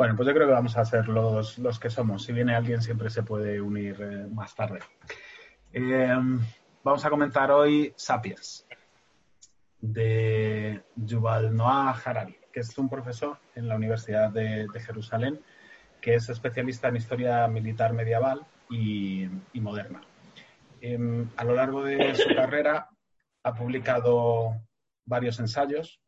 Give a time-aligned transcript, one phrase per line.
[0.00, 2.24] Bueno, pues yo creo que vamos a ser los, los que somos.
[2.24, 4.78] Si viene alguien, siempre se puede unir eh, más tarde.
[5.74, 6.16] Eh,
[6.82, 8.66] vamos a comentar hoy Sapiens,
[9.78, 15.38] de Yuval Noah Harari, que es un profesor en la Universidad de, Jerusalén,
[16.00, 20.00] que es especialista en historia militar medieval y, moderna.
[20.80, 22.88] Em, a lo largo de su carrera
[23.42, 24.62] ha publicado
[25.04, 26.00] varios ensayos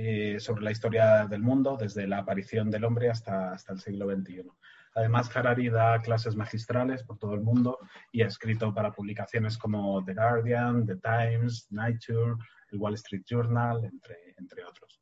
[0.00, 4.06] eh, sobre la historia del mundo, desde la aparición del hombre hasta, hasta el siglo
[4.08, 4.48] XXI.
[4.94, 7.80] Además, Harari da clases magistrales por todo el mundo
[8.12, 12.36] y ha escrito para publicaciones como The Guardian, The Times, Nature,
[12.70, 15.00] el Wall Street Journal, entre, entre otros.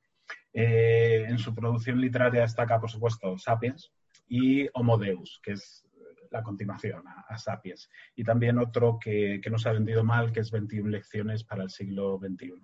[0.55, 3.93] Eh, en su producción literaria destaca, por supuesto, Sapiens
[4.27, 5.87] y Homo Deus, que es
[6.31, 7.91] la continuación a, Sapiens.
[8.15, 11.69] Y también otro que, que nos ha vendido mal, que es 21 lecciones para el
[11.69, 12.55] siglo XXI.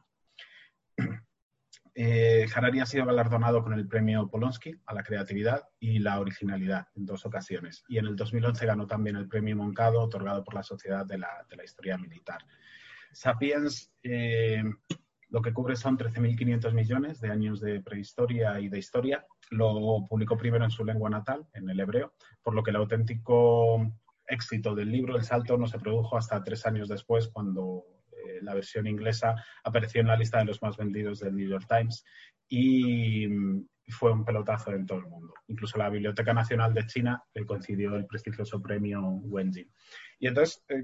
[1.94, 6.88] Eh, Harari ha sido galardonado con el premio Polonsky a la creatividad y la originalidad
[6.94, 7.84] en dos ocasiones.
[7.86, 11.46] Y en el 2011 ganó también el premio Moncado, otorgado por la Sociedad de la,
[11.62, 12.40] Historia Militar.
[13.12, 14.62] Sapiens eh,
[15.32, 19.26] lo que cubre son 13.500 millones de años de prehistoria y de historia.
[19.50, 23.80] Lo publicó primero en su lengua natal, en el hebreo, por lo que el auténtico
[24.26, 27.84] éxito del libro, El Salto, no se produjo hasta tres años después, cuando
[28.42, 29.34] la versión inglesa
[29.65, 32.05] apareció en la lista de los más vendidos del New York Times
[32.48, 35.34] y mm, fue un pelotazo en todo el mundo.
[35.48, 39.70] Incluso la Biblioteca Nacional de China le concedió el prestigioso premio Wenjin.
[40.19, 40.83] Y entonces eh,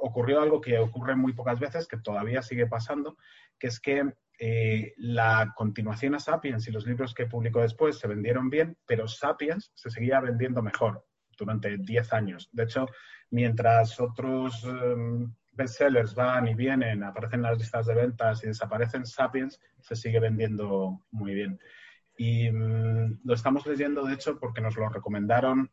[0.00, 3.16] ocurrió algo que ocurre muy pocas veces, que todavía sigue pasando,
[3.58, 8.08] que es que eh, la continuación a Sapiens y los libros que publicó después se
[8.08, 11.04] vendieron bien, pero Sapiens se seguía vendiendo mejor
[11.36, 12.48] durante 10 años.
[12.52, 12.86] De hecho,
[13.30, 19.04] mientras otros em, bestsellers van y vienen, aparecen en las listas de ventas y desaparecen,
[19.04, 21.58] Sapiens se sigue vendiendo muy bien.
[22.16, 25.70] Y mm, lo estamos leyendo, de hecho, porque nos lo recomendaron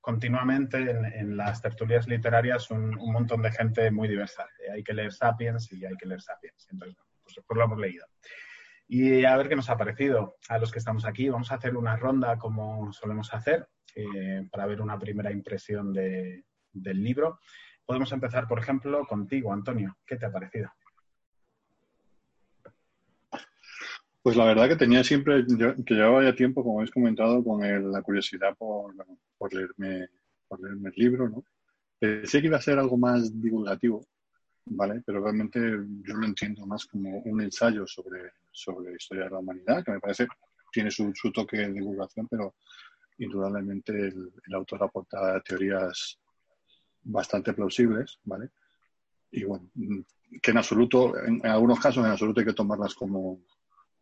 [0.00, 4.46] continuamente en, las tertulias literarias un, montón de gente muy diversa.
[4.72, 6.68] hay que leer Sapiens y hay que leer Sapiens.
[6.70, 8.06] Entonces, pues, pues, lo hemos leído.
[8.88, 11.28] Y a ver qué nos ha parecido a los que estamos aquí.
[11.28, 16.44] Vamos a hacer una ronda como solemos hacer eh, para ver una primera impresión del
[17.04, 17.40] libro.
[17.90, 19.96] Podemos empezar, por ejemplo, contigo, Antonio.
[20.06, 20.70] ¿Qué te ha parecido?
[24.22, 25.44] Pues la verdad que tenía siempre,
[25.84, 28.94] que llevaba ya tiempo, como habéis comentado, con la curiosidad por,
[29.52, 30.08] leerme,
[30.46, 31.44] por leerme el libro, ¿no?
[31.98, 34.06] Pensé que iba a ser algo más divulgativo,
[34.66, 35.02] ¿vale?
[35.04, 39.38] Pero realmente yo lo entiendo más como un ensayo sobre, sobre la historia de la
[39.40, 40.28] humanidad, que me parece
[40.70, 42.54] tiene su, toque de divulgación, pero
[43.18, 46.20] indudablemente el, el autor aporta teorías
[47.02, 48.50] bastante plausibles, ¿vale?
[49.30, 49.70] Y bueno,
[50.42, 53.40] que en absoluto, en, algunos casos en absoluto hay que tomarlas como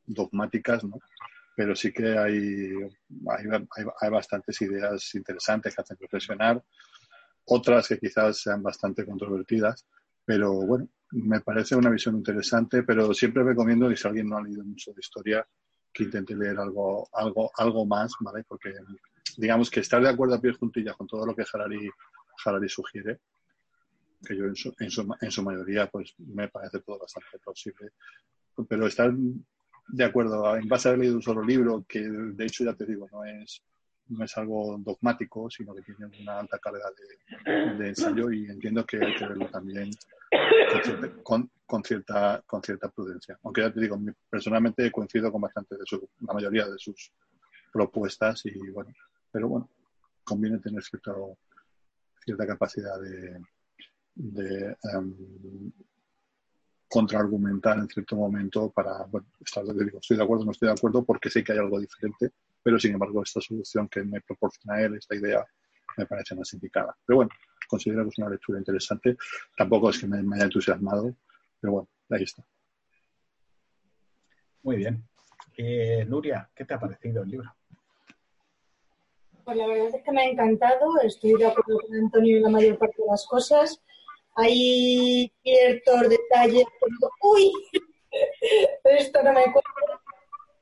[0.06, 0.98] dogmáticas, ¿no?
[1.54, 2.72] Pero sí que hay,
[4.00, 6.62] hay, bastantes ideas interesantes que hacen reflexionar,
[7.44, 9.86] otras que quizás sean bastante controvertidas,
[10.24, 14.42] pero bueno, me parece una visión interesante, pero siempre recomiendo, y si alguien no ha
[14.42, 15.46] leído mucho de historia,
[15.92, 18.44] que intente leer algo, algo, algo más, ¿vale?
[18.46, 18.72] Porque
[19.36, 21.90] digamos que estar de acuerdo a pies juntillas con todo lo que Harari
[22.44, 23.20] Harari sugiere,
[24.24, 24.74] que yo en su,
[25.20, 27.90] en su, mayoría pues me parece todo bastante plausible,
[28.68, 29.12] pero estar
[29.88, 32.84] de acuerdo en base a haber leído un solo libro, que de hecho ya te
[32.84, 33.62] digo, no es,
[34.08, 36.90] no es algo dogmático, sino que tiene una alta carga
[37.78, 39.90] de, ensayo y entiendo que hay que verlo también
[41.22, 43.38] con, con, cierta, con cierta prudencia.
[43.42, 47.12] Aunque ya te digo, personalmente coincido con bastante de su, la mayoría de sus
[47.72, 48.92] propuestas y bueno,
[49.30, 49.70] pero bueno,
[50.24, 51.38] conviene tener cierto,
[52.28, 53.40] cierta capacidad de,
[54.14, 55.72] de um,
[56.88, 61.04] contraargumentar en cierto momento para, bueno, estar, digo, estoy de acuerdo, no estoy de acuerdo
[61.04, 62.30] porque sé que hay algo diferente,
[62.62, 65.44] pero sin embargo esta solución que me proporciona él, esta idea,
[65.96, 66.96] me parece más indicada.
[67.06, 67.30] Pero bueno,
[67.66, 69.16] considero que es una lectura interesante.
[69.56, 71.16] Tampoco es que me, haya entusiasmado,
[71.60, 72.44] pero bueno, ahí está.
[74.62, 75.02] Muy bien.
[75.56, 77.57] Eh, Nuria, ¿qué te ha parecido el libro?
[79.48, 82.50] Pues la verdad es que me ha encantado, estoy de acuerdo con Antonio en la
[82.50, 83.82] mayor parte de las cosas.
[84.34, 86.66] Hay ciertos detalles
[87.22, 87.50] uy,
[88.84, 90.02] esto no me acuerdo,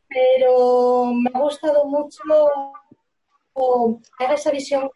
[0.08, 2.22] pero me ha gustado mucho
[4.20, 4.88] esa visión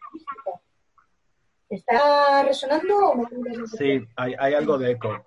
[1.67, 5.21] ¿Está resonando o me Sí, hay, hay algo de eco.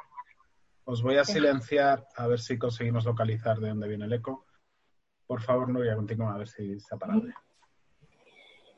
[0.84, 4.46] Os voy a silenciar a ver si conseguimos localizar de dónde viene el eco.
[5.26, 7.24] Por favor, Nuria, continúa a ver si se ha parado.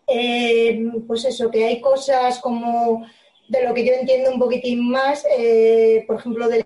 [0.06, 3.06] Eh, pues eso, que hay cosas como
[3.48, 6.64] de lo que yo entiendo un poquitín más, eh, por ejemplo, de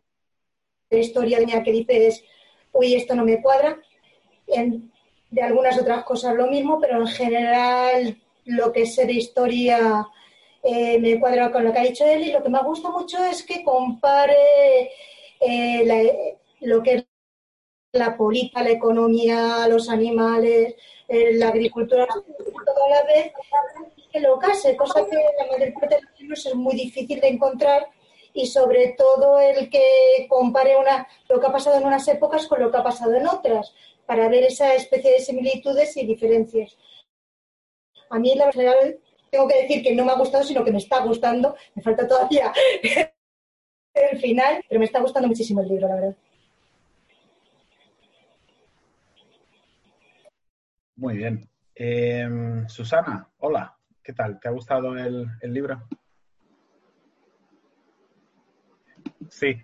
[0.91, 2.25] la historia que dices,
[2.73, 3.79] uy, esto no me cuadra.
[5.31, 10.07] de algunas otras cosas lo mismo, pero en general lo que sé de historia
[10.63, 13.19] eh, me cuadra con lo que ha dicho él y lo que me gusta mucho
[13.25, 14.91] es que compare
[16.61, 17.07] lo que es
[17.93, 20.75] la política, la economía, los animales,
[21.11, 23.33] eh, la agricultura, toda la vez,
[24.13, 27.27] que lo case, cosa que la mayor parte de los libros es muy difícil de
[27.27, 27.89] encontrar
[28.33, 32.61] y sobre todo el que compare una, lo que ha pasado en unas épocas con
[32.61, 33.75] lo que ha pasado en otras,
[34.07, 36.79] para ver esa especie de similitudes y diferencias.
[38.09, 38.75] A mí, la verdad,
[39.31, 41.57] tengo que decir que no me ha gustado, sino que me está gustando.
[41.75, 42.53] Me falta todavía
[43.95, 46.17] el final, pero me está gustando muchísimo el libro, la verdad.
[51.01, 51.49] Muy bien.
[51.75, 53.75] Em, Susana, hola,
[54.05, 54.39] ¿qué tal?
[54.39, 55.81] ¿Te ha gustado el, libro?
[59.31, 59.57] Sí,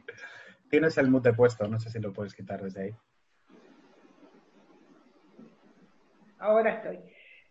[0.70, 2.90] tienes el mute puesto, no sé si lo puedes quitar desde ahí.
[6.38, 7.00] Ahora estoy.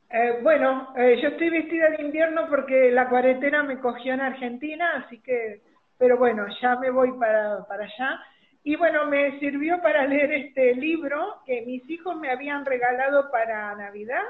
[0.09, 5.05] Eh, bueno, eh, yo estoy vestida de invierno porque la cuarentena me cogió en Argentina,
[5.05, 5.61] así que,
[5.99, 8.19] pero bueno, ya me voy para, para allá.
[8.65, 13.75] Y bueno, me sirvió para leer este libro que mis hijos me habían regalado para
[13.75, 14.23] Navidad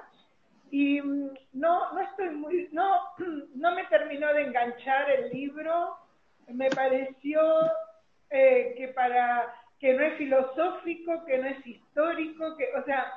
[0.72, 3.00] y mm, no, no estoy muy, no,
[3.56, 5.98] no me terminó de enganchar el libro.
[6.50, 7.42] Me pareció
[8.30, 13.14] eh, que para que no es filosófico, que no es histórico, que, o sea,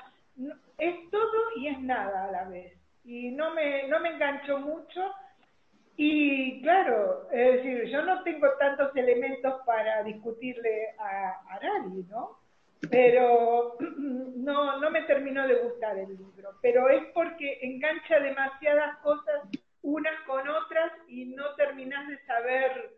[0.78, 2.72] es todo y es nada a la vez.
[3.04, 5.12] Y no me, no me enganchó mucho
[6.00, 12.38] y claro, es decir, yo no tengo tantos elementos para discutirle a, Arari, ¿no?
[12.88, 16.52] Pero no, no me terminó de gustar el libro.
[16.62, 19.42] Pero es porque engancha demasiadas cosas
[19.82, 22.92] unas con otras y no terminas de saber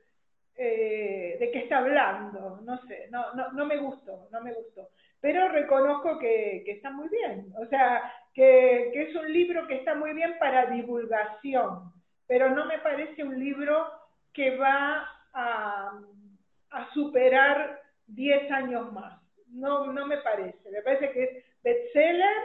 [0.57, 2.61] eh, de qué está hablando.
[2.67, 4.91] No sé, no, no, no me gustó, no me gustó.
[5.23, 7.51] Pero reconozco que, que está muy bien.
[7.57, 11.99] O sea, que, que es un libro que está muy bien para divulgación
[12.31, 13.91] pero no me parece un libro
[14.33, 15.05] que va
[15.35, 16.01] a,
[16.95, 19.21] superar 10 años más.
[19.49, 20.71] No, no me parece.
[20.71, 22.37] Me parece que es bestseller,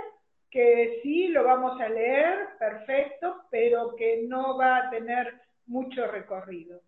[0.49, 6.81] que sí lo vamos a leer, perfecto, pero que no va a tener mucho recorrido.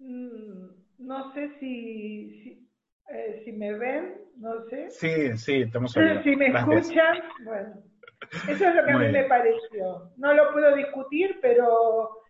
[0.00, 0.66] Mm,
[0.98, 2.68] no sé si, si,
[3.08, 4.90] eh, me ven, no sé.
[4.90, 7.87] Sí, sí, estamos Si me escuchan, bueno.
[8.48, 10.10] Eso es lo que a mí me pareció.
[10.16, 12.22] No lo puedo discutir, pero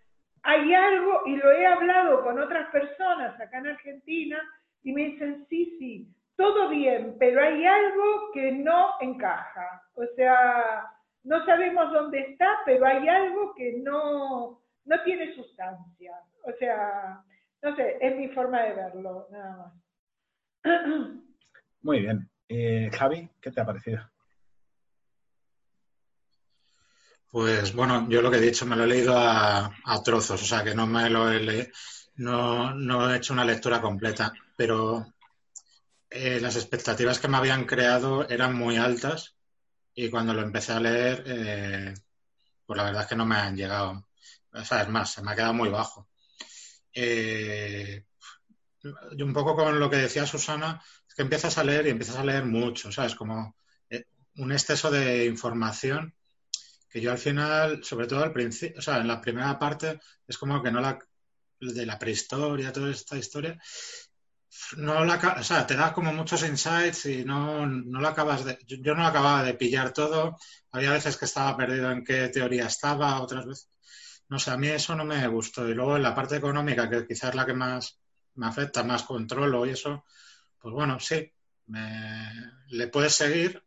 [0.43, 4.41] hay algo, y lo he hablado con otras personas acá en Argentina,
[4.83, 9.83] y me dicen, sí, sí, todo bien, pero hay algo que no encaja.
[9.95, 10.91] O sea,
[11.25, 16.15] no sabemos dónde está, pero hay algo que no, no tiene sustancia.
[16.45, 17.23] O sea,
[17.63, 19.73] no sé, es mi forma de verlo, nada más.
[21.83, 22.29] Muy bien.
[22.49, 24.01] Eh, Javi, ¿qué te ha parecido?
[27.31, 29.71] Pues bueno, yo lo que he dicho me lo he leído a,
[30.05, 31.71] trozos, o sea que no me lo he
[32.17, 35.15] no, no he hecho una lectura completa, pero
[36.11, 39.37] eh, las expectativas que me habían creado eran muy altas
[39.95, 41.95] y cuando lo empecé a leer, eh,
[42.67, 44.09] pues la verdad es que no me han llegado.
[44.53, 46.09] O sea, es más, se me ha quedado muy bajo.
[46.95, 48.05] Eh,
[48.83, 52.25] un poco con lo que decía Susana, es que empiezas a leer y empiezas a
[52.25, 53.15] leer mucho, ¿sabes?
[53.15, 53.57] Como
[54.37, 56.15] un exceso de información
[56.89, 60.39] que yo al final, sobre todo al principio, o sea, en la primera parte, es
[60.39, 60.99] como que no la,
[61.61, 63.59] de la prehistoria, toda esta historia,
[64.77, 68.59] no la, o sea, te da como muchos insights y no, no lo acabas de,
[68.67, 70.37] yo, no acababa de pillar todo,
[70.73, 73.71] había veces que estaba perdido en qué teoría estaba, otras veces,
[74.29, 75.69] no sé, a mí eso no me gustó.
[75.69, 77.99] Y luego en la parte económica, que quizás es la que más
[78.35, 80.05] me afecta, más controlo y eso,
[80.59, 81.31] pues bueno, sí,
[81.67, 82.33] me,
[82.69, 83.63] le puedes seguir,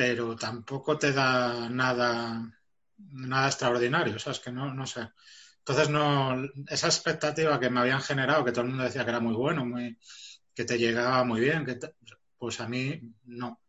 [0.00, 2.50] pero tampoco te da nada,
[2.96, 4.40] nada extraordinario, ¿sabes?
[4.40, 5.10] Que no, no sé.
[5.58, 9.20] Entonces, no, esa expectativa que me habían generado, que todo el mundo decía que era
[9.20, 9.98] muy bueno, muy,
[10.54, 11.78] que te llegaba muy bien, que
[12.38, 13.60] pues a mí no.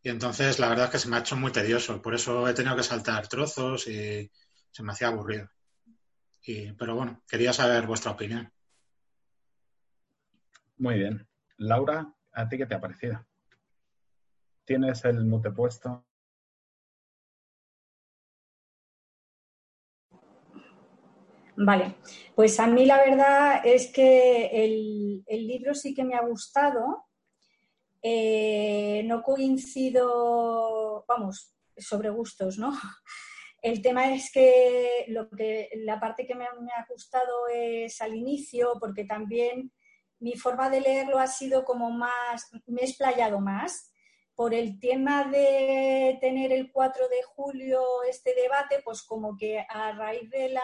[0.00, 2.54] Y entonces, la verdad es que se me ha hecho muy tedioso, por eso he
[2.54, 4.30] tenido que saltar trozos y
[4.70, 5.50] se me hacía aburrido.
[6.40, 8.52] Y, pero bueno, quería saber vuestra opinión.
[10.76, 11.26] Muy bien.
[11.56, 13.27] Laura, ¿a ti qué te ha parecido?
[14.68, 16.04] Tienes el mute puesto.
[21.56, 21.96] Vale,
[22.36, 27.06] pues a mí la verdad es que el, libro sí que me ha gustado.
[28.02, 32.70] Eh, no coincido, vamos, sobre gustos, ¿no?
[33.60, 38.14] El tema es que, lo que la parte que me, me, ha gustado es al
[38.14, 39.72] inicio, porque también
[40.20, 43.90] mi forma de leerlo ha sido como más, me he explayado más
[44.38, 49.90] por el tema de tener el 4 de julio este debate, pues como que a
[49.90, 50.62] raíz de la,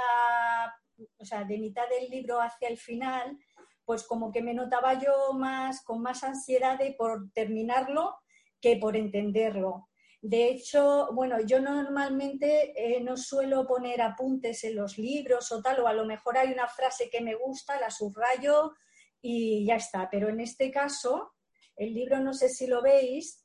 [1.19, 3.37] o sea, de mitad del libro hacia el final,
[3.85, 8.15] pues como que me notaba yo más, con más ansiedad por terminarlo
[8.61, 9.89] que por entenderlo.
[10.23, 15.81] De hecho, bueno, yo normalmente eh, no suelo poner apuntes en los libros o tal,
[15.81, 18.73] o a lo mejor hay una frase que me gusta, la subrayo
[19.21, 20.09] y ya está.
[20.13, 21.33] Pero en este caso,
[21.75, 23.44] el libro, no sé si lo veis,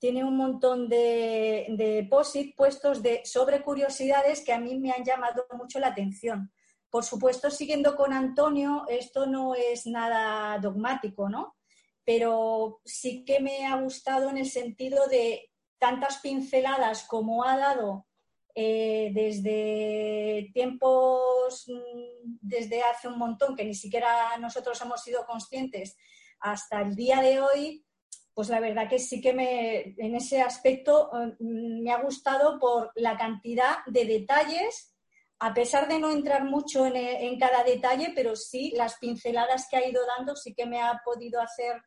[0.00, 5.04] tiene un montón de, de post puestos de, sobre curiosidades que a mí me han
[5.04, 6.50] llamado mucho la atención.
[6.88, 11.54] Por supuesto, siguiendo con Antonio, esto no es nada dogmático, ¿no?
[12.02, 18.06] Pero sí que me ha gustado en el sentido de tantas pinceladas como ha dado
[18.54, 25.96] eh, desde tiempos, mm, desde hace un montón, que ni siquiera nosotros hemos sido conscientes,
[26.40, 27.84] hasta el día de hoy,
[28.40, 32.90] pues la verdad que sí que me, en ese aspecto eh, me ha gustado por
[32.94, 34.96] la cantidad de detalles,
[35.40, 39.86] a pesar de no entrar mucho en, cada detalle, pero sí las pinceladas que ha
[39.86, 41.82] ido dando sí que me ha podido hacer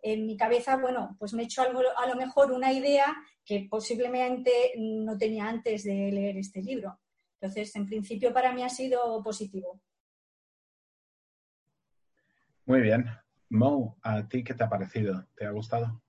[0.00, 3.66] en mi cabeza, bueno, pues me he hecho algo, a lo mejor una idea que
[3.68, 7.00] posiblemente no tenía antes de leer este libro.
[7.38, 9.78] Entonces, en principio para mí ha sido positivo.
[12.64, 13.04] Muy bien.
[13.52, 15.26] Mo, ¿a ti qué te ha parecido?
[15.36, 16.00] ¿Te ha gustado?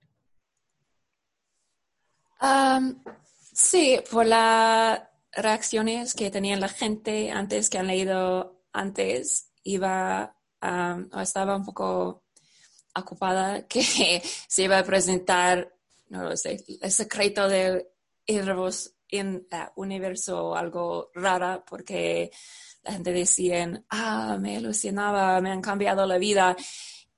[3.52, 5.00] sí, por las
[5.32, 10.36] reacciones que tenía la gente antes que han leído antes, iba
[11.20, 12.24] estaba un poco
[12.94, 15.70] ocupada que se iba a presentar,
[16.08, 17.86] no lo sé, el secreto del
[18.26, 19.46] en el
[19.76, 22.30] universo o algo rara porque
[22.82, 26.56] la gente decía, ah, me alucinaba, me han cambiado la vida.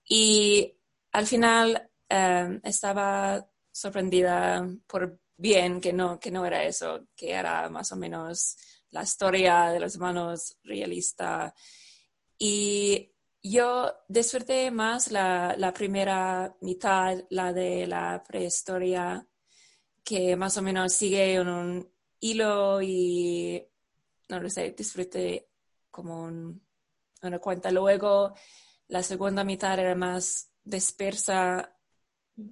[0.08, 0.76] Y
[1.12, 7.68] al final em, estaba sorprendida por bien que no, que no era eso, que era
[7.68, 8.56] más o menos
[8.90, 11.54] la historia de los humanos realista.
[12.38, 19.26] Y yo disfruté más la, la, primera mitad, la de la prehistoria,
[20.04, 23.62] que más o menos sigue en un hilo y,
[24.28, 25.48] no lo sé, disfruté
[25.90, 27.70] como una cuenta.
[27.70, 28.34] Luego
[28.88, 31.72] la segunda mitad era más dispersa,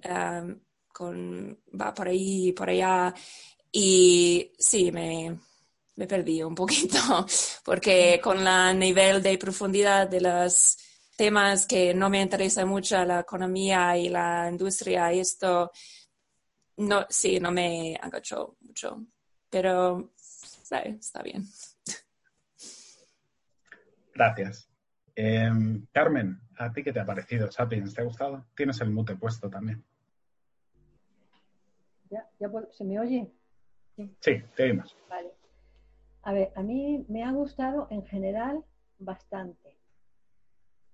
[0.05, 3.13] va por ahí, por allá.
[3.71, 5.37] Y sí, me,
[6.07, 6.99] perdí un poquito,
[7.63, 10.77] porque con el nivel de profundidad de los
[11.15, 15.71] temas que no me interesa mucho, la economía y la industria, esto,
[16.77, 19.05] no, sí, no me agachó mucho,
[19.49, 21.47] pero está bien.
[24.13, 24.74] Gracias.
[25.15, 27.49] Em, Carmen, ¿a ti qué te ha parecido?
[27.49, 28.45] Sapiens, ¿te ha gustado?
[28.55, 29.83] Tienes el mute puesto también.
[32.09, 32.27] ¿Ya,
[32.71, 33.31] ¿Se me oye?
[34.19, 34.97] Sí, te oímos.
[35.09, 35.31] Vale.
[36.23, 38.63] A ver, a mí me ha gustado en general
[38.99, 39.77] bastante.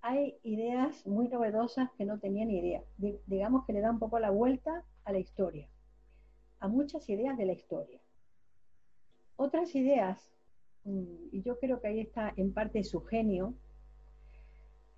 [0.02, 2.82] Hay ideas muy novedosas que no tenía ni idea.
[3.26, 5.68] digamos que le da un poco la vuelta a la historia,
[6.60, 8.00] a muchas ideas de la historia.
[9.36, 10.32] Otras ideas,
[10.84, 13.54] mm, y yo creo que ahí está en parte su genio,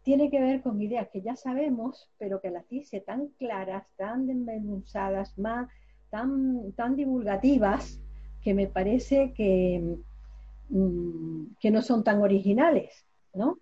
[0.05, 4.27] tiene que ver con ideas que ya sabemos, pero que las dice tan claras, tan
[4.27, 5.35] desmenuzadas,
[6.11, 8.01] tan, tan divulgativas,
[8.43, 9.97] que me parece que,
[10.69, 13.59] mm, que no son tan originales, ¿no?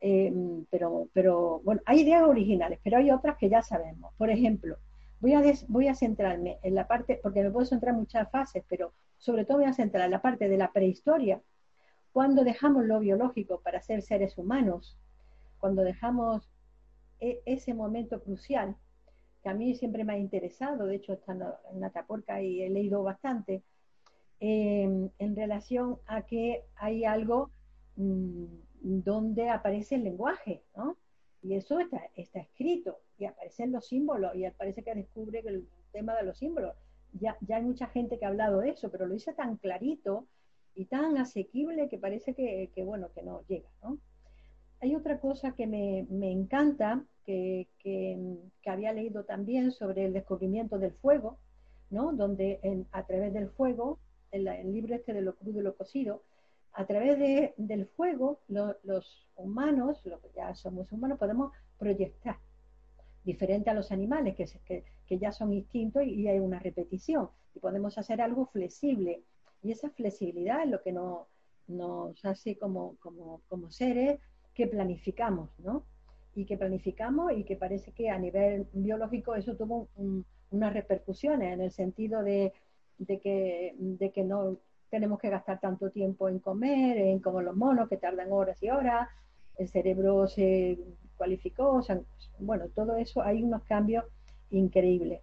[0.00, 0.32] Eh,
[0.70, 4.14] pero, pero, bueno, hay ideas originales, pero hay otras que ya sabemos.
[4.16, 4.76] Por ejemplo,
[5.18, 8.64] voy a, voy a centrarme en la parte, porque me puedo centrar en muchas fases,
[8.68, 11.42] pero sobre todo voy a centrar en la parte de la prehistoria,
[12.12, 14.96] cuando dejamos lo biológico para ser seres humanos,
[15.60, 16.50] cuando dejamos
[17.20, 18.76] e, ese momento crucial,
[19.42, 23.02] que a mí siempre me ha interesado, de hecho estando en Atapuerca y he leído
[23.02, 23.62] bastante,
[24.40, 27.50] em, en relación a que hay algo
[27.96, 28.44] mm,
[28.82, 30.96] donde aparece el lenguaje, ¿no?
[31.42, 36.24] Y eso está, escrito, y aparecen los símbolos, y parece que descubre el tema de
[36.24, 36.74] los símbolos.
[37.12, 40.26] Ya, ya hay mucha gente que ha hablado de eso, pero lo dice tan clarito
[40.74, 43.98] y tan asequible que parece que bueno, que no llega, ¿no?
[44.80, 47.68] Hay otra cosa que me, encanta, que,
[48.66, 51.38] había leído también sobre el descubrimiento del fuego,
[51.90, 52.12] ¿no?
[52.12, 53.98] donde a través del fuego,
[54.30, 56.22] el, el, libro este de lo crudo y lo cocido,
[56.72, 57.18] a través
[57.56, 62.38] del fuego los humanos, los que ya somos humanos, podemos proyectar,
[63.24, 67.98] diferente a los animales que, que, ya son instintos y, hay una repetición, y podemos
[67.98, 69.24] hacer algo flexible.
[69.62, 71.26] Y esa flexibilidad es lo que nos,
[71.66, 74.20] nos hace como, como, como seres
[74.60, 75.84] que planificamos, ¿no?
[76.34, 81.54] Y que planificamos y que parece que a nivel biológico eso tuvo un, unas repercusiones
[81.54, 82.52] en el sentido de,
[83.06, 84.58] que, de que no
[84.90, 88.70] tenemos que gastar tanto tiempo en comer, en como los monos que tardan horas y
[88.70, 89.08] horas,
[89.56, 90.78] el cerebro se
[91.16, 91.80] cualificó,
[92.38, 94.04] bueno, todo eso hay unos cambios
[94.50, 95.20] increíbles.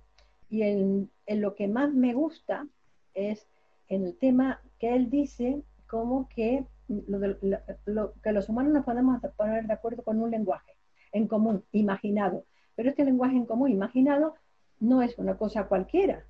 [0.50, 2.68] Y en, lo que más me gusta
[3.14, 3.48] es
[3.90, 9.74] en el tema que él dice como que, que los humanos nos podemos poner de
[9.74, 10.74] acuerdo con un lenguaje
[11.12, 12.46] en común, imaginado.
[12.76, 14.36] Pero este lenguaje en común imaginado
[14.80, 16.26] no es una cosa cualquiera,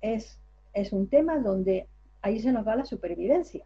[0.00, 0.40] es,
[0.72, 1.88] es un tema donde
[2.22, 3.64] ahí se nos va la supervivencia.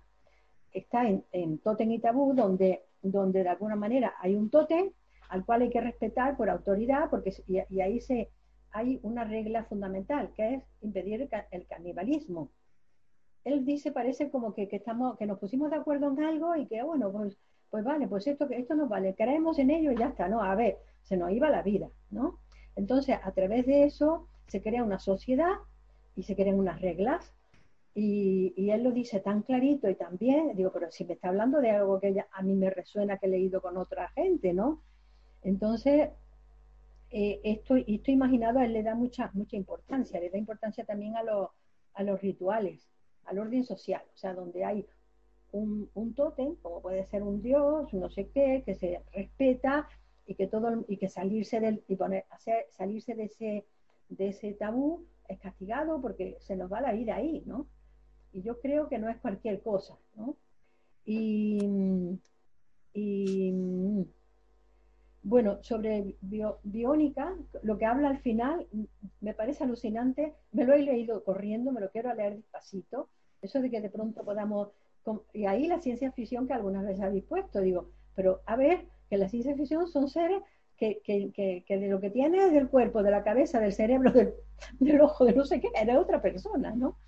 [0.72, 4.90] Está en, en Totem y Tabú, donde, donde de alguna manera hay un tótem
[5.28, 8.30] al cual hay que respetar por autoridad, porque y, ahí se,
[8.70, 12.50] hay una regla fundamental, que es impedir el, canibalismo.
[13.44, 16.66] Él dice, parece como que, que, estamos, que nos pusimos de acuerdo en algo y
[16.66, 17.36] que, bueno, pues,
[17.70, 20.42] pues vale, pues esto, esto nos vale, creemos en ello y ya está, ¿no?
[20.42, 22.38] A ver, se nos iba la vida, ¿no?
[22.76, 25.52] Entonces, a través de eso se crea una sociedad
[26.16, 27.32] y se crean unas reglas
[27.94, 31.60] y, él lo dice tan clarito y tan bien, digo, pero si me está hablando
[31.60, 34.82] de algo que a mí me resuena que he leído con otra gente, ¿no?
[35.42, 36.10] Entonces,
[37.10, 41.16] eh, esto, esto imaginado a él le da mucha, mucha importancia, le da importancia también
[41.16, 41.22] a,
[41.94, 42.88] a los rituales,
[43.26, 44.86] al orden social, o sea, donde hay
[45.52, 49.88] un, un tótem, como puede ser un dios, no sé qué, que se respeta
[50.26, 52.24] y que todo y que salirse del y poner,
[52.70, 53.64] salirse de ese
[54.08, 57.66] de ese tabú es castigado porque se nos va la vida ahí, ¿no?
[58.32, 60.36] Y yo creo que no es cualquier cosa, ¿no?
[61.06, 61.58] Y,
[65.24, 68.66] bueno, sobre biónica, lo que habla al final
[69.22, 73.08] me parece alucinante, me lo he leído corriendo, me lo quiero leer despacito,
[73.40, 74.68] eso de que de pronto podamos,
[75.32, 79.16] y ahí la ciencia ficción que algunas veces habéis puesto, digo, pero a ver, que
[79.16, 80.42] la ciencia ficción son seres
[80.76, 81.00] que,
[81.66, 85.32] de lo que tiene es del cuerpo, de la cabeza, del cerebro, del, ojo, de
[85.32, 86.98] no sé qué, era otra persona, ¿no?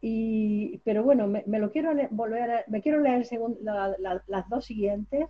[0.00, 3.26] Y, pero bueno, me, lo quiero volver a, me quiero leer
[4.28, 5.26] las dos siguientes,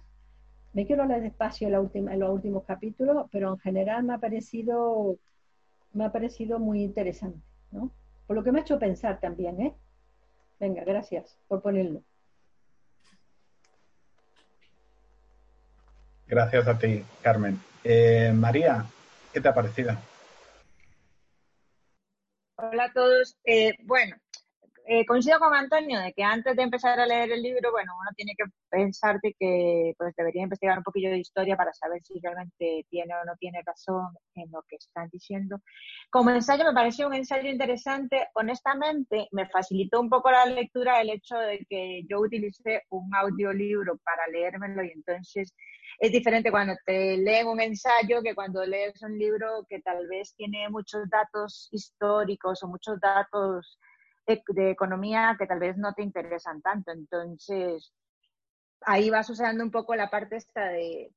[0.75, 4.19] me quiero leer despacio la última, en los últimos capítulos, pero en general me ha
[4.19, 5.17] parecido,
[5.93, 7.93] me ha parecido muy interesante, ¿no?
[8.27, 9.75] Por lo que me ha hecho pensar también, ¿eh?
[10.59, 12.03] Venga, gracias por ponerlo.
[16.27, 17.61] Gracias a ti, Carmen.
[17.85, 18.85] Eh, María,
[19.33, 19.97] ¿qué te ha parecido?
[22.57, 23.37] Hola a todos.
[23.45, 24.17] Eh, bueno,
[24.87, 28.11] eh, coincido con Antonio de que antes de empezar a leer el libro, bueno, uno
[28.17, 32.87] tiene que pensar que pues debería investigar un poquillo de historia para saber si realmente
[32.91, 35.61] tiene o no tiene razón en lo que están diciendo.
[36.11, 38.29] Como ensayo me pareció un ensayo interesante.
[38.35, 43.99] Honestamente, me facilitó un poco la lectura el hecho de que yo utilicé un audiolibro
[44.05, 45.55] para leérmelo y entonces
[45.99, 50.35] es diferente cuando te leen un ensayo que cuando lees un libro que tal vez
[50.37, 53.79] tiene muchos datos históricos o muchos datos
[54.27, 56.93] de, economía que tal vez no te interesan tanto.
[56.93, 57.93] Entonces,
[58.83, 61.13] ahí va sucediendo un poco la parte esta de,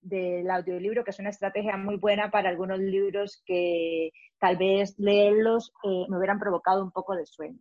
[0.00, 5.72] del audiolibro, que es una estrategia muy buena para algunos libros que tal vez leerlos
[5.84, 7.60] eh, me hubieran provocado un poco de sueño.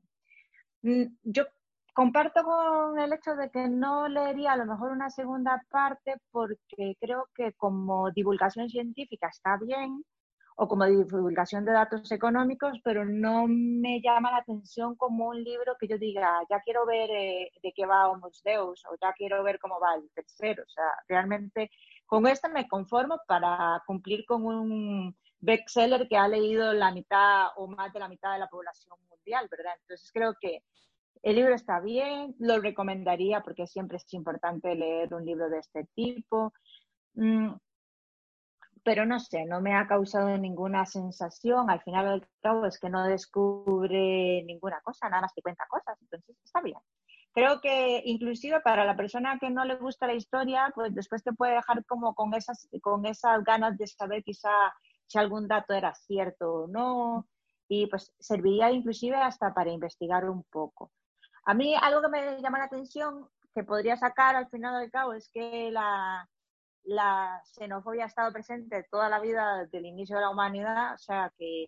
[0.81, 1.45] Mm, yo
[1.93, 6.97] comparto con el hecho de que no leería a lo mejor una segunda parte porque
[6.99, 10.03] creo que como divulgación científica está bien,
[10.55, 15.75] o como divulgación de datos económicos, pero no me llama la atención como un libro
[15.79, 19.43] que yo diga, ya quiero ver eh, de qué va Homos Deus o ya quiero
[19.43, 20.63] ver cómo va el tercero.
[20.63, 21.71] O sea, realmente
[22.05, 27.67] con este me conformo para cumplir con un bestseller que ha leído la mitad o
[27.67, 29.73] más de la mitad de la población mundial, ¿verdad?
[29.81, 30.63] Entonces creo que
[31.23, 35.85] el libro está bien, lo recomendaría porque siempre es importante leer un libro de este
[35.95, 36.53] tipo.
[38.83, 41.69] Pero no sé, no me ha causado ninguna sensación.
[41.69, 45.97] Al final del cabo es que no descubre ninguna cosa, nada más que cuenta cosas,
[46.01, 46.77] entonces está bien.
[47.33, 51.33] Creo que inclusive para la persona que no le gusta la historia, pues después te
[51.33, 54.51] puede dejar como con esas, con esas ganas de saber quizá
[55.07, 57.27] si algún dato era cierto o no,
[57.67, 60.91] y pues serviría inclusive hasta para investigar un poco.
[61.45, 65.13] A mí algo que me llama la atención, que podría sacar al final del cabo,
[65.13, 66.27] es que la,
[66.85, 70.97] la xenofobia ha estado presente toda la vida desde el inicio de la humanidad, o
[70.97, 71.67] sea que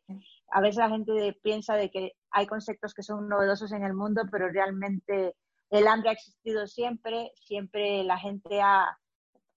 [0.51, 4.23] a veces la gente piensa de que hay conceptos que son novedosos en el mundo,
[4.31, 5.35] pero realmente
[5.69, 8.97] el hambre ha existido siempre, siempre la gente ha,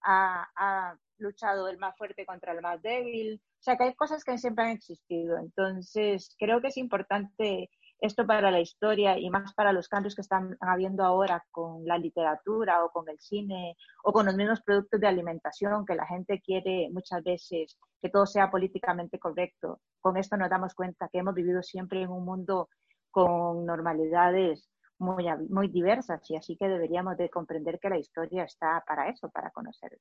[0.03, 4.39] ha, luchado el más fuerte contra el más débil, o sea que hay cosas que
[4.39, 7.69] siempre han existido, entonces creo que es importante
[8.01, 11.99] esto para la historia y más para los cambios que están habiendo ahora con la
[11.99, 16.41] literatura o con el cine o con los mismos productos de alimentación que la gente
[16.41, 19.81] quiere muchas veces que todo sea políticamente correcto.
[20.01, 22.69] Con esto nos damos cuenta que hemos vivido siempre en un mundo
[23.11, 28.83] con normalidades muy, muy diversas y así que deberíamos de comprender que la historia está
[28.87, 29.99] para eso, para conocerla.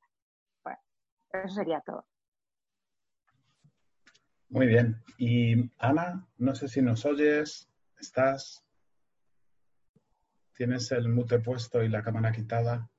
[1.32, 2.06] Eso sería todo.
[4.50, 5.04] Muy bien.
[5.18, 8.64] Y Ana, no sé si nos oyes, estás,
[10.54, 12.90] tienes el mute puesto y la cámara quitada.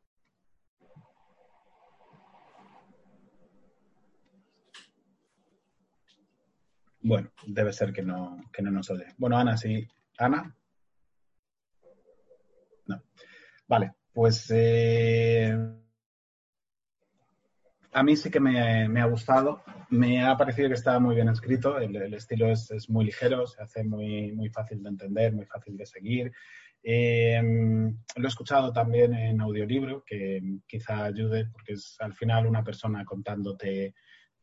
[7.00, 9.06] Bueno, debe ser que no, que no nos oye.
[9.16, 9.88] Bueno, Ana, sí.
[10.18, 10.54] Ana.
[12.86, 13.02] No.
[13.66, 15.56] Vale, pues eh,
[17.92, 19.62] a mí sí que me, ha gustado.
[19.90, 21.78] Me ha parecido que está muy bien escrito.
[21.78, 25.86] El, estilo es, muy ligero, se hace muy, muy fácil de entender, muy fácil de
[25.86, 26.32] seguir.
[26.82, 32.62] Eh, lo he escuchado también en audiolibro, que quizá ayude, porque es al final una
[32.62, 33.94] persona contándote,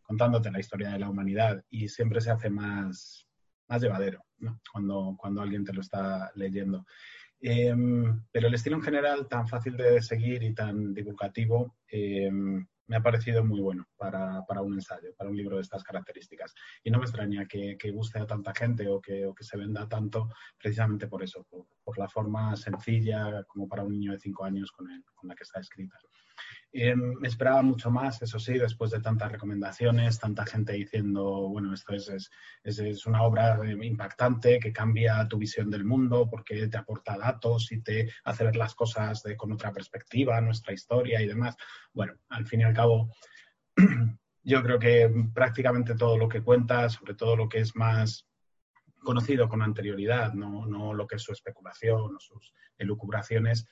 [0.02, 3.28] contándote la historia de la humanidad y siempre se hace más,
[3.68, 4.26] más llevadero
[4.72, 6.86] cuando, cuando alguien te lo está leyendo.
[7.42, 7.76] Eh,
[8.32, 12.30] pero el estilo en general, tan fácil de seguir y tan divulgativo, eh,
[12.88, 16.54] me ha parecido muy bueno para, un ensayo, para un libro de estas características.
[16.84, 20.30] Y no me extraña que, guste a tanta gente o que, que, se venda tanto
[20.58, 21.46] precisamente por eso,
[21.84, 25.44] por, la forma sencilla como para un niño de cinco años con, con la que
[25.44, 25.98] está escrita.
[26.78, 31.74] Em, me esperaba mucho más, eso sí, después de tantas recomendaciones, tanta gente diciendo, bueno,
[31.74, 32.30] esto es,
[32.64, 37.82] es, una obra impactante que cambia tu visión del mundo porque te aporta datos y
[37.82, 41.56] te hace ver las cosas de, con otra perspectiva, nuestra historia y demás.
[41.94, 43.10] Bueno, al fin y al cabo,
[44.44, 48.28] yo creo que prácticamente todo lo que cuenta, sobre todo lo que es más
[49.00, 53.68] conocido con anterioridad, no, no lo que es su especulación o sus elucubraciones,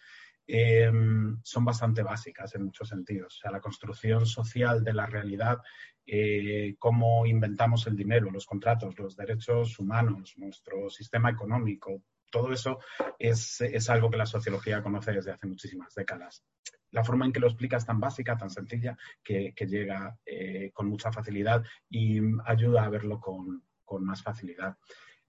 [0.46, 3.38] Em, son bastante básicas en muchos sentidos.
[3.38, 5.60] O sea, la construcción social de la realidad,
[6.06, 12.02] eh, cómo inventamos el dinero, los contratos, los derechos humanos, nuestro sistema económico,
[12.34, 12.80] todo eso
[13.20, 16.44] es, algo que la sociología conoce desde hace muchísimas décadas.
[16.90, 20.90] La forma en que lo explica es tan básica, tan sencilla, que, llega eh, con
[20.90, 23.64] mucha facilidad y ayuda a verlo con,
[24.00, 24.76] más facilidad.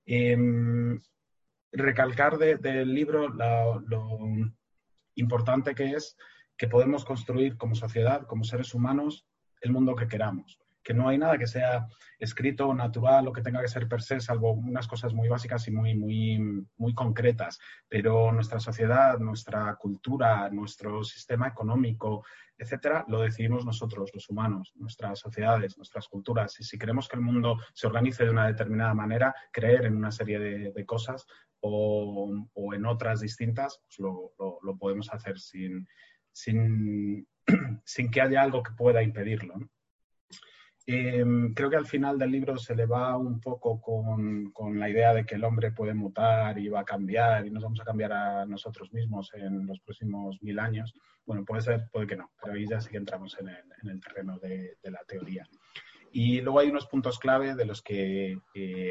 [0.06, 0.98] Em,
[1.70, 3.84] recalcar del libro lo,
[5.16, 6.16] importante que es
[6.56, 9.26] que podemos construir como sociedad, como seres humanos,
[9.60, 10.58] el mundo que queramos.
[10.84, 14.20] Que no hay nada que sea escrito, natural o que tenga que ser per se,
[14.20, 16.38] salvo unas cosas muy básicas y muy, muy,
[16.76, 17.58] muy concretas.
[17.88, 22.24] Pero nuestra sociedad, nuestra cultura, nuestro sistema económico,
[22.56, 26.60] etcétera, lo decidimos nosotros, los humanos, nuestras sociedades, nuestras culturas.
[26.60, 30.12] Y si queremos que el mundo se organice de una determinada manera, creer en una
[30.12, 31.26] serie de cosas,
[31.66, 34.32] o, en otras distintas, pues lo,
[34.78, 35.86] podemos hacer sin,
[36.32, 39.54] sin, que haya algo que pueda impedirlo.
[40.86, 45.14] Em, creo que al final del libro se le va un poco con, la idea
[45.14, 48.12] de que el hombre puede mutar y va a cambiar y nos vamos a cambiar
[48.12, 50.92] a nosotros mismos en los próximos mil años.
[51.24, 53.90] Bueno, puede ser, puede que no, pero ahí ya sí que entramos en el, en
[53.90, 55.48] el terreno de la teoría.
[56.16, 58.38] Y luego hay unos puntos clave de los que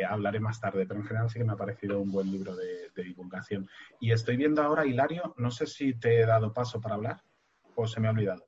[0.05, 2.91] hablaré más tarde, pero en general sí que me ha parecido un buen libro de,
[3.01, 3.65] divulgación.
[4.01, 7.21] Y estoy viendo ahora, Hilario, no sé si te he dado paso para hablar
[7.75, 8.45] o se me ha olvidado.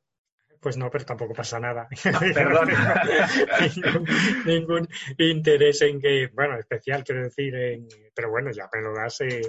[0.60, 1.88] Pues no, pero tampoco pasa nada.
[2.14, 2.70] Ah, perdón.
[4.46, 4.88] ningún,
[5.18, 9.42] interés en que, bueno, especial quiero decir, en, pero bueno, ya me lo das, eh,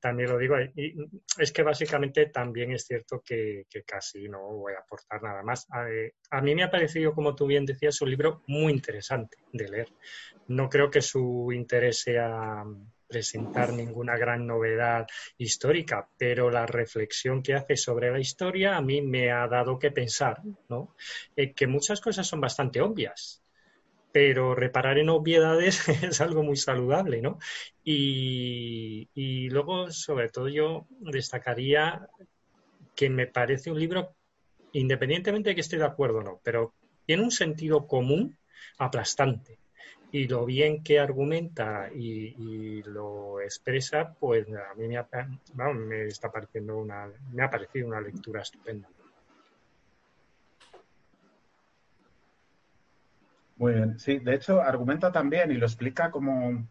[0.00, 0.56] también lo digo.
[0.76, 0.94] Y
[1.38, 5.66] es que básicamente también es cierto que, casi no voy a aportar nada más.
[5.70, 9.88] A, mí me ha parecido, como tú bien decías, un libro muy interesante de leer.
[10.48, 12.64] No creo que su interés sea
[13.14, 15.06] presentar ninguna gran novedad
[15.38, 19.92] histórica, pero la reflexión que hace sobre la historia a mí me ha dado que
[19.92, 20.96] pensar, ¿no?
[21.36, 23.40] Eh, que muchas cosas son bastante obvias,
[24.10, 27.38] pero reparar en obviedades es algo muy saludable, ¿no?
[27.84, 32.08] Y, luego, sobre todo, yo destacaría
[32.96, 34.16] que me parece un libro,
[34.72, 36.74] independientemente de que esté de acuerdo o no, pero
[37.06, 38.36] tiene un sentido común
[38.76, 39.60] aplastante.
[40.14, 46.78] Y lo bien que argumenta y, lo expresa, pues a mí me, me está pareciendo
[46.78, 48.88] una, me ha parecido una lectura estupenda.
[53.56, 56.64] Muy bien, sí, de hecho argumenta también y lo explica como,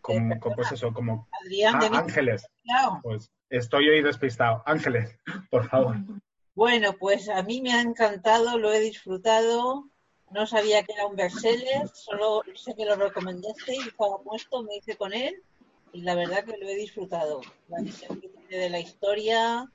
[0.00, 1.28] como, pues eso, como
[1.72, 2.48] ah, Ángeles.
[3.04, 4.64] Pues estoy hoy despistado.
[4.66, 5.16] Ángeles,
[5.52, 5.98] por favor.
[6.56, 9.87] Bueno, pues a mí me ha encantado, lo he disfrutado.
[10.30, 14.76] No sabía que era un bestseller, solo sé que lo recomendaste y estaba puesto, me
[14.76, 15.42] hice con él.
[15.92, 17.40] y la verdad que lo he disfrutado.
[17.68, 19.72] La visión que tiene de la historia,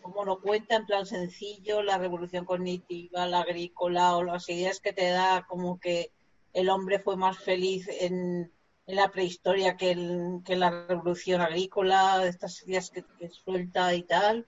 [0.00, 4.94] cómo lo cuenta en plan sencillo, la revolución cognitiva, la agrícola o las ideas que
[4.94, 6.12] te da como que
[6.54, 8.50] el hombre fue más feliz en,
[8.86, 9.94] la prehistoria que,
[10.44, 14.46] que la revolución agrícola, estas ideas que, que, suelta y tal.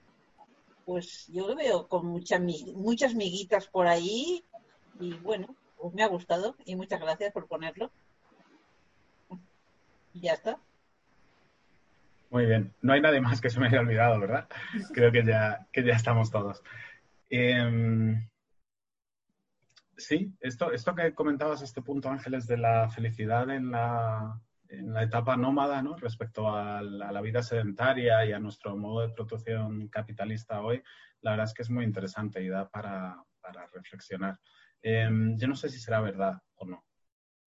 [0.83, 4.43] Pues yo lo veo con muchas muchas miguitas por ahí
[4.99, 7.91] y bueno, pues me ha gustado y muchas gracias por ponerlo.
[10.13, 10.59] Y ya está.
[12.29, 12.73] Muy bien.
[12.81, 14.47] No hay nadie más que se me haya olvidado, ¿verdad?
[14.93, 16.63] Creo que ya, que ya estamos todos.
[17.29, 18.15] Eh,
[19.97, 25.03] sí, esto, esto que comentabas, este punto, Ángeles, de la felicidad en la, en la
[25.03, 25.95] etapa nómada, ¿no?
[25.97, 30.81] Respecto a la, a la, vida sedentaria y a nuestro modo de producción capitalista hoy,
[31.21, 34.39] la verdad es que es muy interesante y da para, para reflexionar.
[34.83, 36.85] Eh, yo no sé si será verdad o no,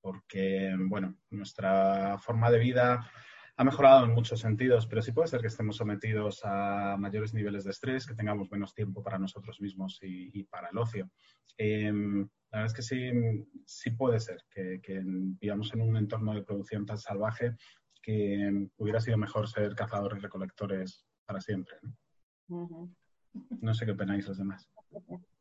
[0.01, 3.11] porque, bueno, nuestra forma de vida
[3.59, 7.65] ha mejorado en muchos sentidos, pero sí puede ser que estemos sometidos a mayores niveles
[7.65, 11.11] de estrés, que tengamos menos tiempo para nosotros mismos y, y para el ocio.
[11.59, 13.11] Eh, la verdad es que sí,
[13.67, 17.57] sí puede ser que, que, vivamos en un entorno de producción tan salvaje
[18.03, 21.77] que hubiera sido mejor ser cazadores recolectores para siempre.
[21.83, 21.97] ¿no?
[22.49, 22.95] Uh -huh.
[23.61, 24.71] no sé qué opináis los demás.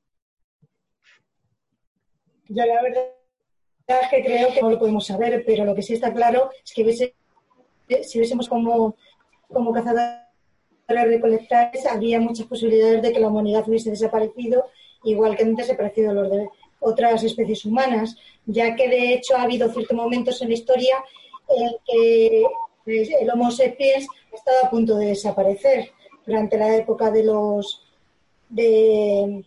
[2.50, 3.06] Yo la verdad
[3.88, 6.74] es que creo que no lo podemos saber, pero lo que sí está claro es
[6.74, 7.16] que hubiese
[8.04, 8.96] si viésemos como,
[9.52, 10.20] como cazadores
[10.88, 14.66] recolectores, habría muchas posibilidades de que la humanidad hubiese desaparecido,
[15.04, 19.72] igual que han desaparecido los de otras especies humanas, ya que de hecho ha habido
[19.72, 20.96] ciertos momentos en la historia
[21.48, 22.44] en que
[22.86, 25.92] el Homo sapiens ha estado a punto de desaparecer
[26.26, 27.84] durante la época de los
[28.50, 29.44] de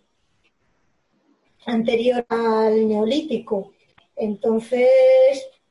[1.68, 3.72] anterior al neolítico.
[4.16, 4.88] Entonces,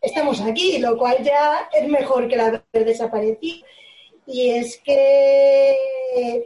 [0.02, 3.66] estamos aquí, lo cual ya es mejor que la haber desaparecido.
[4.26, 5.76] Y es que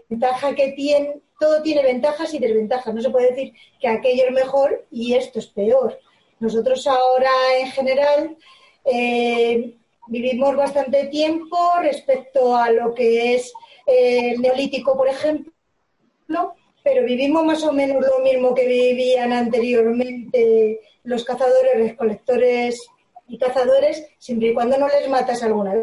[0.10, 2.94] ventaja que tiene, todo tiene ventajas y desventajas.
[2.94, 6.00] No se puede decir que aquello es mejor y esto es peor.
[6.40, 8.38] Nosotros ahora en general
[8.86, 9.76] eh,
[10.08, 13.54] vivimos bastante tiempo respecto a lo que es
[13.86, 20.80] eh, el neolítico, por ejemplo, pero vivimos más o menos lo mismo que vivían anteriormente
[21.04, 22.80] los cazadores, recolectores
[23.28, 25.76] y cazadores, siempre y cuando no les matas alguna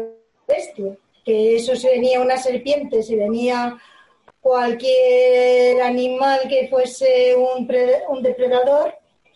[0.47, 0.97] bestia.
[1.23, 3.77] Que eso si venía una serpiente, si venía
[4.41, 7.69] cualquier animal que fuese un,
[8.09, 8.95] un depredador,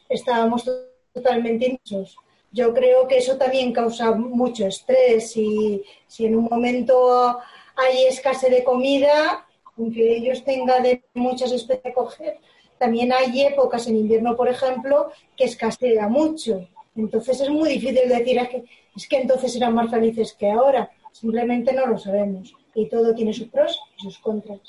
[0.10, 0.70] estábamos
[1.14, 2.16] totalmente inmensos.
[2.52, 7.40] Yo creo que eso también causa mucho estrés y si en un momento
[7.76, 9.46] hay escasez de comida,
[9.78, 12.38] aunque ellos tengan de muchas especies de coger,
[12.78, 16.68] también hay épocas en invierno, por ejemplo, que escasea mucho.
[16.96, 18.64] Entonces es muy difícil decir es que,
[18.96, 20.92] es que entonces eran más felices que ahora.
[21.12, 22.54] Simplemente no lo sabemos.
[22.76, 24.60] Y todo tiene sus pros y sus contras.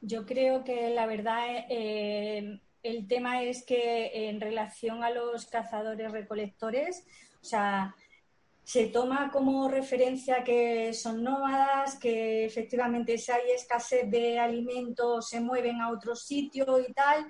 [0.00, 6.10] Yo creo que la verdad eh, el tema es que en relación a los cazadores
[6.10, 7.06] recolectores,
[7.40, 7.94] o sea,
[8.64, 15.40] se toma como referencia que son nómadas, que efectivamente si hay escasez de alimentos se
[15.40, 17.26] mueven a otro sitio y tal.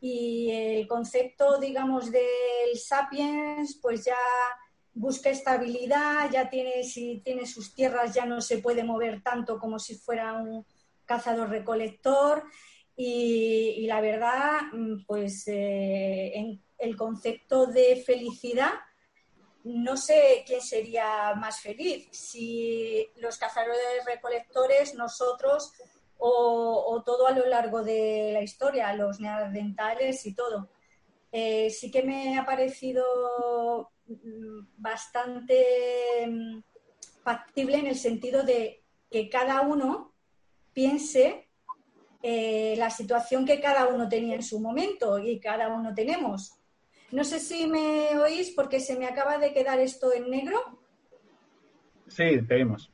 [0.00, 4.16] Y el concepto, digamos, del sapiens, pues ya
[4.94, 9.78] busca estabilidad, ya tiene, si tiene sus tierras ya no se puede mover tanto como
[9.78, 10.64] si fuera un
[11.04, 12.44] cazador-recolector.
[12.96, 14.60] Y, y, la verdad,
[15.06, 18.72] pues eh, en el concepto de felicidad,
[19.64, 25.72] no sé quién sería más feliz, si los cazadores recolectores, nosotros
[26.18, 30.70] o, todo a lo largo de la historia, los neandertales y todo.
[31.32, 33.90] Eh, sí que me ha parecido
[34.76, 36.26] bastante
[37.22, 40.14] factible en el sentido de que cada uno
[40.72, 41.48] piense
[42.22, 46.59] eh, la situación que cada uno tenía en su momento y cada uno tenemos.
[47.12, 50.78] No sé si me oís porque se me acaba de quedar esto en negro.
[52.08, 52.90] Sí, te oímos.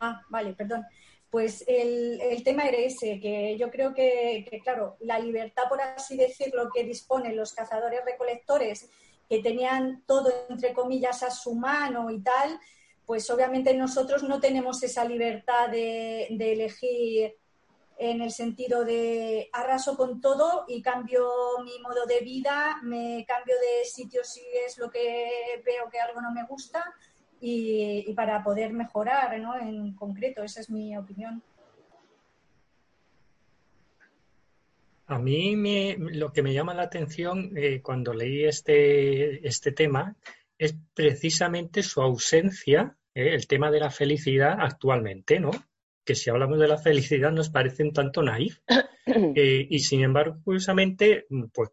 [0.00, 0.84] Ah, vale, perdón.
[1.30, 5.80] Pues el, el tema era ese, que yo creo que, que, claro, la libertad, por
[5.80, 8.90] así decirlo, que disponen los cazadores recolectores,
[9.28, 12.58] que tenían todo, entre comillas, a su mano y tal,
[13.06, 17.34] pues obviamente nosotros no tenemos esa libertad de, de elegir
[17.98, 21.28] en el sentido de arraso con todo y cambio
[21.64, 26.20] mi modo de vida, me cambio de sitio si es lo que veo que algo
[26.20, 26.84] no me gusta
[27.40, 29.56] y, para poder mejorar ¿no?
[29.56, 30.42] en concreto.
[30.42, 31.42] Esa es mi opinión.
[35.06, 40.16] A mí me, lo que me llama la atención eh, cuando leí este, este tema
[40.56, 43.34] es precisamente su ausencia, ¿eh?
[43.34, 45.50] el tema de la felicidad actualmente, ¿no?
[46.04, 48.58] Que si hablamos de la felicidad nos parece un tanto naif.
[49.04, 51.70] Eh, y sin embargo, curiosamente, pues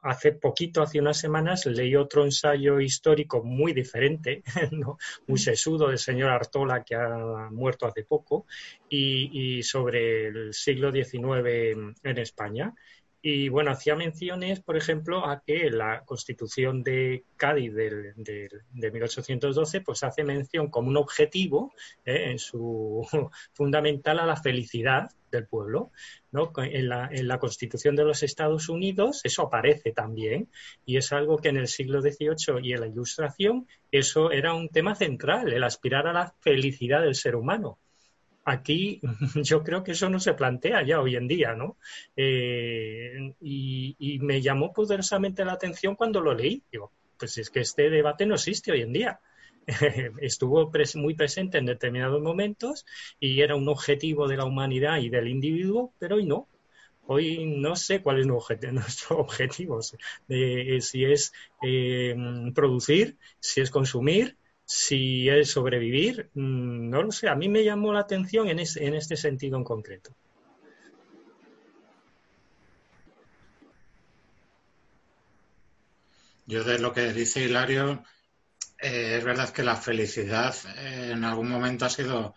[0.00, 4.96] hace poquito, hace unas semanas, leí otro ensayo histórico muy diferente, ¿no?
[5.26, 8.46] muy sesudo del señor Artola, que ha muerto hace poco,
[8.88, 12.72] y, y sobre el siglo XIX en España.
[13.20, 20.04] Y bueno, hacía menciones, por ejemplo, a que la Constitución de Cádiz de 1812 pues
[20.04, 21.72] hace mención como un objetivo
[22.04, 23.06] eh, en su
[23.52, 25.90] fundamental a la felicidad del pueblo.
[26.30, 26.52] ¿no?
[26.56, 30.48] En, la, en la Constitución de los Estados Unidos eso aparece también
[30.86, 34.68] y es algo que en el siglo XVIII y en la Ilustración eso era un
[34.68, 37.78] tema central, el aspirar a la felicidad del ser humano
[38.50, 39.00] aquí
[39.42, 41.76] yo creo que eso no se plantea ya hoy en día, ¿no?
[42.16, 46.62] Eh, y, me llamó poderosamente la atención cuando lo leí.
[46.70, 49.20] Digo, pues es que este debate no existe hoy en día.
[50.20, 52.86] Estuvo muy presente en determinados momentos
[53.20, 56.48] y era un objetivo de la humanidad y del individuo, pero hoy no.
[57.10, 61.32] Hoy no sé cuál es nuestro objetivo, si es
[61.62, 62.14] eh,
[62.54, 64.36] producir, si es consumir,
[64.68, 67.26] si es sobrevivir, mm, no lo sé.
[67.30, 70.14] A mí me llamó la atención en, en este sentido en concreto.
[76.44, 78.04] Yo de lo que dice Hilario,
[78.78, 82.34] eh, es verdad que la felicidad eh, en algún momento ha sido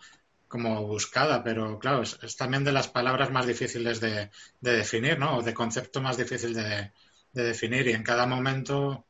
[0.48, 5.36] como buscada, pero claro, es, también de las palabras más difíciles de, definir, ¿no?
[5.38, 6.92] O de concepto más difícil de,
[7.32, 9.04] de definir y en cada momento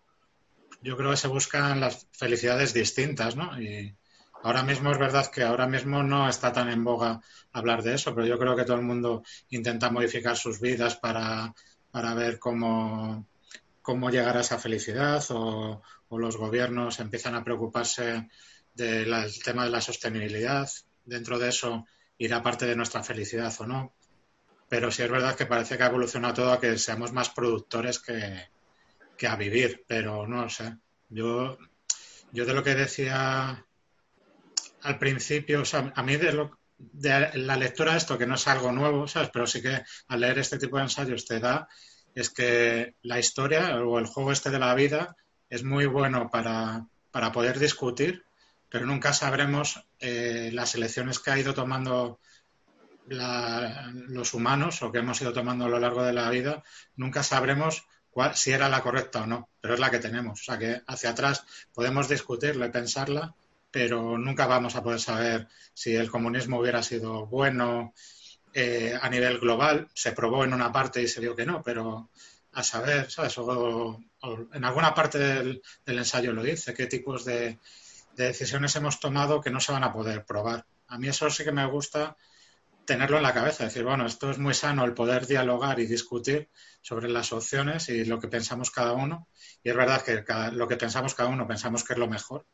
[0.82, 3.60] yo creo que se buscan las felicidades distintas, ¿no?
[3.60, 3.96] Y
[4.42, 7.20] ahora mismo es verdad que ahora mismo no está tan en boga
[7.52, 11.54] hablar de eso, pero yo creo que todo el mundo intenta modificar sus vidas para,
[11.90, 13.26] para ver cómo,
[13.80, 18.28] cómo llegar a esa felicidad o, los gobiernos empiezan a preocuparse
[18.74, 20.68] del tema de la sostenibilidad.
[21.06, 21.86] Dentro de eso
[22.18, 23.94] irá parte de nuestra felicidad o no.
[24.68, 27.98] Pero sí es verdad que parece que ha evolucionado todo a que seamos más productores
[27.98, 28.50] que,
[29.22, 30.78] que a vivir, pero no lo sé.
[31.08, 31.56] Yo,
[32.32, 33.64] yo de lo que decía
[34.82, 38.34] al principio, o sea, a mí de, lo, de la lectura de esto, que no
[38.34, 39.30] es algo nuevo, ¿sabes?
[39.32, 41.68] Pero sí que al leer este tipo de ensayos te da,
[42.16, 45.14] es que la historia o el juego este de la vida
[45.48, 48.24] es muy bueno para, para poder discutir,
[48.68, 52.18] pero nunca sabremos eh, las elecciones que ha ido tomando
[53.06, 56.64] los humanos o que hemos ido tomando a lo largo de la vida,
[56.96, 57.86] nunca sabremos
[58.34, 60.40] si era la correcta o no, pero es la que tenemos.
[60.40, 63.34] O sea que hacia atrás podemos discutirla y pensarla,
[63.70, 67.94] pero nunca vamos a poder saber si el comunismo hubiera sido bueno
[68.52, 69.88] eh, a nivel global.
[69.94, 72.10] Se probó en una parte y se vio que no, pero
[72.52, 73.36] a saber, ¿sabes?
[73.38, 73.98] O,
[74.52, 77.58] en alguna parte del, ensayo lo dice, qué tipos de,
[78.16, 80.66] de decisiones hemos tomado que no se van a poder probar.
[80.88, 82.16] A mí eso sí que me gusta
[82.92, 86.50] tenerlo en la cabeza, decir, bueno, esto es muy sano el poder dialogar y discutir
[86.82, 89.28] sobre las opciones y lo que pensamos cada uno.
[89.62, 92.46] Y es verdad que lo que pensamos cada uno pensamos que es lo mejor,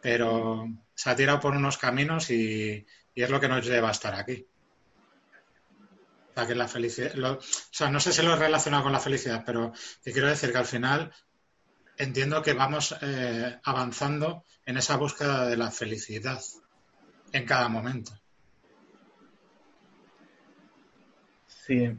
[0.00, 4.14] pero se ha tirado por unos caminos y, es lo que nos lleva a estar
[4.14, 4.46] aquí.
[6.30, 7.40] O sea, que la felicidad, o
[7.72, 9.72] sea, no sé si lo he relacionado con la felicidad, pero
[10.04, 11.12] quiero decir que al final
[11.98, 16.40] entiendo que vamos eh, avanzando en esa búsqueda de la felicidad
[17.32, 18.21] en cada momento.
[21.72, 21.90] Sí,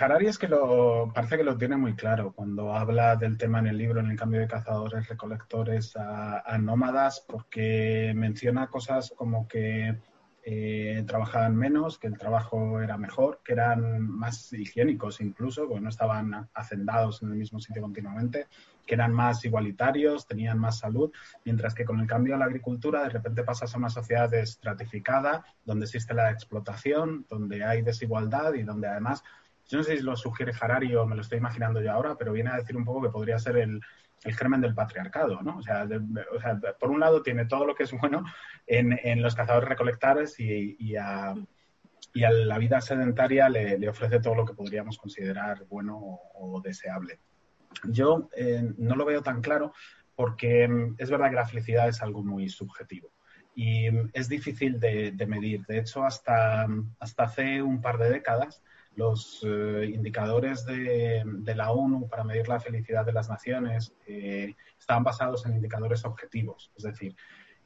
[0.00, 2.32] Harari es que lo, parece que lo tiene muy claro.
[2.32, 7.24] Cuando habla del tema en el libro, en el cambio de cazadores, recolectores a nómadas,
[7.28, 9.96] porque menciona cosas como que
[10.44, 15.88] eh, trabajaban menos, que el trabajo era mejor, que eran más higiénicos incluso, porque no
[15.88, 18.48] estaban hacendados en el mismo sitio continuamente,
[18.86, 21.12] que eran más igualitarios, tenían más salud,
[21.44, 25.44] mientras que con el cambio a la agricultura de repente pasas a una sociedad estratificada,
[25.64, 29.22] donde existe la explotación, donde hay desigualdad y donde además,
[29.68, 32.32] yo no sé si lo sugiere Harari o me lo estoy imaginando yo ahora, pero
[32.32, 33.80] viene a decir un poco que podría ser el,
[34.24, 35.58] germen del patriarcado, ¿no?
[35.58, 35.84] O sea,
[36.78, 38.22] por un lado tiene todo lo que es bueno
[38.68, 41.34] en, los cazadores recolectores y, a,
[42.14, 45.98] la vida sedentaria le, ofrece todo lo que podríamos considerar bueno
[46.34, 47.18] o, deseable.
[47.84, 49.72] Yo eh, no lo veo tan claro
[50.14, 53.12] porque mm, es verdad que la felicidad es algo muy subjetivo
[53.54, 55.64] y mm, es difícil de, medir.
[55.66, 56.66] De hecho, hasta,
[56.98, 58.62] hasta hace un par de décadas
[58.94, 65.02] los eh, indicadores de, la ONU para medir la felicidad de las naciones eh, estaban
[65.02, 67.16] basados en indicadores objetivos, es decir,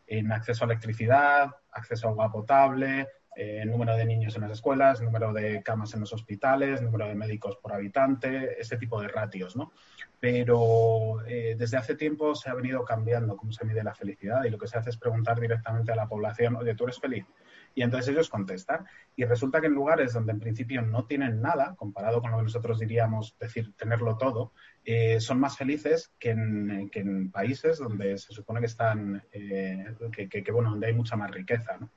[0.07, 5.03] en acceso a electricidad, acceso a agua potable, eh, número de niños en las escuelas,
[5.03, 9.57] número de camas en los hospitales, número de médicos por habitante, ese tipo de ratios,
[9.57, 9.73] ¿no?
[10.19, 14.51] Pero eh, desde hace tiempo se ha venido cambiando cómo se mide la felicidad y
[14.51, 17.27] lo que se hace es preguntar directamente a la población, oye, ¿tú eres feliz?
[17.75, 18.87] Y entonces ellos contestan.
[19.17, 22.45] Y resulta que en lugares donde en principio no tienen nada, comparado con lo que
[22.45, 28.61] nosotros diríamos decir tenerlo todo, eh, son más felices que en, países donde se supone
[28.61, 31.77] que están, eh, que, bueno, donde hay mucha más riqueza.
[31.79, 31.91] ¿no?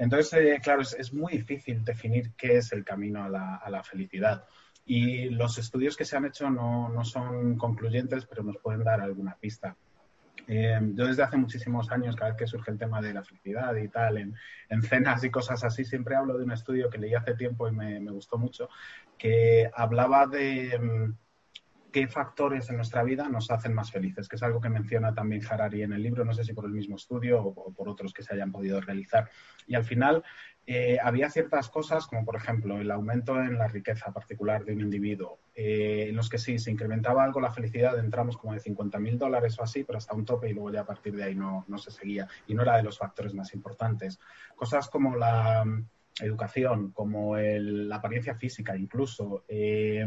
[0.00, 4.46] Entonces, eh, claro, es, muy difícil definir qué es el camino a la, felicidad.
[4.86, 9.36] Y los estudios que se han hecho no, son concluyentes, pero nos pueden dar alguna
[9.38, 9.76] pista.
[10.48, 13.76] Eh, yo desde hace muchísimos años, cada vez que surge el tema de la felicidad
[13.76, 14.34] y tal, en,
[14.70, 17.72] en, cenas y cosas así, siempre hablo de un estudio que leí hace tiempo y
[17.72, 18.70] me, gustó mucho,
[19.18, 21.14] que hablaba de um,
[21.90, 25.42] qué factores en nuestra vida nos hacen más felices, que es algo que menciona también
[25.48, 28.22] Harari en el libro, no sé si por el mismo estudio o, por otros que
[28.22, 29.28] se hayan podido realizar.
[29.66, 30.24] Y al final
[30.66, 34.80] eh, había ciertas cosas, como por ejemplo el aumento en la riqueza particular de un
[34.80, 39.18] individuo, eh, en los que sí se incrementaba algo la felicidad, entramos como de 50.000
[39.18, 41.64] dólares o así, pero hasta un tope y luego ya a partir de ahí no,
[41.68, 44.20] no se seguía y no era de los factores más importantes.
[44.54, 45.64] Cosas como la
[46.20, 50.04] educación, como el, la apariencia física incluso, eh,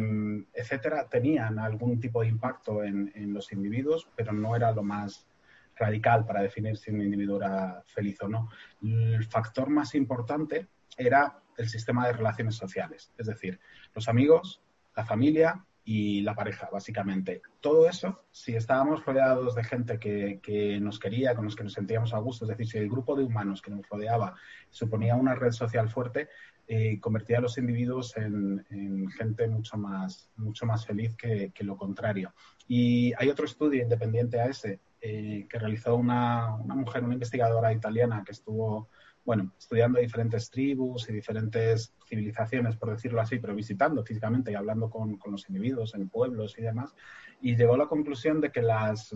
[0.53, 5.27] etcétera, tenían algún tipo de impacto en, en los individuos, pero no era lo más
[5.75, 8.49] radical para definir si un individuo era feliz o no.
[8.81, 13.59] El factor más importante era el sistema de relaciones sociales, es decir,
[13.93, 14.61] los amigos,
[14.95, 17.41] la familia y la pareja, básicamente.
[17.59, 21.73] Todo eso, si estábamos rodeados de gente que, que, nos quería, con los que nos
[21.73, 24.35] sentíamos a gusto, es decir, si el grupo de humanos que nos rodeaba
[24.69, 26.29] suponía una red social fuerte,
[26.65, 31.63] eh, convertía a los individuos en, en, gente mucho más, mucho más feliz que, que,
[31.65, 32.33] lo contrario.
[32.69, 37.73] Y hay otro estudio independiente a ese eh, que realizó una, una, mujer, una investigadora
[37.73, 38.87] italiana que estuvo,
[39.25, 44.89] bueno, estudiando diferentes tribus y diferentes civilizaciones, por decirlo así, pero visitando físicamente y hablando
[44.89, 46.93] con, con los individuos en pueblos y demás,
[47.41, 49.13] y llegó a la conclusión de que las,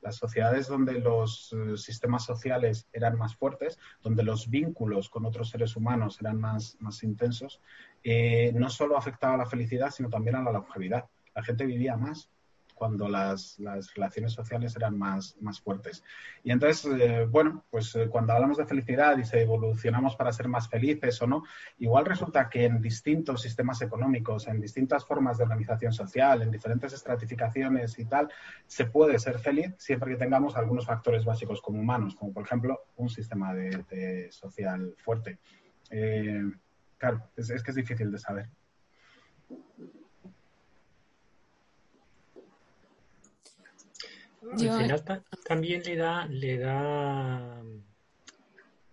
[0.00, 5.50] las sociedades donde los uh, sistemas sociales eran más fuertes, donde los vínculos con otros
[5.50, 7.60] seres humanos eran más, más intensos,
[8.04, 11.06] eh, no solo afectaba a la felicidad, sino también a la longevidad.
[11.34, 12.30] La gente vivía más
[12.78, 16.04] cuando las, las relaciones sociales eran más, más fuertes.
[16.44, 20.48] Y entonces, eh, bueno, pues eh, cuando hablamos de felicidad y se evolucionamos para ser
[20.48, 21.44] más felices o no,
[21.78, 26.92] igual resulta que en distintos sistemas económicos, en distintas formas de organización social, en diferentes
[26.92, 28.30] estratificaciones y tal,
[28.66, 32.86] se puede ser feliz siempre que tengamos algunos factores básicos como humanos, como por ejemplo
[32.96, 35.38] un sistema de, social fuerte.
[35.90, 36.42] Eh,
[36.96, 38.48] claro, es que es difícil de saber.
[44.56, 44.72] Yo...
[44.72, 47.62] Al final ta también le da, le da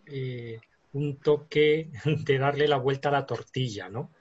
[0.08, 0.60] eh,
[0.93, 4.12] un toque de darle la vuelta a la tortilla, ¿no?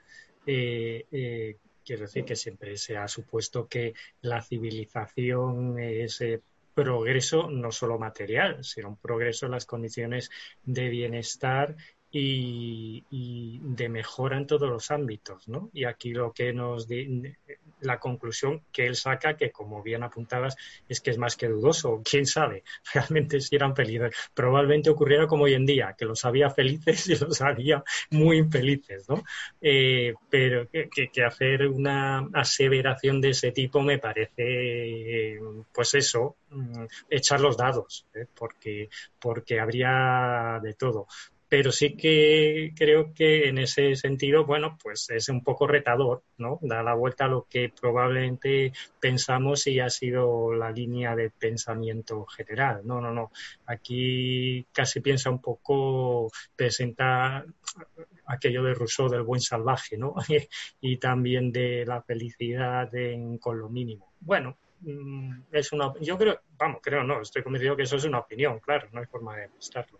[0.45, 6.21] Eh, eh, quiero decir que siempre se ha supuesto que la civilización es
[6.75, 10.29] progreso no solo material, sino un progreso en las condiciones
[10.63, 11.75] de bienestar
[12.17, 15.69] y, de mejora en todos los ámbitos, ¿no?
[15.73, 17.33] Y aquí lo que nos di,
[17.81, 20.55] la conclusión que él saca, que como bien apuntabas,
[20.87, 22.01] es que es más que dudoso.
[22.09, 22.63] ¿Quién sabe
[22.93, 24.15] realmente si eran felices?
[24.33, 29.09] Probablemente ocurriera como hoy en día, que los había felices y los había muy infelices,
[29.09, 29.21] ¿no?
[29.61, 35.39] Eh, pero que, que, hacer una aseveración de ese tipo me parece,
[35.73, 38.25] pues eso, mm, echar los dados, ¿eh?
[38.33, 38.89] porque,
[39.19, 41.07] porque habría de todo
[41.47, 46.59] pero sí que creo que en ese sentido, bueno, pues es un poco retador, ¿no?
[46.61, 52.25] Da la vuelta a lo que probablemente pensamos y ha sido la línea de pensamiento
[52.25, 52.81] general.
[52.83, 53.31] No, no, no.
[53.67, 57.45] Aquí casi piensa un poco, presenta
[58.27, 60.15] aquello de Rousseau del buen salvaje, ¿no?
[60.81, 64.13] y también de la felicidad en, con lo mínimo.
[64.19, 68.19] Bueno, mm, es una, yo creo, vamos, creo no, estoy convencido que eso es una
[68.19, 69.99] opinión, claro, no hay forma de estarlo.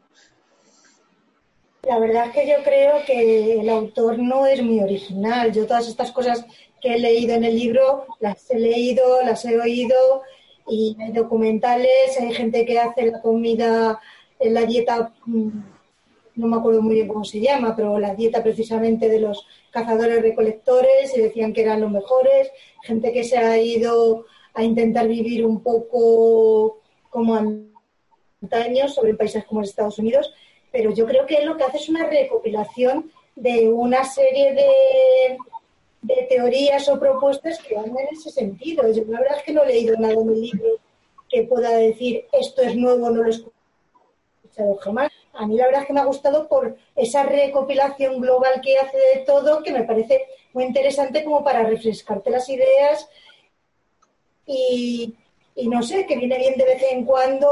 [1.86, 5.52] La verdad es que yo creo que el autor no es muy original.
[5.52, 6.44] Yo todas estas cosas
[6.82, 10.24] que he leído en el libro las he leído, las he oído
[10.68, 14.00] y hay documentales, hay gente que hace la comida
[14.40, 19.08] en la dieta, no me acuerdo muy bien cómo se llama, pero la dieta precisamente
[19.08, 22.50] de los cazadores recolectores y decían que eran los mejores,
[22.82, 24.26] gente que se ha ido
[24.56, 26.82] a intentar vivir un poco
[27.12, 30.34] como antaño sobre países como Estados Unidos
[30.76, 35.38] pero yo creo que lo que hace es una recopilación de una serie de,
[36.28, 38.84] teorías o propuestas que van en ese sentido.
[38.84, 40.68] La verdad es que no he leído nada en el libro
[41.30, 45.14] que pueda decir esto es nuevo, no lo he escuchado jamás.
[45.32, 48.98] a mí la verdad es que me ha gustado por esa recopilación global que hace
[48.98, 53.08] de todo, que me parece muy interesante como para refrescarte las ideas
[54.46, 55.16] y,
[55.56, 57.48] y no sé, que viene bien de vez en cuando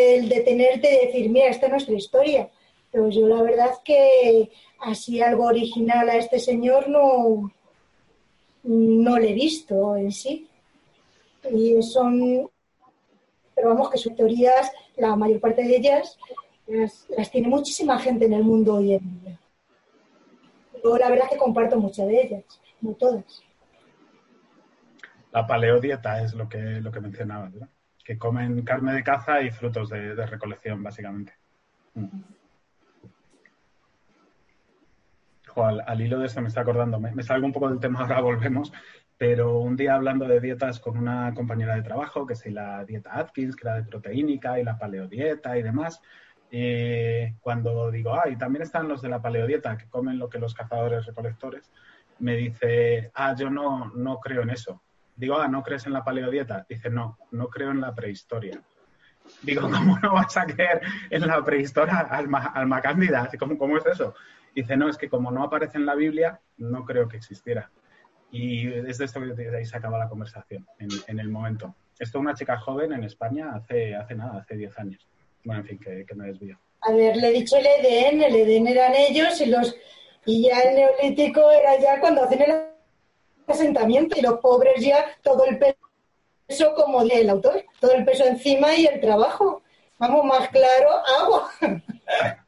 [0.00, 2.48] el detenerte y decir, mira, esta es nuestra historia.
[2.92, 7.50] Pero yo la verdad que así algo original a este señor no,
[8.64, 10.48] no le he visto en sí.
[11.50, 12.48] Y son,
[13.54, 16.18] pero vamos, que sus teorías, la mayor parte de ellas,
[16.66, 19.38] las, tiene muchísima gente en el mundo hoy en día.
[20.84, 22.44] Yo la verdad que comparto muchas de ellas,
[22.80, 23.42] no todas.
[25.32, 27.68] La paleodieta es lo que, lo que mencionabas, ¿verdad?
[28.04, 31.32] Que comen carne de caza y frutos de, recolección, básicamente.
[35.56, 38.72] Al, hilo de esto me está acordando, me, salgo un poco del tema, ahora volvemos,
[39.18, 43.18] pero un día hablando de dietas con una compañera de trabajo, que es la dieta
[43.18, 46.00] Atkins, que era de proteínica y la paleodieta y demás,
[47.40, 51.06] cuando digo, ah, también están los de la paleodieta, que comen lo que los cazadores
[51.06, 51.70] recolectores,
[52.18, 54.82] me dice, ah, yo no, no creo en eso.
[55.16, 56.66] Digo, ah, ¿no crees en la paleodieta?
[56.68, 58.60] Dice, no, no creo en la prehistoria.
[59.42, 63.28] Digo, ¿cómo no vas a creer en la prehistoria alma, alma cándida?
[63.38, 64.14] ¿Cómo, ¿Cómo es eso?
[64.54, 67.70] Dice, no, es que como no aparece en la Biblia, no creo que existiera.
[68.30, 71.74] Y desde esto de ahí se acaba la conversación, en, el momento.
[71.98, 75.06] Esto una chica joven en España hace, hace nada, hace 10 años.
[75.44, 76.58] Bueno, en fin, que, me desvío.
[76.80, 79.76] A ver, le he dicho el Edén, el Edén eran ellos y los
[80.24, 82.62] y ya el neolítico era ya cuando hacen el
[83.46, 88.74] asentamiento y los pobres ya todo el peso como el autor, todo el peso encima
[88.74, 89.62] y el trabajo.
[89.98, 90.90] Vamos, más claro,
[91.20, 91.50] agua.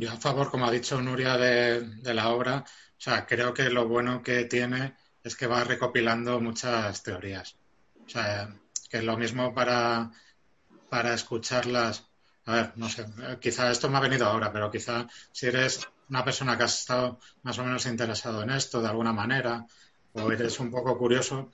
[0.00, 3.88] Yo a favor, como ha dicho Nuria, de, la obra, o sea, creo que lo
[3.88, 4.94] bueno que tiene
[5.24, 7.56] es que va recopilando muchas teorías.
[8.06, 8.48] O sea,
[8.88, 10.12] que es lo mismo para,
[10.88, 12.06] para escucharlas.
[12.46, 13.06] A ver, no sé,
[13.40, 17.18] quizá esto me ha venido ahora, pero quizá si eres una persona que has estado
[17.42, 19.66] más o menos interesado en esto de alguna manera,
[20.12, 21.50] o eres un poco curioso,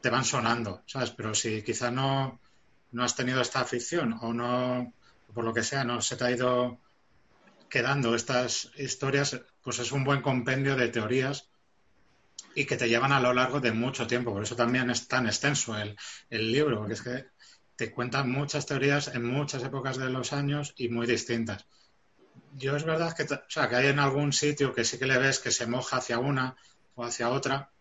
[0.00, 1.12] te van sonando, ¿sabes?
[1.12, 2.40] Pero si quizá no,
[2.90, 4.92] no has tenido esta afición o no,
[5.32, 6.80] por lo que sea, no se te ha ido
[7.74, 11.48] quedando estas historias, pues es un buen compendio de teorías
[12.54, 14.32] y que te llevan a lo largo de mucho tiempo.
[14.32, 15.96] Por eso también es tan extenso el,
[16.52, 17.26] libro, porque es que
[17.74, 21.66] te cuentan muchas teorías en muchas épocas de los años y muy distintas.
[22.52, 25.18] Yo es verdad que, o sea, que hay en algún sitio que sí que le
[25.18, 26.54] ves que se moja hacia una
[26.94, 27.72] o hacia otra,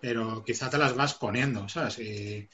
[0.00, 1.98] pero quizá te las vas poniendo, ¿sabes?
[1.98, 2.48] Y,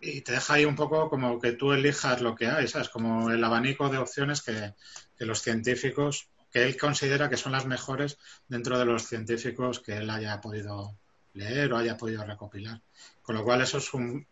[0.00, 2.88] y te deja ahí un poco como que tú elijas lo que hay, ¿sabes?
[2.88, 4.74] Como el abanico de opciones que,
[5.18, 10.08] los científicos, que él considera que son las mejores dentro de los científicos que él
[10.10, 10.96] haya podido
[11.34, 12.80] leer o haya podido recopilar.
[13.22, 14.24] Con lo cual eso es un,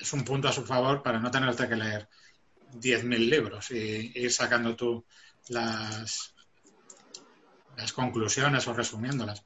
[0.00, 2.08] es un punto a su favor para no tenerte que leer
[2.74, 5.04] 10.000 libros y, ir sacando tú
[5.48, 6.34] las,
[7.76, 9.44] las conclusiones o resumiéndolas.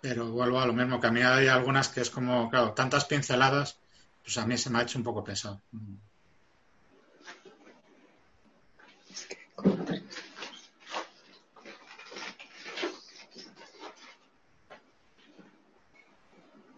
[0.00, 3.06] Pero vuelvo a lo mismo, que a mí hay algunas que es como, claro, tantas
[3.06, 3.80] pinceladas
[4.26, 5.62] pues a mí se me ha hecho un poco pesado.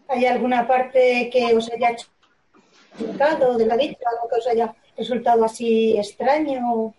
[0.09, 1.97] ¿Hay alguna parte que os haya
[2.93, 6.95] resultado de la dicha, algo que os haya resultado así extraño?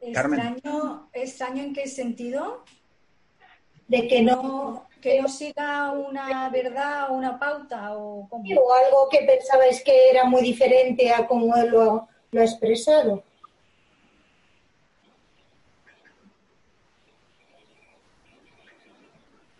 [0.00, 2.64] ¿Extraño, ¿Extraño en qué sentido?
[3.86, 8.42] De que no que no siga una verdad o una pauta o, como...
[8.42, 13.22] o algo que pensabais que era muy diferente a como lo, lo ha expresado.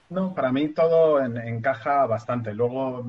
[0.08, 2.52] No, para mí todo encaja bastante.
[2.52, 3.04] Luego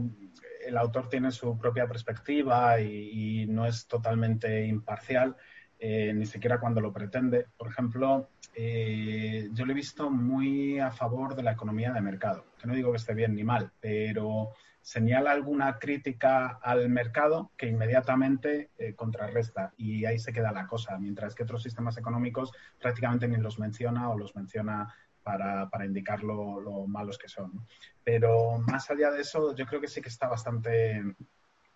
[0.63, 5.35] el autor tiene su propia perspectiva y, no es totalmente imparcial,
[5.79, 7.47] eh, ni siquiera cuando lo pretende.
[7.57, 8.29] Por ejemplo,
[8.59, 12.73] eh, yo lo he visto muy a favor de la economía de mercado, que no
[12.73, 14.49] digo que esté bien ni mal, pero
[14.81, 20.97] señala alguna crítica al mercado que inmediatamente eh, contrarresta y ahí se queda la cosa,
[20.97, 22.51] mientras que otros sistemas económicos
[22.81, 24.91] prácticamente ni los menciona o los menciona
[25.21, 27.67] para, indicar lo, malos que son.
[28.03, 31.03] Pero más allá de eso, yo creo que sí que está bastante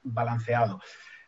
[0.02, 0.80] balanceado.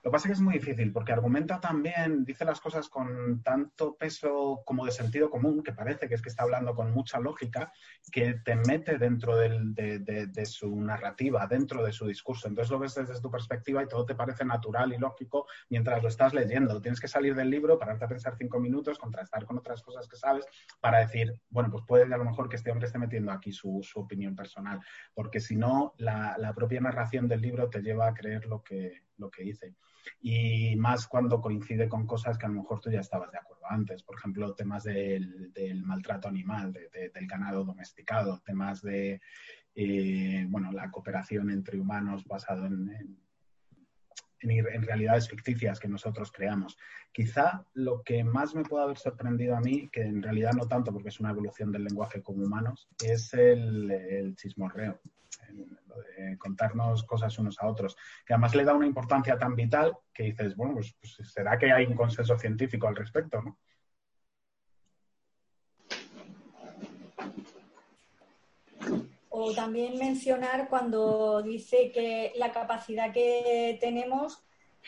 [0.03, 3.41] Lo que pasa es que es muy difícil porque argumenta también, dice las cosas con
[3.41, 7.21] tanto peso como de sentido común, que parece que es que está hablando con mucha
[7.21, 7.71] lógica,
[8.11, 12.49] que te mete dentro de, su narrativa, dentro de su discurso.
[12.49, 16.09] Entonces lo ves desde tu perspectiva y todo te parece natural y lógico mientras lo
[16.09, 16.81] estás leyendo.
[16.81, 20.17] Tienes que salir del libro, pararte a pensar cinco minutos, contrastar con otras cosas que
[20.17, 20.45] sabes
[20.81, 23.81] para decir, bueno, pues puede a lo mejor que este hombre esté metiendo aquí su,
[23.95, 24.81] opinión personal,
[25.13, 29.03] porque si no, la, la propia narración del libro te lleva a creer lo que,
[29.15, 29.73] lo que dice
[30.21, 33.65] y más cuando coincide con cosas que a lo mejor tú ya estabas de acuerdo
[33.69, 34.03] antes.
[34.03, 35.51] Por ejemplo, temas del,
[35.83, 39.21] maltrato animal, del ganado domesticado, temas de
[39.75, 43.17] eh, bueno, la cooperación entre humanos basado en,
[44.39, 46.77] en, en, realidades ficticias que nosotros creamos.
[47.11, 50.91] Quizá lo que más me puede haber sorprendido a mí, que en realidad no tanto
[50.93, 54.99] porque es una evolución del lenguaje como humanos, es el, el chismorreo
[56.17, 60.23] de contarnos cosas unos a otros, que además le da una importancia tan vital que
[60.23, 63.57] dices, bueno, pues, pues, será que hay un consenso científico al respecto, ¿no?
[69.29, 74.43] O también mencionar cuando dice que la capacidad que tenemos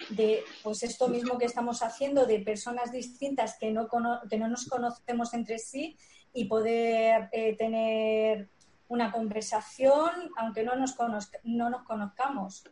[0.09, 3.87] de pues esto mismo que estamos haciendo de personas distintas que no,
[4.29, 5.97] que no nos conocemos entre sí
[6.33, 8.49] y poder eh, tener
[8.87, 10.95] una conversación, aunque no nos,
[11.43, 12.63] no nos conozcamos.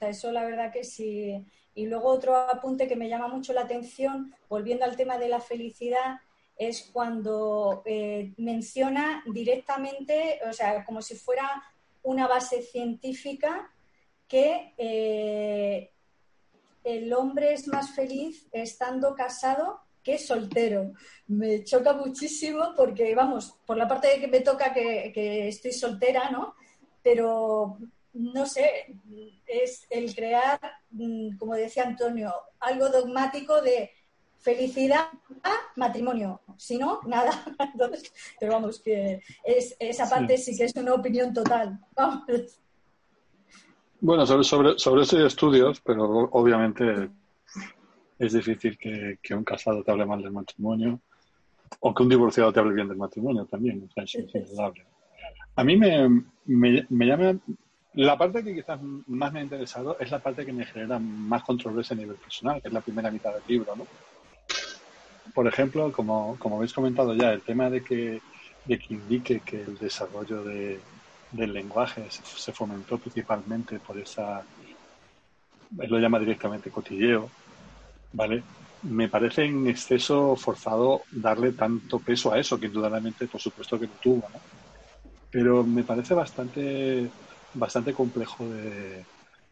[0.00, 1.44] eso la verdad que sí.
[1.74, 5.40] Y luego otro apunte que me llama mucho la atención, volviendo al tema de la
[5.40, 6.20] felicidad,
[6.56, 11.62] es cuando eh, menciona directamente, o sea, como si fuera
[12.02, 13.72] una base científica,
[14.28, 15.92] que eh,
[16.84, 20.92] el hombre es más feliz estando casado que soltero.
[21.28, 26.30] Me choca muchísimo porque, vamos, por la parte de que me toca que, estoy soltera,
[26.30, 26.54] ¿no?
[27.02, 27.78] Pero,
[28.14, 28.94] no sé,
[29.46, 33.90] es el crear, mm, como decía Antonio, algo dogmático de
[34.38, 35.06] felicidad
[35.42, 36.40] a matrimonio.
[36.56, 37.30] Si no, nada.
[38.40, 40.56] pero vamos, que es, esa parte sí.
[40.56, 41.78] que es una opinión total.
[44.00, 47.08] Bueno, sobre, sobre, sobre eso hay estudios, pero obviamente
[48.26, 51.00] es difícil que, un casado te hable mal del matrimonio
[51.80, 53.88] o que un divorciado te hable bien del matrimonio también.
[53.88, 54.84] O sea, es indudable.
[55.56, 57.38] A mí me, me, llama.
[57.94, 61.42] La parte que quizás más me ha interesado es la parte que me genera más
[61.42, 63.86] controversia a nivel personal, que es la primera mitad del libro, ¿no?
[65.34, 68.20] Por ejemplo, como, como habéis comentado ya, el tema de que,
[68.64, 70.80] de que indique que el desarrollo de,
[71.32, 74.42] del lenguaje se, fomentó principalmente por esa,
[75.80, 77.30] él lo llama directamente cotilleo,
[78.12, 78.42] ¿vale?
[78.82, 83.86] Me parece en exceso forzado darle tanto peso a eso, que indudablemente, por supuesto que
[83.86, 84.40] lo tuvo, ¿no?
[85.30, 87.08] Pero me parece bastante,
[87.54, 89.04] bastante complejo de,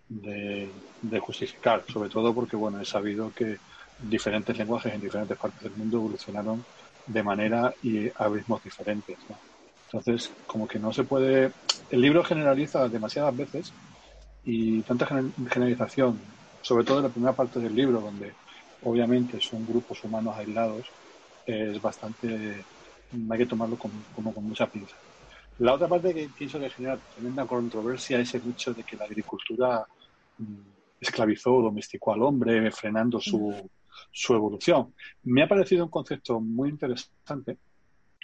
[0.09, 3.57] de, justificar, sobre todo porque, bueno, he sabido que
[3.99, 6.65] diferentes lenguajes en diferentes partes del mundo evolucionaron
[7.07, 9.39] de manera y a ritmos diferentes, ¿no?
[9.87, 11.53] Entonces, como que no se puede...
[11.91, 13.73] El libro generaliza demasiadas veces
[14.45, 16.21] y tanta generalización,
[16.63, 18.33] sobre todo en la primera parte del libro, donde
[18.83, 20.93] obviamente son grupos humanos aislados,
[21.45, 22.67] es bastante,
[23.31, 24.97] hay que tomarlo como con mucha pinza.
[25.59, 29.05] La otra parte que pienso que genera tremenda controversia es el hecho de que la
[29.05, 29.87] agricultura
[30.39, 30.61] mm,
[31.01, 33.71] esclavizó o domesticó al hombre, frenando su,
[34.11, 34.95] su evolución.
[35.25, 37.59] Me ha parecido un concepto muy interesante,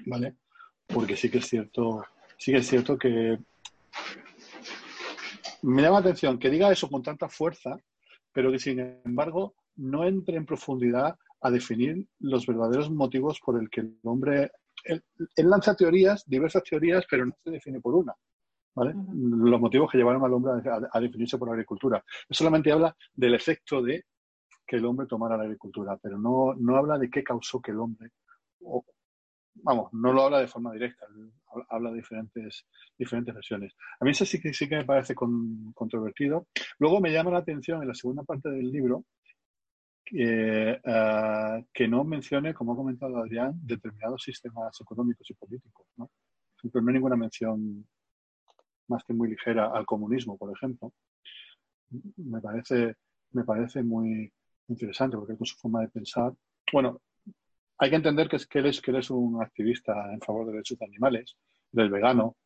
[0.07, 0.37] ¿vale?
[0.87, 2.05] Porque sí que es cierto,
[2.39, 3.39] sí que es cierto que
[5.63, 7.77] me llama la atención que diga eso con tanta fuerza,
[8.33, 13.69] pero que sin embargo no entre en profundidad a definir los verdaderos motivos por el
[13.71, 14.51] que el hombre...
[14.85, 15.03] Él,
[15.37, 18.15] lanza teorías, diversas teorías, pero no se define por una.
[18.75, 18.95] ¿vale?
[18.95, 20.53] Los motivos que llevaron al hombre
[20.93, 22.05] a, definirse por la agricultura.
[22.31, 24.05] solamente habla del efecto de
[24.67, 27.81] que el hombre tomara la agricultura, pero no, no habla de qué causó que el
[27.81, 28.11] hombre,
[29.63, 31.07] vamos, no lo habla de forma directa,
[31.69, 32.67] habla de diferentes,
[32.99, 33.75] diferentes versiones.
[34.01, 36.49] A mí eso sí que, sí que me parece controvertido.
[36.79, 39.05] Luego me llama la atención en la segunda parte del libro
[40.07, 45.87] que, eh, que no mencione, como ha comentado Adrián, determinados sistemas económicos y políticos.
[45.97, 46.09] ¿no?
[46.63, 47.87] no hay ninguna mención
[48.89, 50.93] más que muy ligera al comunismo, por ejemplo.
[52.17, 52.95] Me parece,
[53.33, 54.33] me parece muy
[54.69, 56.33] interesante porque con su forma de pensar.
[56.73, 57.03] Bueno,
[57.79, 60.47] hay que entender que, es, que, él es, que él es un activista en favor
[60.47, 61.37] de derechos de animales,
[61.73, 62.37] del vegano,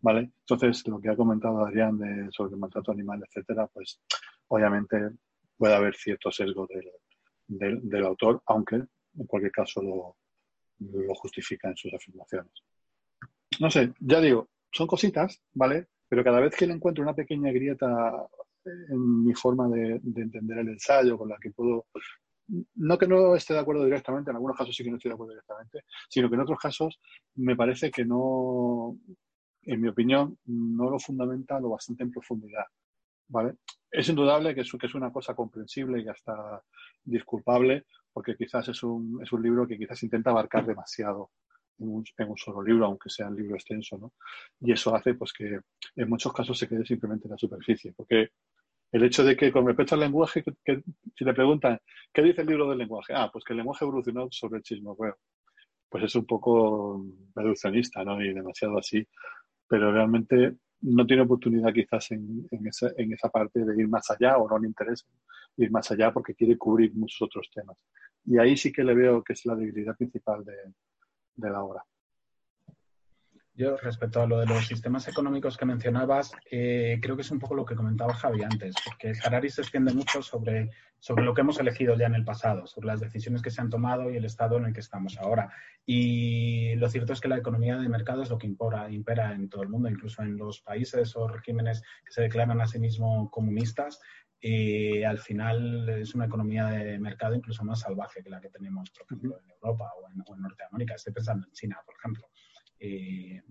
[0.00, 0.32] ¿vale?
[0.40, 1.98] Entonces, lo que ha comentado Adrián
[2.32, 4.00] sobre el maltrato animal, etcétera, pues
[4.48, 5.10] obviamente
[5.56, 6.90] puede haber cierto sesgo del,
[7.50, 10.16] del, autor, aunque en cualquier caso lo,
[11.14, 12.52] justifica en sus afirmaciones.
[13.58, 15.88] No sé, ya digo, son cositas, ¿vale?
[16.08, 18.26] Pero cada vez que le encuentro una pequeña grieta
[18.64, 21.86] en mi forma de, de entender el ensayo, con la que puedo
[22.74, 25.14] no que no esté de acuerdo directamente, en algunos casos sí que no estoy de
[25.14, 27.00] acuerdo directamente, sino que en otros casos
[27.36, 28.98] me parece que no,
[29.62, 32.64] en mi opinión, no lo fundamenta lo bastante en profundidad.
[33.30, 33.54] ¿Vale?
[33.90, 36.62] Es indudable que es, que es una cosa comprensible y hasta
[37.02, 41.30] disculpable, porque quizás es un, es un libro que quizás intenta abarcar demasiado
[41.78, 44.12] en un, en un, solo libro, aunque sea un libro extenso, ¿no?
[44.60, 45.60] Y eso hace pues que
[45.96, 48.30] en muchos casos se quede simplemente en la superficie, porque
[48.92, 50.82] el hecho de que con respecto al lenguaje, que,
[51.16, 51.78] si le preguntan,
[52.12, 53.12] ¿qué dice el libro del lenguaje?
[53.14, 55.16] Ah, pues que el lenguaje evolucionó sobre el chismorreo.
[55.88, 57.04] Pues es un poco
[57.34, 58.20] reduccionista, ¿no?
[58.22, 59.06] Y demasiado así.
[59.68, 64.10] Pero realmente no tiene oportunidad quizás en, en, esa, en esa parte de ir más
[64.10, 65.06] allá o no le interesa
[65.56, 67.76] ir más allá porque quiere cubrir muchos otros temas.
[68.24, 70.54] Y ahí sí que le veo que es la debilidad principal de,
[71.36, 71.84] de la obra.
[73.60, 77.38] Yo, respecto a lo de los sistemas económicos que mencionabas, eh, creo que es un
[77.38, 81.42] poco lo que comentaba Javi antes, porque Harari se extiende mucho sobre, sobre lo que
[81.42, 84.24] hemos elegido ya en el pasado, sobre las decisiones que se han tomado y el
[84.24, 85.52] estado en el que estamos ahora.
[85.84, 89.50] Y lo cierto es que la economía de mercado es lo que impora, impera en
[89.50, 93.28] todo el mundo, incluso en los países o regímenes que se declaran a sí mismos
[93.30, 94.00] comunistas.
[94.40, 98.90] Y al final es una economía de mercado incluso más salvaje que la que tenemos,
[98.90, 100.94] por ejemplo, en Europa o en, o en Norteamérica.
[100.94, 102.26] Estoy pensando en China, por ejemplo.
[102.80, 103.42] Eh,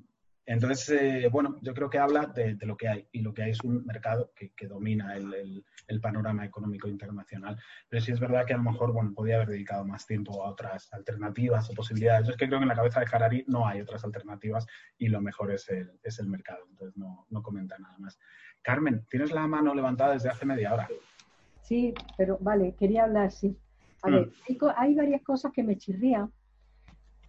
[0.50, 3.44] entonces, eh, bueno, yo creo que habla de, de, lo que hay y lo que
[3.44, 7.56] hay es un mercado que, que domina el, el, el, panorama económico internacional.
[7.88, 10.50] Pero sí es verdad que a lo mejor, bueno, podía haber dedicado más tiempo a
[10.50, 12.26] otras alternativas o posibilidades.
[12.26, 14.66] Yo es que creo que en la cabeza de Harari no hay otras alternativas
[14.98, 16.66] y lo mejor es el, es el mercado.
[16.68, 18.18] Entonces, no, no comenta nada más.
[18.64, 20.90] Carmen, tienes la mano levantada desde hace media hora.
[21.62, 23.56] Sí, pero vale, quería hablar, sí.
[24.02, 24.14] A mm.
[24.14, 26.32] ver, hay, hay varias cosas que me chirrían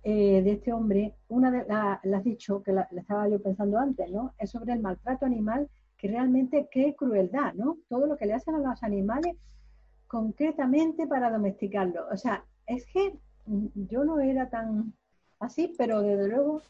[0.02, 3.40] eh, de este hombre, una de las la has dicho, que la, la, estaba yo
[3.40, 4.32] pensando antes, ¿no?
[4.38, 7.78] Es sobre el maltrato animal, que realmente qué crueldad, ¿no?
[7.88, 9.36] Todo lo que le hacen a los animales
[10.06, 12.06] concretamente para domesticarlos.
[12.10, 13.14] O sea, es que
[13.74, 14.94] yo no era tan
[15.38, 16.62] así, pero desde luego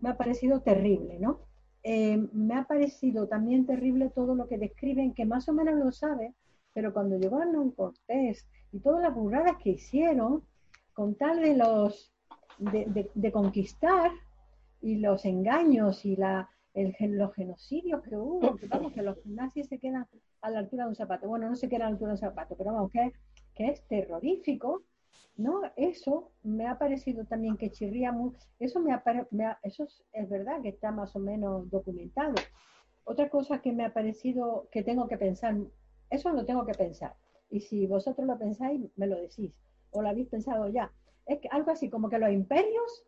[0.00, 1.40] me ha parecido terrible, ¿no?
[1.82, 5.92] Eh, me ha parecido también terrible todo lo que describen, que más o menos lo
[5.92, 6.34] sabe,
[6.72, 10.42] pero cuando llegó a Hernán Cortés y todas las burradas que hicieron,
[10.94, 12.13] con tal de los
[12.58, 14.10] de, de, de, conquistar
[14.80, 19.68] y los engaños y la, el, los genocidios que hubo, que, vamos, que los nazis
[19.68, 20.06] se quedan
[20.42, 21.28] a la altura de un zapato.
[21.28, 23.12] Bueno, no se quedan a la altura de un zapato, pero vamos, que,
[23.54, 24.82] que es terrorífico,
[25.36, 25.62] ¿no?
[25.76, 28.38] Eso me ha parecido también que chirría mucho.
[28.58, 28.92] Eso, me,
[29.30, 32.34] me ha, eso es, es, verdad que está más o menos documentado.
[33.04, 35.56] Otra cosa que me ha parecido que tengo que pensar,
[36.10, 37.14] eso lo tengo que pensar.
[37.50, 39.52] Y si vosotros lo pensáis, me lo decís.
[39.90, 40.90] O lo habéis pensado ya
[41.26, 43.04] es que algo así como que los imperios,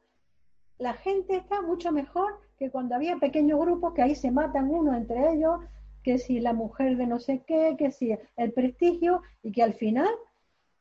[0.78, 4.96] la gente está mucho mejor que cuando había pequeños grupos que ahí se matan uno
[4.96, 5.60] entre ellos,
[6.02, 9.74] que si la mujer de no sé qué, que si el prestigio, y que al
[9.74, 10.08] final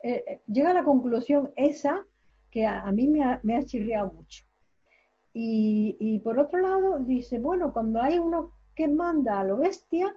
[0.03, 2.05] eh, eh llega a la conclusión esa
[2.51, 4.45] que a, mí me ha, me chirriado mucho.
[5.33, 10.15] Y, y por otro lado, dice, bueno, cuando hay uno que manda a lo bestia,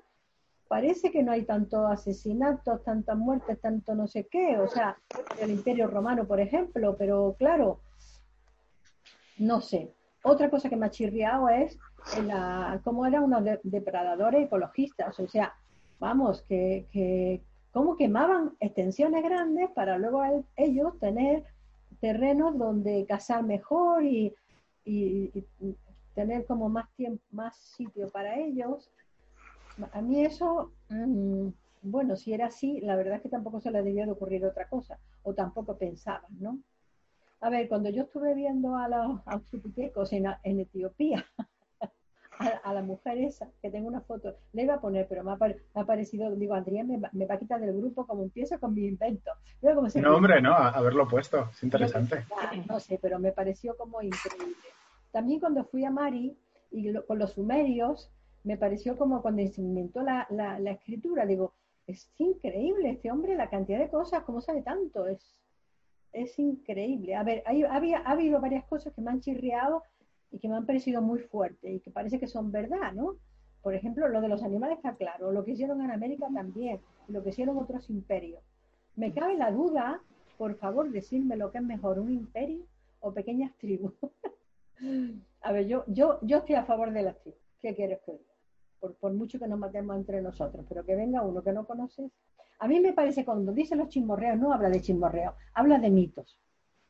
[0.68, 4.96] parece que no hay tantos asesinatos, tantas muertes, tanto no sé qué, o sea,
[5.40, 7.80] el Imperio Romano, por ejemplo, pero claro,
[9.38, 9.94] no sé.
[10.22, 11.78] Otra cosa que me ha chirriado es
[12.24, 15.54] la, cómo eran unos de, depredadores ecologistas, o sea,
[15.98, 17.40] vamos, que, que
[17.72, 20.22] cómo quemaban extensiones grandes para luego
[20.56, 21.44] ellos tener
[22.00, 24.34] terrenos donde cazar mejor y,
[24.84, 25.76] y, y
[26.14, 28.90] tener como más tiempo, más sitio para ellos
[29.92, 31.48] a mí eso, mmm,
[31.82, 34.68] bueno, si era así, la verdad es que tampoco se le debía de ocurrir otra
[34.68, 36.58] cosa, o tampoco pensaban, ¿no?
[37.40, 41.24] A ver, cuando yo estuve viendo a los australopitecos en, en Etiopía,
[42.40, 45.32] a, a, la mujer esa, que tengo una foto, le iba a poner, pero me
[45.32, 48.58] ha, me ha parecido, digo, Andrea me, me, va a quitar del grupo como empiezo
[48.58, 49.30] con mi invento.
[49.60, 52.24] Como no, hombre, no, haberlo puesto, es interesante.
[52.28, 54.56] No, no, sé, pero me pareció como increíble.
[55.12, 56.36] También cuando fui a Mari,
[56.70, 58.10] y lo, con los sumerios,
[58.48, 61.52] me pareció como cuando se inventó la, la, escritura, digo,
[61.86, 65.36] es increíble este hombre, la cantidad de cosas, cómo sabe tanto, es,
[66.14, 67.14] es increíble.
[67.14, 69.82] A ver, hay, había, ha habido varias cosas que me han chirriado
[70.30, 73.16] y que me han parecido muy fuertes y que parece que son verdad, ¿no?
[73.60, 77.22] Por ejemplo, lo de los animales está claro, lo que hicieron en América también, lo
[77.22, 78.42] que hicieron otros imperios.
[78.96, 80.00] Me cabe la duda,
[80.38, 82.64] por favor, decirme lo que es mejor, un imperio
[83.00, 83.92] o pequeñas tribus.
[85.42, 87.38] a ver, yo, yo, yo estoy a favor de las tribus.
[87.60, 88.27] ¿Qué quieres que?
[89.00, 92.10] Por, mucho que nos matemos entre nosotros, pero que venga uno que no conoces.
[92.60, 96.38] A mí me parece cuando dice los chismorreos, no habla de chismorreo, habla de mitos,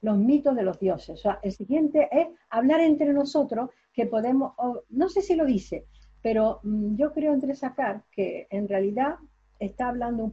[0.01, 1.19] los mitos de los dioses.
[1.19, 4.55] O sea, el siguiente es hablar entre nosotros que podemos,
[4.89, 5.87] no sé si lo dice,
[6.23, 9.17] pero mmm, yo creo entre sacar que en realidad
[9.59, 10.33] está hablando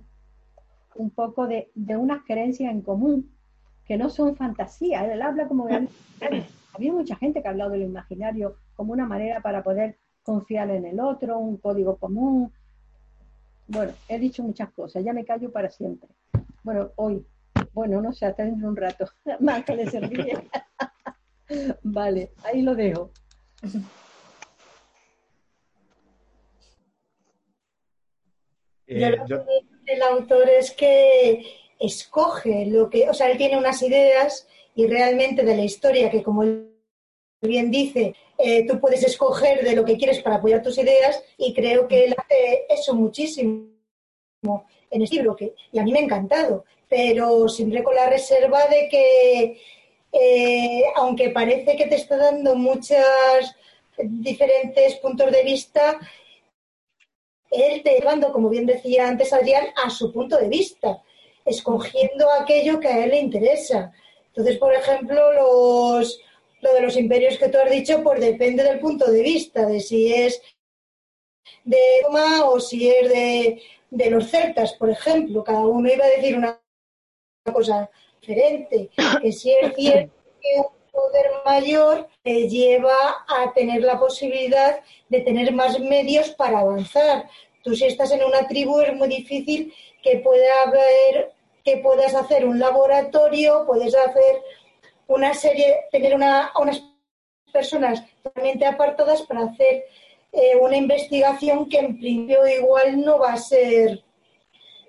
[0.95, 3.31] un, poco de, de, unas creencias en común
[3.85, 5.11] que no son fantasía.
[5.11, 5.87] Él habla como de...
[6.73, 10.85] Había mucha gente que ha hablado del imaginario como una manera para poder confiar en
[10.85, 12.51] el otro, un código común.
[13.67, 16.09] Bueno, he dicho muchas cosas, ya me callo para siempre.
[16.63, 17.23] Bueno, hoy,
[17.73, 19.05] bueno, no sé, hasta dentro un rato,
[19.39, 20.43] más que le serviría.
[21.83, 23.11] vale, ahí lo dejo.
[28.87, 29.43] Eh, yo
[29.85, 31.43] el autor es que
[31.79, 36.23] escoge lo que, o sea, él tiene unas ideas y realmente de la historia que
[36.23, 36.74] como él
[37.47, 41.53] bien dice, eh, tú puedes escoger de lo que quieres para apoyar tus ideas y
[41.53, 43.69] creo que él hace eso muchísimo
[44.91, 48.67] en este libro que, y a mí me ha encantado, pero siempre con la reserva
[48.67, 49.61] de que
[50.11, 53.05] eh, aunque parece que te está dando muchos
[53.97, 55.99] diferentes puntos de vista,
[57.51, 61.01] él te llevando, como bien decía antes Adrián, a su punto de vista,
[61.43, 63.91] escogiendo aquello que a él le interesa.
[64.27, 66.19] Entonces, por ejemplo, los,
[66.65, 69.79] lo de los imperios que tú has dicho, pues depende del punto de vista, de
[69.79, 70.41] si es
[71.63, 73.61] de Roma o si es de,
[73.91, 75.43] de los celtas, por ejemplo.
[75.43, 76.59] Cada uno iba a decir una
[77.53, 77.89] cosa
[78.19, 78.89] diferente.
[79.21, 82.97] Que si es cierto que un poder mayor te lleva
[83.27, 87.29] a tener la posibilidad de tener más medios para avanzar.
[87.63, 92.45] Tú si estás en una tribu es muy difícil que pueda haber que puedas hacer
[92.45, 94.35] un laboratorio, puedes hacer
[95.07, 96.81] una serie, tener una, unas
[97.51, 99.85] personas totalmente apartadas para hacer
[100.31, 104.03] eh, una investigación que en principio igual no va a ser,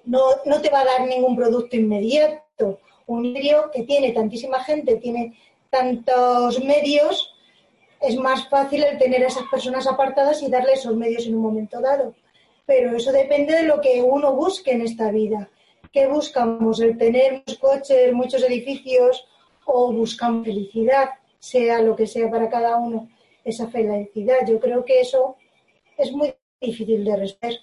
[0.05, 2.81] no, no te va a dar ningún producto inmediato.
[3.07, 5.39] Un medio que tiene tantísima gente, tiene
[5.71, 7.33] tantos medios,
[8.01, 11.43] es más fácil el tener a esas personas apartadas y darle esos medios en un
[11.43, 12.14] momento dado.
[12.67, 15.49] Pero eso depende de lo que uno busque en esta vida.
[15.93, 16.81] ¿Qué buscamos?
[16.81, 19.27] ¿El tener muchos coches, muchos edificios
[19.67, 21.11] o buscamos felicidad?
[21.39, 23.09] Sea lo que sea para cada uno
[23.45, 24.39] esa felicidad.
[24.47, 25.37] Yo creo que eso
[25.97, 27.61] es muy difícil de responder.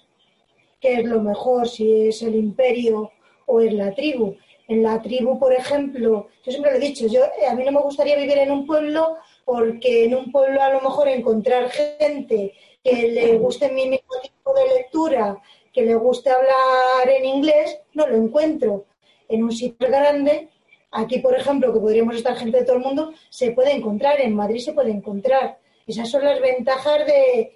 [0.80, 1.68] ¿Qué es lo mejor?
[1.68, 3.10] Si es el imperio
[3.46, 4.36] o es la tribu.
[4.66, 7.82] En la tribu, por ejemplo, yo siempre lo he dicho, yo, a mí no me
[7.82, 13.08] gustaría vivir en un pueblo porque en un pueblo a lo mejor encontrar gente que
[13.08, 15.38] le guste mi mismo tipo de lectura,
[15.72, 18.86] que le guste hablar en inglés, no lo encuentro.
[19.28, 20.48] En un sitio grande,
[20.94, 24.34] aquí por ejemplo, que podríamos estar gente de todo el mundo, se puede encontrar, en
[24.34, 25.58] Madrid se puede encontrar.
[25.86, 27.52] Esas son las ventajas de,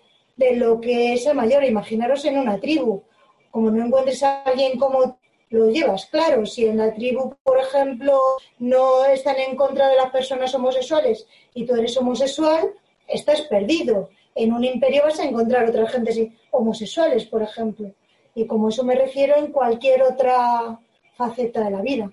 [0.57, 1.65] lo que es el mayor.
[1.65, 3.03] Imaginaros en una tribu,
[3.51, 5.19] como no encuentres a alguien como
[5.51, 8.21] lo llevas, claro, si en la tribu, por ejemplo,
[8.59, 12.75] no están en contra de las personas homosexuales y tú eres homosexual,
[13.07, 14.11] estás perdido.
[14.35, 17.91] En un imperio vas a encontrar otra gente homosexuales, por ejemplo.
[18.35, 20.79] Y como eso me refiero en cualquier otra
[21.17, 22.13] faceta de la vida.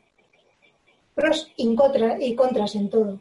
[1.16, 3.20] Pros y, contras en todo.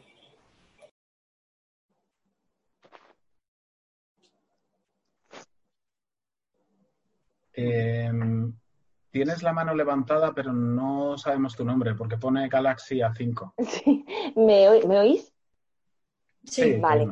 [7.53, 8.53] Em,
[9.11, 13.53] tienes la mano levantada, pero no sabemos tu nombre, porque pone Galaxy A5.
[13.65, 14.67] Sí, ¿me,
[14.99, 15.33] oís?
[16.43, 17.07] Sí, vale.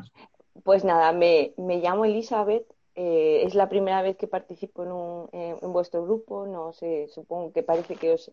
[0.63, 5.29] Pues nada, me, me llamo Elizabeth eh, es la primera vez que participo en, un,
[5.31, 8.31] eh, en vuestro grupo, no sé, supongo que parece que os,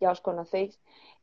[0.00, 0.80] ya os conocéis.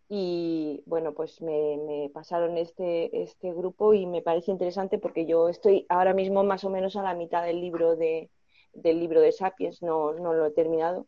[0.10, 5.86] Y bueno, pues me, pasaron este, este grupo y me parece interesante porque yo estoy
[5.90, 8.30] ahora mismo más o menos a la mitad del libro de,
[8.74, 11.08] del libro de Sapiens, no, no lo he terminado.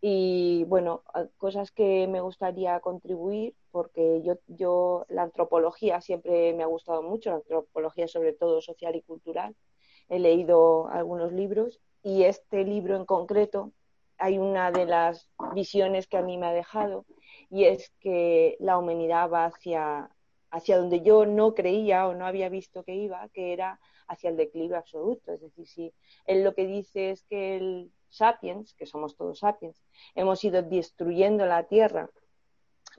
[0.00, 1.04] Y bueno,
[1.36, 7.30] cosas que me gustaría contribuir, porque yo, yo la antropología siempre me ha gustado mucho,
[7.30, 9.54] la antropología sobre todo social y cultural
[10.08, 13.72] he leído algunos libros y este libro en concreto
[14.18, 17.06] hay una de las visiones que a mí me ha dejado
[17.52, 20.10] y es que la humanidad va hacia,
[20.50, 23.78] hacia donde yo no creía o no había visto que iba, que era
[24.08, 25.32] hacia el declive absoluto.
[25.32, 25.94] Es decir, si
[26.24, 29.84] él lo que dice es que el sapiens, que somos todos sapiens,
[30.14, 32.08] hemos ido destruyendo la Tierra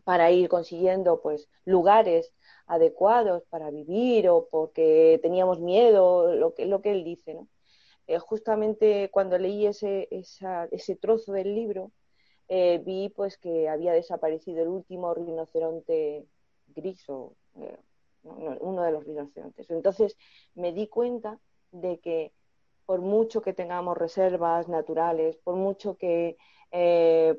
[0.04, 2.32] para ir consiguiendo pues lugares
[2.68, 7.34] adecuados para vivir o porque teníamos miedo, lo que, lo que él dice.
[7.34, 7.48] ¿no?
[8.06, 11.92] Eh, justamente cuando leí ese, ese trozo del libro,
[12.48, 16.26] eh, vi pues que había desaparecido el último rinoceronte
[16.76, 17.78] gris o eh,
[18.24, 19.70] uno de los rinocerontes.
[19.70, 20.18] Entonces
[20.56, 21.40] me di cuenta
[21.72, 22.32] de que
[22.86, 26.38] por mucho que tengamos reservas naturales, por mucho que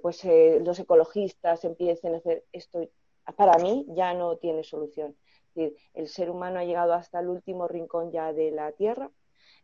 [0.01, 2.89] pues los ecologistas empiecen a hacer esto
[3.33, 5.17] para mí ya no tiene solución.
[5.55, 9.11] el ser humano ha llegado hasta el último rincón ya de la Tierra,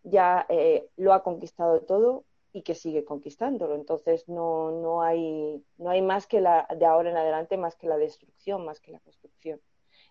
[0.02, 3.74] ya eh, lo ha conquistado todo y que sigue conquistándolo.
[3.74, 7.86] Entonces no, no, hay, no hay más que la, de ahora en adelante, más que
[7.86, 9.60] la destrucción, más que la construcción.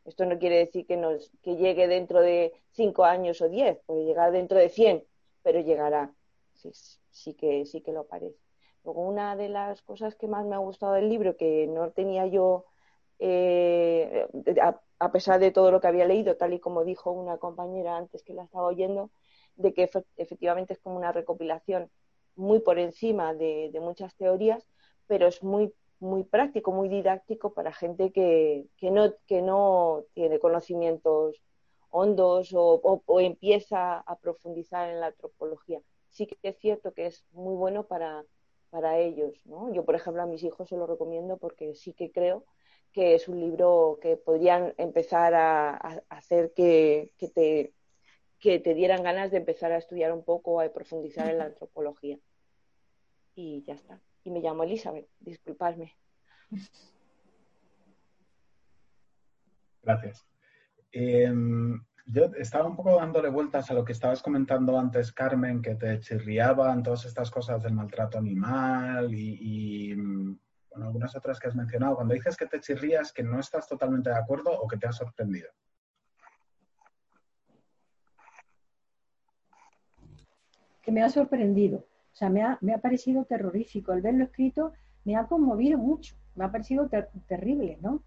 [0.06, 4.06] Esto no quiere decir que, nos, que llegue dentro de cinco años o diez, puede
[4.06, 5.04] llegar dentro de cien,
[5.44, 6.14] pero llegará.
[6.54, 6.72] Sí,
[7.12, 8.40] sí, que, sí que lo parece.
[8.84, 12.26] Luego, una de las cosas que más me ha gustado del libro, que no tenía
[12.28, 12.66] yo,
[13.20, 14.28] eh,
[15.00, 18.24] a, pesar de todo lo que había leído, tal y como dijo una compañera antes
[18.24, 19.12] que la estaba oyendo,
[19.56, 21.92] de que efectivamente es como una recopilación
[22.40, 24.66] muy por encima de, muchas teorías,
[25.08, 31.42] pero es muy, muy práctico, muy didáctico para gente que, no, que no tiene conocimientos
[31.92, 35.82] hondos o, empieza a profundizar en la antropología.
[36.10, 38.24] Sí que es cierto que es muy bueno para,
[38.70, 39.34] para ellos.
[39.46, 39.72] ¿no?
[39.74, 42.46] Yo, por ejemplo, a mis hijos se lo recomiendo porque sí que creo
[42.94, 45.76] que es un libro que podrían empezar a,
[46.10, 47.74] hacer que, te,
[48.40, 52.18] que te dieran ganas de empezar a estudiar un poco, a profundizar en la antropología
[53.36, 54.02] y ya está.
[54.24, 55.96] Y me llamo Elizabeth, disculpadme.
[59.82, 60.26] Gracias.
[60.92, 65.76] Em, yo estaba un poco dándole vueltas a lo que estabas comentando antes, Carmen, que
[65.76, 71.96] te chirriaban todas estas cosas del maltrato animal y, bueno, algunas otras que has mencionado.
[71.96, 74.92] Cuando dices que te chirrías, que no estás totalmente de acuerdo o que te ha
[74.92, 75.50] sorprendido.
[80.82, 81.89] Que me ha sorprendido.
[82.20, 83.94] O sea, me ha, me ha parecido terrorífico.
[83.94, 84.74] El verlo escrito
[85.06, 86.18] me ha conmovido mucho.
[86.36, 86.90] Me ha parecido
[87.30, 88.04] terrible, ¿no?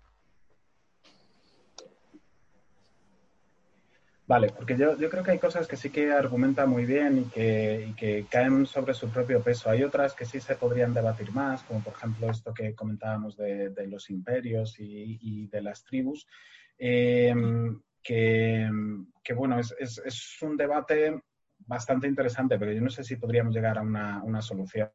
[4.27, 7.25] Vale, porque yo, yo, creo que hay cosas que sí que argumenta muy bien y
[7.31, 9.71] que, que, caen sobre su propio peso.
[9.71, 13.71] Hay otras que sí se podrían debatir más, como por ejemplo esto que comentábamos de,
[13.71, 16.27] de los imperios y, y, de las tribus,
[16.79, 17.35] eh,
[18.03, 18.69] que,
[19.25, 21.23] que, bueno, es, es, un debate
[21.67, 24.91] bastante interesante, pero yo no sé si podríamos llegar a una, solución.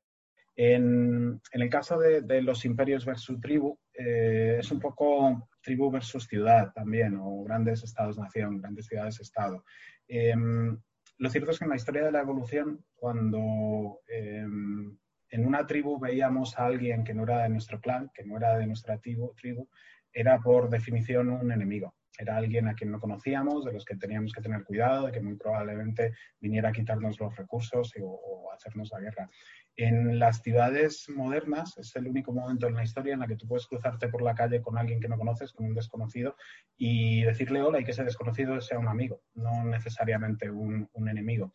[0.56, 6.72] En, el caso de, los imperios versus tribu, eh, es un poco tribu versus ciudad
[6.74, 9.64] también, o grandes estados-nación, grandes ciudades-estado.
[10.08, 10.78] Em,
[11.20, 14.98] lo cierto es que en la historia de la evolución, cuando em,
[15.30, 18.58] en una tribu veíamos a alguien que no era de nuestro clan, que no era
[18.58, 19.68] de nuestra tribu, tribu
[20.12, 24.34] era por definición un enemigo era alguien a quien no conocíamos, de los que teníamos
[24.34, 29.00] que tener cuidado, de que muy probablemente viniera a quitarnos los recursos o, hacernos la
[29.00, 29.30] guerra.
[29.76, 33.48] En las ciudades modernas es el único momento en la historia en la que tú
[33.48, 36.36] puedes cruzarte por la calle con alguien que no conoces, con un desconocido,
[36.76, 41.54] y decirle hola y que ese desconocido sea un amigo, no necesariamente un, enemigo.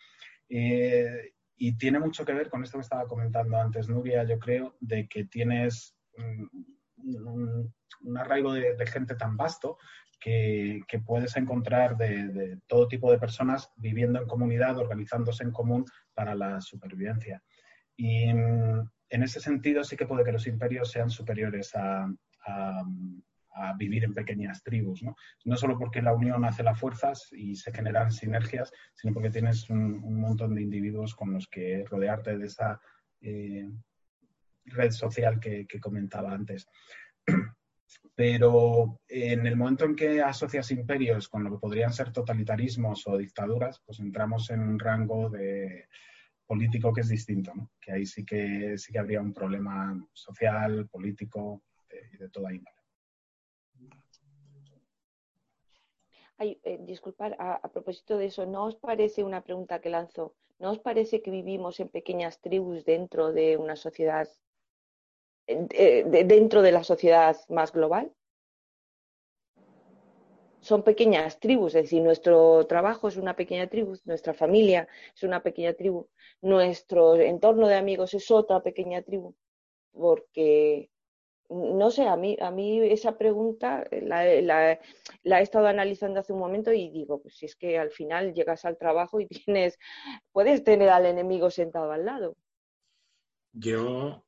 [0.49, 4.77] Eh, y tiene mucho que ver con esto que estaba comentando antes Nuria, yo creo,
[4.81, 7.73] de que tienes un,
[8.17, 9.79] arraigo de, gente tan vasto
[10.23, 16.35] que, puedes encontrar de, todo tipo de personas viviendo en comunidad, organizándose en común para
[16.35, 17.43] la supervivencia.
[17.97, 22.07] Y mm, en ese sentido sí que puede que los imperios sean superiores a,
[23.77, 25.15] vivir en pequeñas tribus, ¿no?
[25.45, 25.57] ¿no?
[25.57, 30.21] solo porque la unión hace las fuerzas y se generan sinergias, sino porque tienes un,
[30.21, 32.81] montón de individuos con los que rodearte de esa
[33.21, 33.69] eh,
[34.65, 36.67] red social que comentaba antes.
[38.15, 43.17] Pero en el momento en que asocias imperios con lo que podrían ser totalitarismos o
[43.17, 45.89] dictaduras, pues entramos en un rango de
[46.47, 47.71] político que es distinto, ¿no?
[47.81, 51.63] Que ahí sí que sí que habría un problema social, político
[52.13, 52.77] y de, toda índole.
[56.37, 60.35] Ay, eh, disculpar, a, propósito de eso, ¿no os parece una pregunta que lanzo?
[60.59, 64.29] ¿No os parece que vivimos en pequeñas tribus dentro de una sociedad
[65.47, 68.13] eh, dentro de la sociedad más global.
[70.61, 75.43] Son pequeñas tribus, es decir, nuestro trabajo es una pequeña tribu, nuestra familia es una
[75.43, 76.09] pequeña tribu,
[76.41, 79.35] nuestro entorno de amigos es otra pequeña tribu,
[79.93, 80.89] porque
[81.53, 84.25] no sé, a mí, a mí esa pregunta la,
[85.23, 88.33] la, he estado analizando hace un momento y digo, pues si es que al final
[88.33, 89.79] llegas al trabajo y tienes,
[90.33, 92.37] puedes tener al enemigo sentado al lado.
[93.53, 94.25] Yo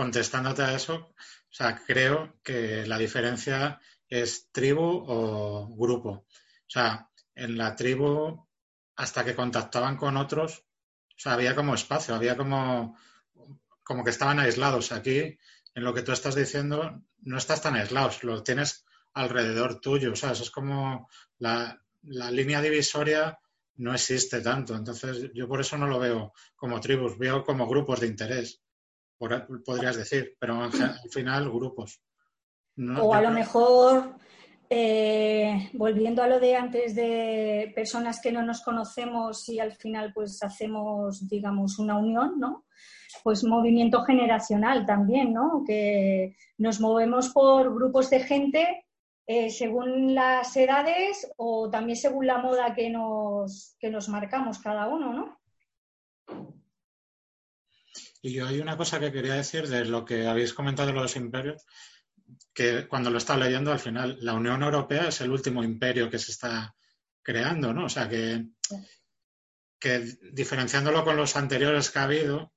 [0.00, 3.78] contestándote a eso, o sea, creo que la diferencia
[4.08, 6.10] es tribu o grupo.
[6.10, 8.48] O sea, en la tribu,
[8.96, 10.64] hasta que contactaban con otros,
[11.18, 12.96] o sea, había como espacio, había como,
[13.82, 14.90] como que estaban aislados.
[14.92, 15.38] Aquí,
[15.74, 20.32] en lo que tú estás diciendo, no estás tan aislados, lo tienes alrededor tuyo, sea,
[20.32, 23.38] es como la, la línea divisoria
[23.76, 24.74] no existe tanto.
[24.74, 28.62] Entonces, yo por eso no lo veo como tribus, veo como grupos de interés
[29.64, 30.72] podrías decir, pero al
[31.10, 32.00] final grupos.
[33.00, 34.14] o a lo mejor
[34.72, 40.12] eh, volviendo a lo de antes de personas que no nos conocemos y al final
[40.14, 42.66] pues hacemos, digamos, una unión, ¿no?
[43.24, 45.64] Pues movimiento generacional también, ¿no?
[45.66, 48.86] Que nos movemos por grupos de gente
[49.26, 54.88] eh, según las edades o también según la moda que nos, que nos marcamos cada
[54.88, 55.40] uno, ¿no?
[58.22, 61.64] Y hay una cosa que quería decir de lo que habéis comentado de los imperios,
[62.52, 66.18] que cuando lo estaba leyendo, al final, la Unión Europea es el último imperio que
[66.18, 66.74] se está
[67.22, 67.86] creando, ¿no?
[67.86, 68.46] O sea, que,
[69.78, 72.52] que diferenciándolo con los anteriores que ha habido,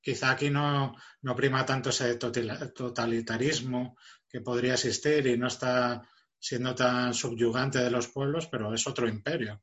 [0.00, 3.96] quizá aquí no, no prima tanto ese totalitarismo
[4.28, 6.02] que podría existir y no está
[6.38, 9.62] siendo tan subyugante de los pueblos, pero es otro imperio,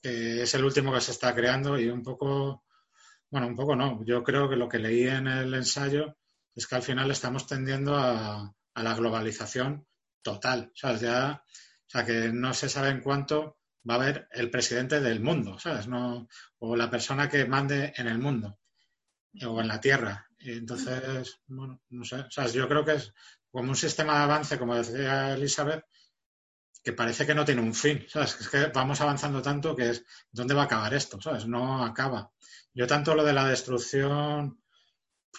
[0.00, 2.63] que es el último que se está creando y un poco,
[3.30, 6.16] bueno, un poco no, yo creo que lo que leí en el ensayo
[6.54, 9.86] es que al final estamos tendiendo a, la globalización
[10.22, 10.72] total.
[10.74, 13.58] O sea, que no se sabe en cuánto
[13.88, 15.86] va a haber el presidente del mundo, ¿sabes?
[15.86, 18.58] No, o la persona que mande en el mundo
[19.46, 20.26] o en la Tierra.
[20.38, 22.16] Entonces, bueno, no sé.
[22.16, 23.12] O sea, yo creo que es
[23.50, 25.84] como un sistema de avance, como decía Elizabeth,
[26.84, 28.04] que parece que no tiene un fin.
[28.08, 28.38] ¿sabes?
[28.38, 31.20] Es que vamos avanzando tanto que es, ¿dónde va a acabar esto?
[31.20, 31.46] ¿Sabes?
[31.46, 32.30] No acaba.
[32.74, 34.60] Yo tanto lo de la destrucción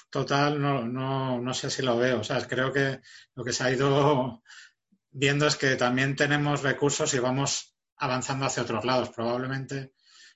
[0.10, 2.24] total no, no, no sé si lo veo.
[2.24, 3.00] Sea, creo que
[3.36, 4.42] lo que se ha ido
[5.12, 9.12] viendo es que también tenemos recursos y vamos avanzando hacia otros lados.
[9.12, 9.94] Probablemente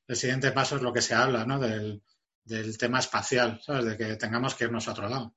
[0.07, 1.59] el siguiente paso es lo que se habla, ¿no?
[1.59, 2.03] Del,
[2.43, 3.85] del tema espacial, ¿sabes?
[3.85, 5.35] De que tengamos que irnos a otro lado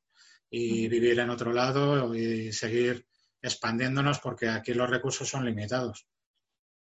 [0.51, 3.07] y vivir en otro lado y seguir
[3.43, 6.07] expandiéndonos porque aquí los recursos son limitados.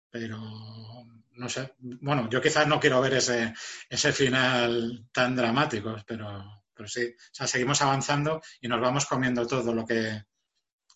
[0.10, 0.40] Pero
[1.36, 3.54] no sé, bueno, yo quizás no quiero ver ese,
[3.90, 9.46] ese final tan dramático, pero, pero sí, o sea, seguimos avanzando y nos vamos comiendo
[9.46, 10.24] todo lo que,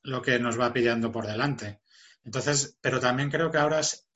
[0.04, 1.82] lo que nos va pillando por delante.
[2.24, 4.08] Entonces, pero también creo que ahora es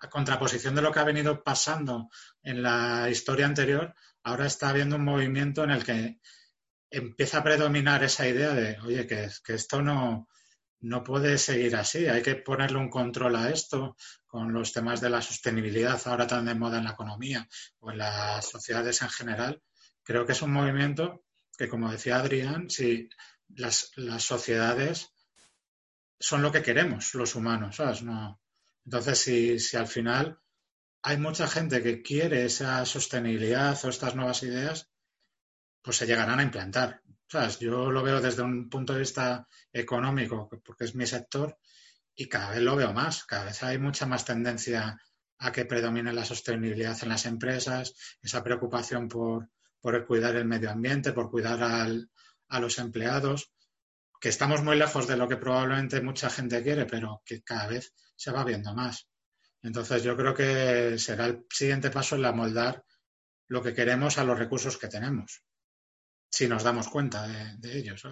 [0.00, 2.08] a contraposición de lo que ha venido pasando
[2.42, 6.20] en la historia anterior, ahora está habiendo un movimiento en el que
[6.90, 10.28] empieza a predominar esa idea de, oye, que, que esto no,
[10.80, 15.10] no puede seguir así, hay que ponerle un control a esto con los temas de
[15.10, 17.48] la sostenibilidad ahora tan de moda en la economía
[17.80, 19.62] o en las sociedades en general
[20.08, 21.22] creo que es un movimiento
[21.58, 23.10] que, como decía Adrián, si
[23.48, 25.12] las, sociedades
[26.18, 27.78] son lo que queremos, los humanos.
[28.02, 28.40] No.
[28.86, 30.40] Entonces, si, si al final
[31.02, 34.90] hay mucha gente que quiere esa sostenibilidad o estas nuevas ideas,
[35.88, 37.00] pues se llegarán a implantar.
[37.26, 37.58] ¿Sabes?
[37.60, 41.56] Yo lo veo desde un punto de vista económico, porque es mi sector,
[42.14, 43.24] y cada vez lo veo más.
[43.24, 45.00] Cada vez hay mucha más tendencia
[45.38, 49.48] a que predomine la sostenibilidad en las empresas, esa preocupación por,
[49.80, 53.50] por cuidar el medio ambiente, por cuidar a los empleados,
[54.20, 57.94] que estamos muy lejos de lo que probablemente mucha gente quiere, pero que cada vez
[58.14, 59.08] se va viendo más.
[59.62, 62.84] Entonces yo creo que será el siguiente paso en amoldar
[63.46, 65.42] lo que queremos a los recursos que tenemos,
[66.30, 68.02] si nos damos cuenta de, de ellos.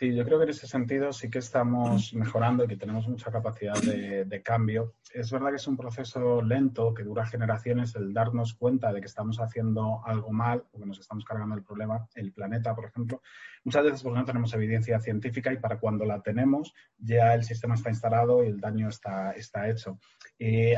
[0.00, 3.30] Sí, yo creo que en ese sentido sí que estamos mejorando y que tenemos mucha
[3.30, 4.94] capacidad de, cambio.
[5.12, 9.06] Es verdad que es un proceso lento que dura generaciones el darnos cuenta de que
[9.06, 13.20] estamos haciendo algo mal o que nos estamos cargando el problema, el planeta, por ejemplo.
[13.62, 17.74] Muchas veces porque no tenemos evidencia científica y para cuando la tenemos ya el sistema
[17.74, 19.98] está instalado y el daño está, está hecho.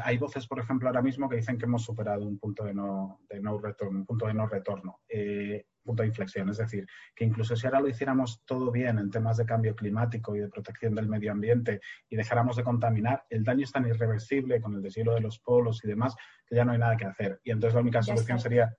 [0.03, 3.21] Hay voces, por ejemplo, ahora mismo que dicen que hemos superado un punto de no,
[3.31, 4.99] de no retorno, un punto de no retorno.
[5.09, 6.49] Eh, punto de inflexión.
[6.49, 10.35] Es decir, que incluso si ahora lo hiciéramos todo bien en temas de cambio climático
[10.37, 14.61] y de protección del medio ambiente y dejáramos de contaminar, el daño es tan irreversible
[14.61, 16.15] con el deshielo de los polos y demás
[16.47, 17.41] que ya no hay nada que hacer.
[17.45, 18.75] Y entonces la única solución sería,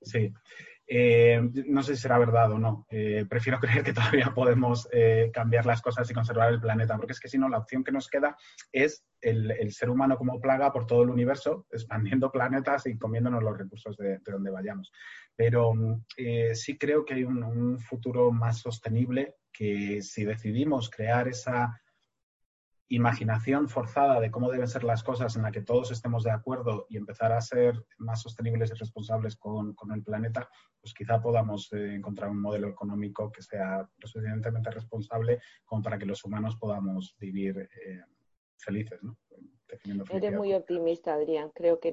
[0.00, 0.32] sí,
[0.94, 2.86] eh, no sé si será verdad o no.
[2.90, 7.12] Eh, prefiero creer que todavía podemos eh, cambiar las cosas y conservar el planeta, porque
[7.12, 8.36] es que si no, la opción que nos queda
[8.72, 13.56] es el, ser humano como plaga por todo el universo, expandiendo planetas y comiéndonos los
[13.56, 14.92] recursos de, donde vayamos.
[15.34, 15.72] Pero
[16.52, 21.80] sí creo que hay un futuro más sostenible que si decidimos crear esa
[22.94, 26.86] imaginación forzada de cómo deben ser las cosas en la que todos estemos de acuerdo
[26.90, 30.48] y empezar a ser más sostenibles y responsables con, el planeta,
[30.80, 35.98] pues quizá podamos eh, encontrar un modelo económico que sea lo suficientemente responsable como para
[35.98, 38.00] que los humanos podamos vivir eh,
[38.58, 39.02] felices.
[39.02, 39.16] ¿no?
[40.10, 41.50] Eres muy optimista, Adrián.
[41.54, 41.90] Creo que,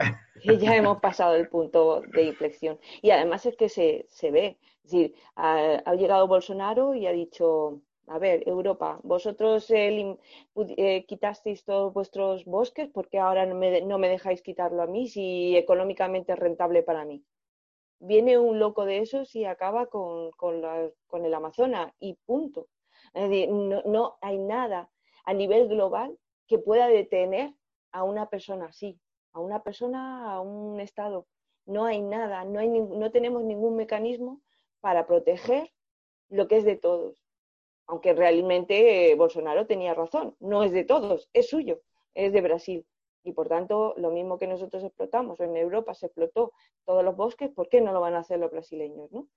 [0.59, 2.77] ya hemos pasado el punto de inflexión.
[3.01, 4.59] Y además es que se, se ve.
[4.83, 10.17] Es decir, ha llegado Bolsonaro y ha dicho a ver, Europa, vosotros eh,
[10.55, 15.07] eh, quitasteis todos vuestros bosques, porque ahora no me, no me, dejáis quitarlo a mí
[15.07, 17.23] si económicamente es rentable para mí?
[17.99, 20.31] viene un loco de esos y acaba con,
[21.13, 22.67] el Amazonas y punto.
[23.13, 24.89] No, hay nada
[25.25, 26.17] a nivel global
[26.47, 27.53] que pueda detener
[27.91, 28.99] a una persona así,
[29.33, 31.27] a una persona, a un Estado.
[31.65, 34.41] No hay nada, no tenemos ningún mecanismo
[34.79, 35.71] para proteger
[36.29, 37.28] lo que es de todos.
[37.89, 41.81] Aunque realmente eh, Bolsonaro tenía razón, no es de todos, es suyo,
[42.13, 42.85] es de Brasil.
[43.23, 46.53] Y por tanto, lo mismo que nosotros explotamos, en Europa se explotó
[46.85, 49.11] todos los bosques, ¿por qué no lo van a hacer los brasileños?
[49.11, 49.27] ¿no?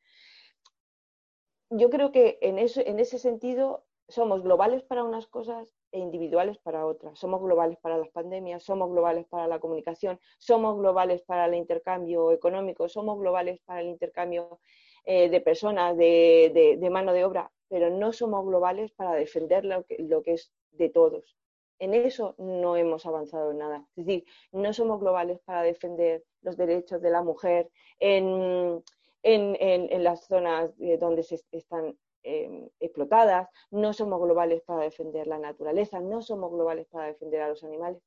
[1.71, 7.19] Yo creo que en, ese sentido somos globales para unas cosas e individuales para otras.
[7.19, 12.33] Somos globales para las pandemias, somos globales para la comunicación, somos globales para el intercambio
[12.33, 14.61] económico, somos globales para el intercambio
[15.05, 19.97] eh, de personas, de, mano de obra, pero no somos globales para defender lo que,
[19.99, 21.37] lo que es de todos.
[21.79, 23.85] En eso no hemos avanzado nada.
[23.97, 28.83] Es decir, no somos globales para defender los derechos de la mujer en,
[29.25, 30.71] las zonas
[31.01, 36.87] donde se están em, explotadas, no somos globales para defender la naturaleza, no somos globales
[36.87, 38.01] para defender a los animales.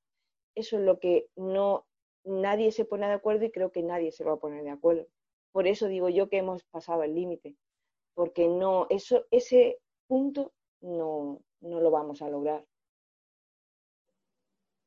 [0.55, 1.85] Eso es lo que no
[2.25, 5.05] nadie se pone de acuerdo y creo que nadie se va a poner de acuerdo.
[5.55, 7.55] Por eso digo yo que hemos pasado el límite,
[8.13, 12.65] porque no, eso, ese punto no, no lo vamos a lograr.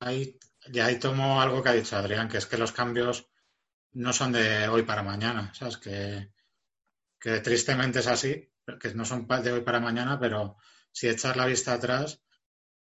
[0.01, 0.39] Ahí,
[0.71, 3.31] ya ahí tomo algo que ha dicho Adrián, que es que los cambios
[3.93, 5.79] no son de hoy para mañana, ¿sabes?
[5.79, 6.35] Que,
[7.19, 10.59] que tristemente es así, que no son de hoy para mañana, pero
[10.93, 12.21] si echas la vista atrás,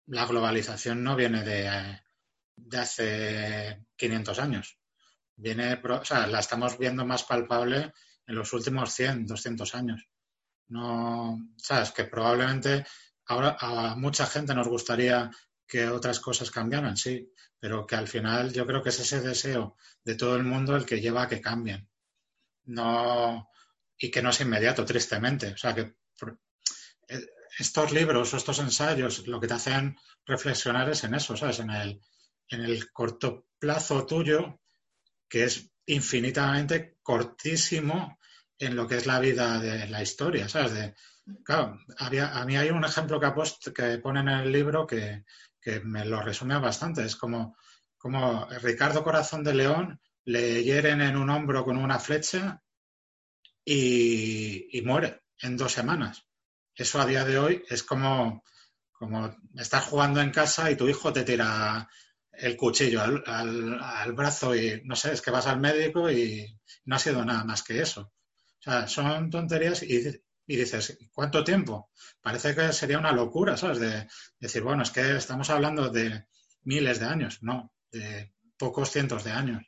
[0.05, 1.99] la globalización no viene de,
[2.55, 4.79] de hace 500 años
[5.35, 7.93] viene, o sea, la estamos viendo más palpable
[8.27, 10.07] en los últimos 100, 200 años.
[10.67, 12.85] No, sabes que probablemente
[13.27, 15.29] ahora a mucha gente nos gustaría
[15.67, 19.75] que otras cosas cambiaran, sí, pero que al final yo creo que es ese deseo
[20.03, 21.87] de todo el mundo el que lleva a que cambien.
[22.65, 23.49] No,
[23.97, 25.53] y que no es inmediato, tristemente.
[25.53, 25.95] O sea, que
[27.07, 27.27] eh,
[27.59, 31.59] estos libros o estos ensayos lo que te hacen reflexionar es en eso, ¿sabes?
[31.59, 32.01] En el,
[32.49, 34.59] en el corto plazo tuyo,
[35.27, 38.17] que es infinitamente cortísimo
[38.57, 40.93] en lo que es la vida de la historia, ¿sabes?
[41.43, 45.23] Claro, a mí hay un ejemplo que, post, que pone en el libro que,
[45.83, 47.03] me lo resume bastante.
[47.03, 47.57] Es como,
[47.97, 52.61] como Ricardo Corazón de León le hieren en un hombro con una flecha
[53.63, 56.23] y, y, muere en dos semanas.
[56.75, 58.43] Eso a día de hoy es como,
[58.91, 61.89] como estás jugando en casa y tu hijo te tira
[62.37, 66.45] el cuchillo al, brazo y no sé, es que vas al médico y
[66.85, 68.01] no ha sido nada más que eso.
[68.01, 71.91] O sea, son tonterías y, dices, ¿cuánto tiempo?
[72.21, 73.79] Parece que sería una locura, ¿sabes?
[73.79, 74.07] De
[74.39, 76.25] decir, bueno, es que estamos hablando de
[76.63, 79.63] miles de años, no, de pocos cientos de años.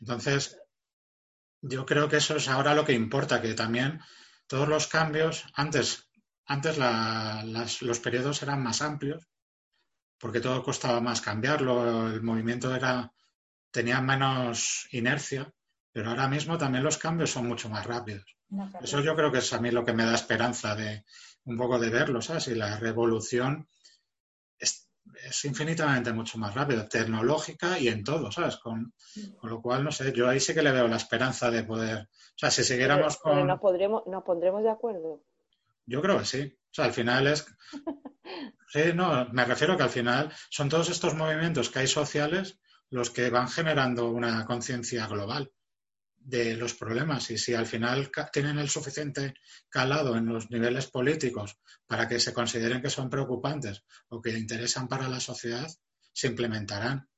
[0.00, 0.58] Entonces,
[1.60, 4.00] yo creo que eso es ahora lo que importa, que también
[4.46, 6.10] todos los cambios, antes,
[6.44, 6.76] antes
[7.80, 9.26] los periodos eran más amplios
[10.18, 13.12] porque todo costaba más cambiarlo, el movimiento era,
[13.70, 15.52] tenía menos inercia,
[15.92, 18.36] pero ahora mismo también los cambios son mucho más rápidos.
[18.82, 21.04] Eso yo creo que es a mí lo que me da esperanza de
[21.44, 22.48] un poco de verlo, ¿sabes?
[22.48, 23.68] Y la revolución
[24.58, 24.88] es,
[25.44, 28.56] infinitamente mucho más rápida, tecnológica y en todo, ¿sabes?
[28.56, 28.94] Con,
[29.42, 32.38] lo cual, no sé, yo ahí sí que le veo la esperanza de poder, o
[32.38, 33.46] sea, si siguiéramos con...
[33.46, 35.22] ¿Nos, podremos, ¿Nos pondremos de acuerdo?
[35.86, 36.42] Yo creo que sí.
[36.42, 37.46] O sea, al final es
[38.68, 42.58] Sí, no, me refiero que al final son todos estos movimientos que hay sociales
[42.90, 45.52] los que van generando una conciencia global
[46.16, 49.34] de los problemas y si al final tienen el suficiente
[49.68, 54.88] calado en los niveles políticos para que se consideren que son preocupantes o que interesan
[54.88, 55.70] para la sociedad,
[56.12, 57.08] se implementarán.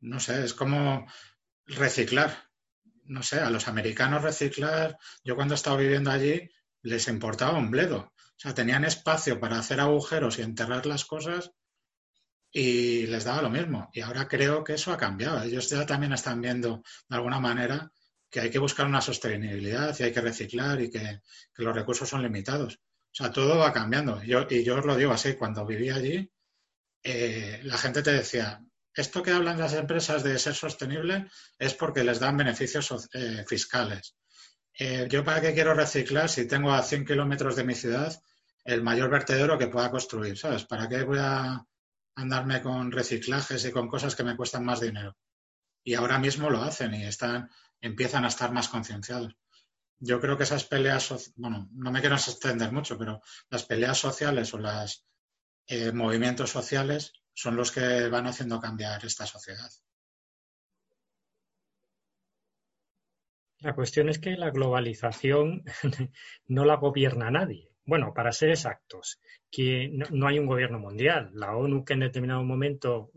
[0.00, 1.06] No sé, es como
[1.66, 2.50] reciclar.
[3.04, 6.50] No sé, a los americanos reciclar, yo cuando he estado viviendo allí
[6.82, 8.12] les importaba un bledo.
[8.38, 11.50] O sea, tenían espacio para hacer agujeros y enterrar las cosas
[12.52, 13.90] y les daba lo mismo.
[13.92, 15.42] Y ahora creo que eso ha cambiado.
[15.42, 17.90] Ellos ya también están viendo de alguna manera
[18.30, 21.20] que hay que buscar una sostenibilidad y hay que reciclar y que,
[21.56, 22.74] los recursos son limitados.
[22.76, 24.22] O sea, todo va cambiando.
[24.22, 26.30] Yo, y yo os lo digo así, cuando viví allí,
[27.02, 28.62] eh, la gente te decía,
[28.94, 31.26] esto que hablan las empresas de ser sostenible
[31.58, 34.14] es porque les dan beneficios eh, fiscales.
[34.80, 38.22] Eh, ¿Yo para qué quiero reciclar si tengo a 100 kilómetros de mi ciudad
[38.64, 40.38] el mayor vertedero que pueda construir?
[40.38, 40.64] ¿Sabes?
[40.64, 41.66] ¿Para qué voy a
[42.14, 45.16] andarme con reciclajes y con cosas que me cuestan más dinero?
[45.82, 47.50] Y ahora mismo lo hacen y están,
[47.80, 49.36] empiezan a estar más concienciados.
[49.98, 54.54] Yo creo que esas peleas, bueno, no me quiero extender mucho, pero las peleas sociales
[54.54, 55.04] o los
[55.66, 59.70] eh, movimientos sociales son los que van haciendo cambiar esta sociedad.
[63.60, 65.64] La cuestión es que la globalización
[66.46, 67.68] no la gobierna nadie.
[67.84, 69.18] Bueno, para ser exactos,
[69.50, 71.30] que no, hay un gobierno mundial.
[71.32, 73.10] La ONU que en determinado momento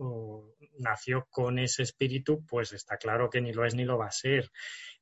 [0.80, 4.12] nació con ese espíritu, pues está claro que ni lo es ni lo va a
[4.12, 4.50] ser.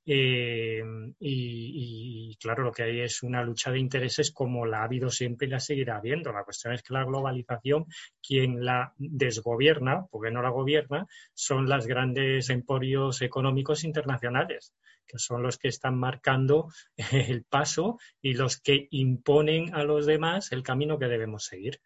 [0.06, 0.82] Eh,
[1.20, 5.48] y, claro, lo que hay es una lucha de intereses como la ha habido siempre
[5.48, 6.34] y la seguirá habiendo.
[6.34, 7.86] La cuestión es que la globalización,
[8.22, 14.74] quien la desgobierna, porque no la gobierna, son los grandes emporios económicos internacionales
[15.10, 16.70] que son los que están marcando
[17.12, 21.82] el paso y los que imponen a los demás el camino que debemos seguir.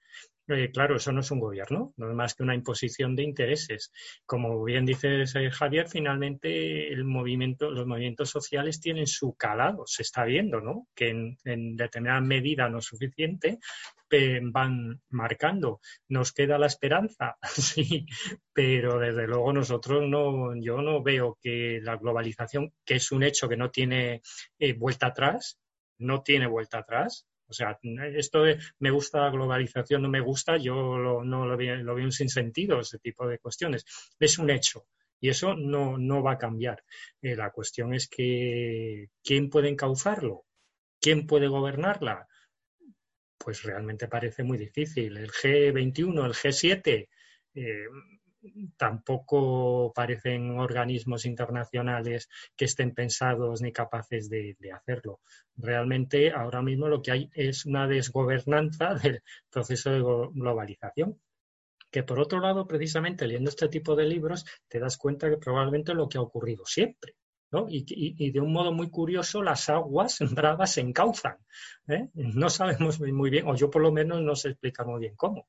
[0.47, 3.93] Eh, claro, eso no es un gobierno, no es más que una imposición de intereses.
[4.25, 10.25] Como bien dice Javier, finalmente el movimiento, los movimientos sociales tienen su calado, se está
[10.25, 10.87] viendo, ¿no?
[10.93, 13.59] Que en, determinada medida no es suficiente,
[14.51, 15.79] van marcando.
[16.09, 18.05] Nos queda la esperanza, sí,
[18.53, 23.47] pero desde luego nosotros no, yo no veo que la globalización, que es un hecho
[23.49, 24.21] que no tiene
[24.59, 25.59] eh, vuelta atrás,
[25.99, 27.77] no tiene vuelta atrás, o sea,
[28.15, 32.11] esto de me gusta la globalización, no me gusta, yo no lo veo, lo veo
[32.11, 33.85] sin sentido, ese tipo de cuestiones.
[34.19, 34.87] Es un hecho
[35.23, 36.83] y eso no, va a cambiar.
[37.21, 40.43] Eh, la cuestión es que ¿quién puede encauzarlo?
[40.99, 42.27] ¿Quién puede gobernarla?
[43.37, 45.15] Pues realmente parece muy difícil.
[45.15, 47.07] El G21, el G7,
[48.77, 55.21] tampoco parecen organismos internacionales que estén pensados ni capaces de, hacerlo.
[55.55, 60.01] Realmente ahora mismo lo que hay es una desgobernanza del proceso de
[60.33, 61.19] globalización
[61.91, 65.93] que por otro lado, precisamente leyendo este tipo de libros, te das cuenta que probablemente
[65.93, 67.13] lo que ha ocurrido siempre.
[67.69, 71.37] Y, de un modo muy curioso, las aguas bravas se encauzan.
[71.87, 72.09] ¿eh?
[72.15, 75.47] No sabemos muy bien, o yo por lo menos no sé explicar muy bien cómo,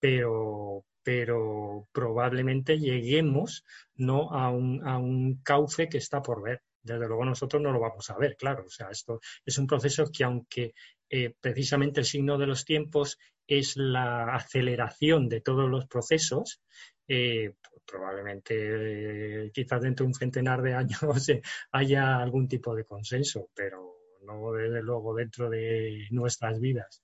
[0.00, 3.64] pero, pero probablemente lleguemos
[3.94, 4.30] ¿no?
[4.32, 6.62] a, un, cauce que está por ver.
[6.82, 8.64] Desde luego nosotros no lo vamos a ver, claro.
[8.66, 10.74] O sea, esto es un proceso que aunque
[11.08, 16.62] eh, precisamente el signo de los tiempos es la aceleración de todos los procesos,
[17.06, 17.52] eh,
[17.86, 18.54] probablemente
[19.46, 21.00] eh, quizás dentro de un centenar de años
[21.72, 27.02] haya algún tipo de consenso, pero no desde luego dentro de nuestras vidas.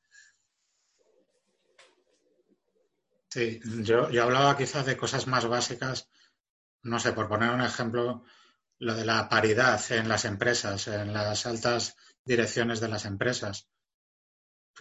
[3.31, 6.09] Sí, yo, yo hablaba quizás de cosas más básicas,
[6.83, 8.25] no sé, por poner un ejemplo,
[8.79, 13.69] lo de la paridad en las empresas, en las altas direcciones de las empresas.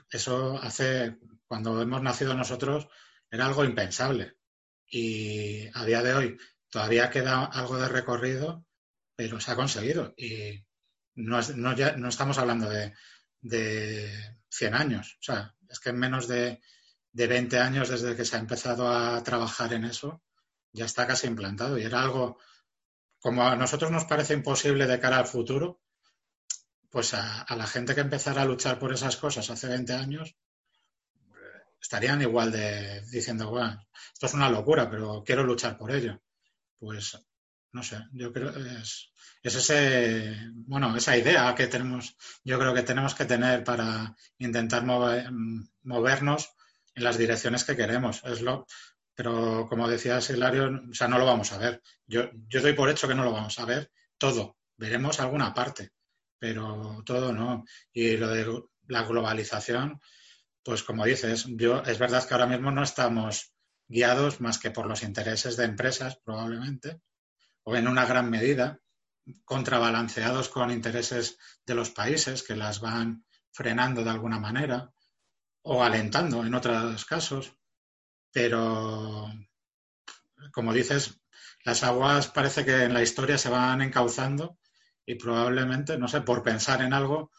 [0.09, 2.87] Eso hace, cuando hemos nacido nosotros,
[3.29, 4.37] era algo impensable.
[4.87, 6.37] Y a día de hoy
[6.69, 8.65] todavía queda algo de recorrido,
[9.15, 10.13] pero se ha conseguido.
[10.17, 10.65] Y
[11.15, 12.93] no, no, ya, no estamos hablando de,
[13.41, 15.17] de 100 años.
[15.19, 16.61] O sea, es que en menos de
[17.11, 20.21] de 20 años desde que se ha empezado a trabajar en eso,
[20.71, 21.77] ya está casi implantado.
[21.77, 22.37] Y era algo,
[23.19, 25.81] como a nosotros nos parece imposible de cara al futuro,
[26.89, 30.35] pues a, la gente que empezara a luchar por esas cosas hace 20 años,
[31.81, 36.21] estarían igual de diciendo, bueno, esto es una locura, pero quiero luchar por ello.
[36.77, 37.17] Pues
[37.71, 39.11] no sé, yo creo es,
[39.43, 44.83] es ese, bueno, esa idea que tenemos, yo creo que tenemos que tener para intentar
[44.85, 46.49] movernos
[46.99, 48.21] en las direcciones que queremos.
[48.25, 48.67] Es lo,
[49.15, 51.81] pero como decía Hilario, o sea, no lo vamos a ver.
[52.05, 54.57] Yo, yo doy por hecho que no lo vamos a ver todo.
[54.77, 55.91] Veremos alguna parte,
[56.37, 57.63] pero todo no.
[57.93, 59.99] Y lo de la globalización,
[60.61, 63.53] pues como dices, yo, es verdad que ahora mismo no estamos
[63.87, 66.99] guiados más que por los intereses de empresas, probablemente,
[67.63, 68.79] o en una gran medida,
[69.45, 74.91] contrabalanceados con intereses de los países que las van frenando de alguna manera
[75.71, 77.53] o alentando en otros casos,
[78.31, 79.31] pero
[80.51, 81.21] como dices,
[81.63, 84.57] las aguas parece que en la historia se van encauzando
[85.05, 87.31] y probablemente, no sé, por pensar en algo,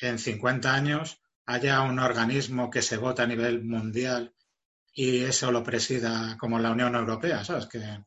[0.00, 4.34] en 50 años haya un organismo que se vote a nivel mundial
[4.92, 7.66] y eso lo presida como la Unión Europea, ¿sabes?
[7.66, 8.04] Que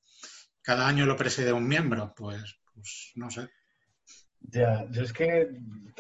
[0.61, 3.47] cada año lo preside un miembro, pues, pues no sé.
[4.49, 5.49] Ya, yo es que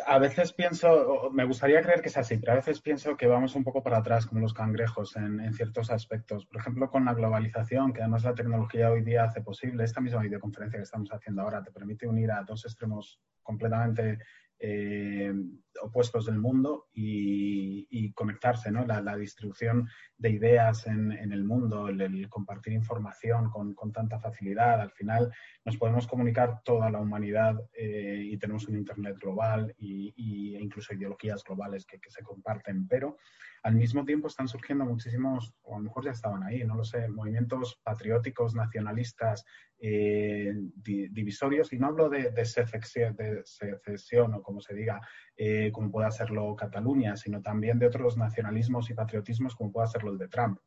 [0.05, 3.55] a veces pienso, me gustaría creer que es así, pero a veces pienso que vamos
[3.55, 6.45] un poco para atrás como los cangrejos en, ciertos aspectos.
[6.45, 10.21] Por ejemplo, con la globalización, que además la tecnología hoy día hace posible, esta misma
[10.21, 14.19] videoconferencia que estamos haciendo ahora te permite unir a dos extremos completamente
[14.59, 15.33] eh,
[15.81, 18.85] opuestos del mundo y, conectarse, ¿no?
[18.85, 19.87] La, distribución
[20.17, 24.81] de ideas en, el mundo, el, compartir información con, tanta facilidad.
[24.81, 25.31] Al final
[25.65, 30.93] nos podemos comunicar toda la humanidad eh, y tenemos un Internet global y, e incluso
[30.93, 33.17] ideologías globales que, se comparten, pero
[33.63, 36.83] al mismo tiempo están surgiendo muchísimos, o a lo mejor ya estaban ahí, no lo
[36.83, 39.45] sé, movimientos patrióticos, nacionalistas,
[39.79, 44.99] eh, divisorios, y no hablo de, de, secesión, o como se diga,
[45.37, 50.11] eh, como pueda serlo Cataluña, sino también de otros nacionalismos y patriotismos como pueda serlo
[50.11, 50.59] el de Trump.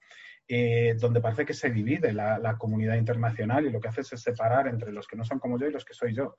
[0.49, 4.69] Eh, donde parece que se divide la, comunidad internacional y lo que hace es separar
[4.69, 6.37] entre los que no son como yo y los que soy yo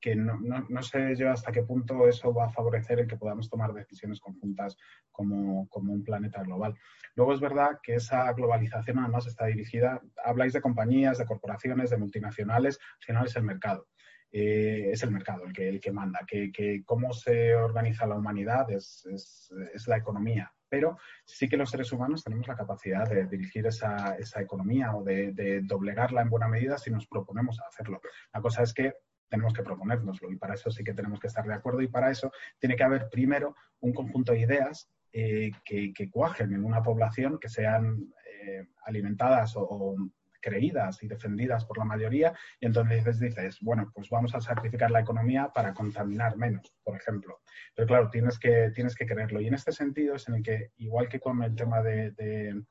[0.00, 3.72] que no, sé yo hasta qué punto eso va a favorecer el que podamos tomar
[3.74, 4.76] decisiones conjuntas
[5.12, 6.74] como, como, un planeta global.
[7.14, 11.98] Luego es verdad que esa globalización además está dirigida, habláis de compañías, de corporaciones, de
[11.98, 13.86] multinacionales, al final es el mercado.
[14.32, 18.16] Eh, es el mercado el que, el que manda, que, que cómo se organiza la
[18.16, 20.52] humanidad es, es, la economía.
[20.68, 25.02] Pero sí que los seres humanos tenemos la capacidad de dirigir esa, esa economía o
[25.02, 28.00] de, doblegarla en buena medida si nos proponemos hacerlo.
[28.32, 28.94] La cosa es que
[29.28, 32.10] tenemos que proponérnoslo y para eso sí que tenemos que estar de acuerdo y para
[32.10, 37.38] eso tiene que haber primero un conjunto de ideas eh, que, cuajen en una población,
[37.40, 39.96] que sean eh, alimentadas o,
[40.40, 45.00] creídas y defendidas por la mayoría, y entonces dices, bueno, pues vamos a sacrificar la
[45.00, 47.40] economía para contaminar menos, por ejemplo.
[47.74, 49.40] Pero claro, tienes que, tienes que creerlo.
[49.40, 52.62] Y en este sentido es en el que, igual que con el tema de, de,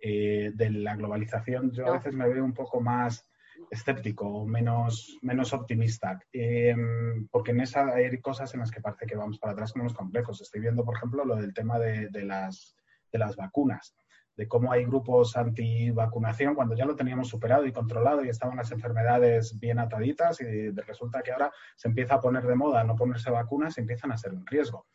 [0.00, 3.26] eh, de la globalización, yo a veces me veo un poco más
[3.70, 9.16] escéptico, menos, menos optimista, em, porque en esa hay cosas en las que parece que
[9.16, 10.40] vamos para atrás como los complejos.
[10.40, 12.76] Estoy viendo, por ejemplo, lo del tema de, de las,
[13.12, 13.94] de las vacunas,
[14.40, 18.72] de cómo hay grupos anti-vacunación cuando ya lo teníamos superado y controlado y estaban las
[18.72, 23.30] enfermedades bien ataditas y resulta que ahora se empieza a poner de moda no ponerse
[23.30, 24.86] vacunas y empiezan a ser un riesgo.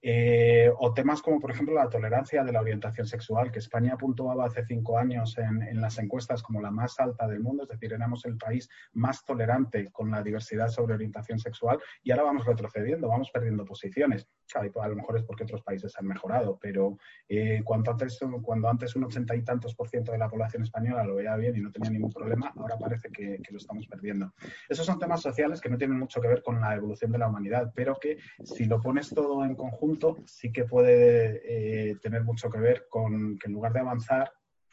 [0.00, 4.46] Eh, o temas como, por ejemplo, la tolerancia de la orientación sexual, que España puntuaba
[4.46, 8.24] hace cinco años en, las encuestas como la más alta del mundo, es decir, éramos
[8.24, 13.30] el país más tolerante con la diversidad sobre orientación sexual y ahora vamos retrocediendo, vamos
[13.30, 14.28] perdiendo posiciones.
[14.54, 16.96] a lo mejor es porque otros países han mejorado, pero
[17.28, 21.04] eh, cuando, antes, cuando antes un ochenta y tantos por ciento de la población española
[21.04, 24.32] lo veía bien y no tenía ningún problema, ahora parece que lo estamos perdiendo.
[24.68, 27.28] Esos son temas sociales que no tienen mucho que ver con la evolución de la
[27.28, 29.87] humanidad, pero que si lo pones todo en conjunto,
[30.26, 34.32] sí que puede eh, tener mucho que ver con que en lugar de avanzar,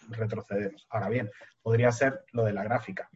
[0.10, 0.86] retrocedemos.
[0.90, 1.30] Ahora bien,
[1.62, 3.10] podría ser lo de la gráfica.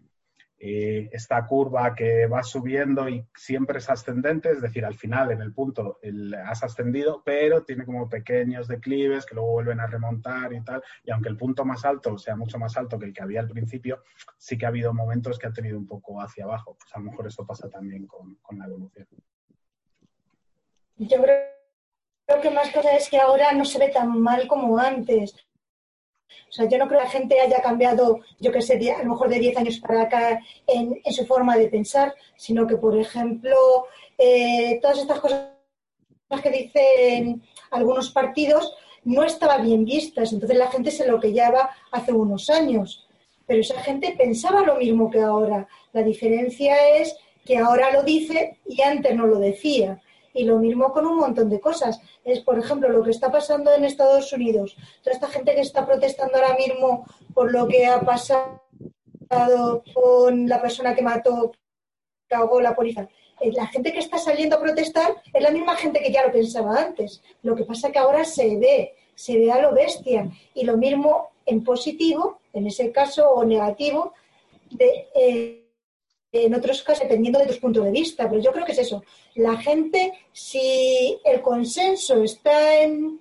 [0.61, 5.41] Eh, esta curva que va subiendo y siempre es ascendente, es decir, al final en
[5.41, 5.99] el punto
[6.45, 11.11] has ascendido, pero tiene como pequeños declives que luego vuelven a remontar y tal, y
[11.11, 14.03] aunque el punto más alto sea mucho más alto que el que había al principio,
[14.37, 16.75] sí que ha habido momentos que ha tenido un poco hacia abajo.
[16.77, 19.07] Pues a lo mejor eso pasa también con, la evolución.
[20.97, 21.58] Yo creo
[22.29, 25.33] creo que más cosa es que ahora no se ve tan mal como antes.
[26.47, 29.11] O sea, yo no creo que la gente haya cambiado, yo que sé, a lo
[29.11, 33.57] mejor de 10 años para acá en, su forma de pensar, sino que, por ejemplo,
[34.17, 35.49] eh, todas estas cosas
[36.43, 37.41] que dicen
[37.71, 40.31] algunos partidos no estaban bien vistas.
[40.31, 41.33] Entonces la gente se lo que
[41.91, 43.07] hace unos años.
[43.47, 45.67] Pero esa gente pensaba lo mismo que ahora.
[45.93, 49.99] La diferencia es que ahora lo dice y antes no lo decía.
[50.33, 51.99] Y lo mismo con un montón de cosas.
[52.23, 54.75] Es, por ejemplo, lo que está pasando en Estados Unidos.
[55.03, 58.61] Toda esta gente que está protestando ahora mismo por lo que ha pasado
[59.93, 61.51] con la persona que mató,
[62.27, 63.07] que ahogó la policía.
[63.39, 66.31] Eh, la gente que está saliendo a protestar es la misma gente que ya lo
[66.31, 67.21] pensaba antes.
[67.43, 70.29] Lo que pasa es que ahora se ve, se ve a lo bestia.
[70.53, 74.13] Y lo mismo en positivo, en ese caso, o negativo,
[74.71, 75.68] de, eh,
[76.31, 79.03] en otros casos dependiendo de tus puntos de vista, pero yo creo que es eso.
[79.35, 83.19] La gente, si el consenso está en,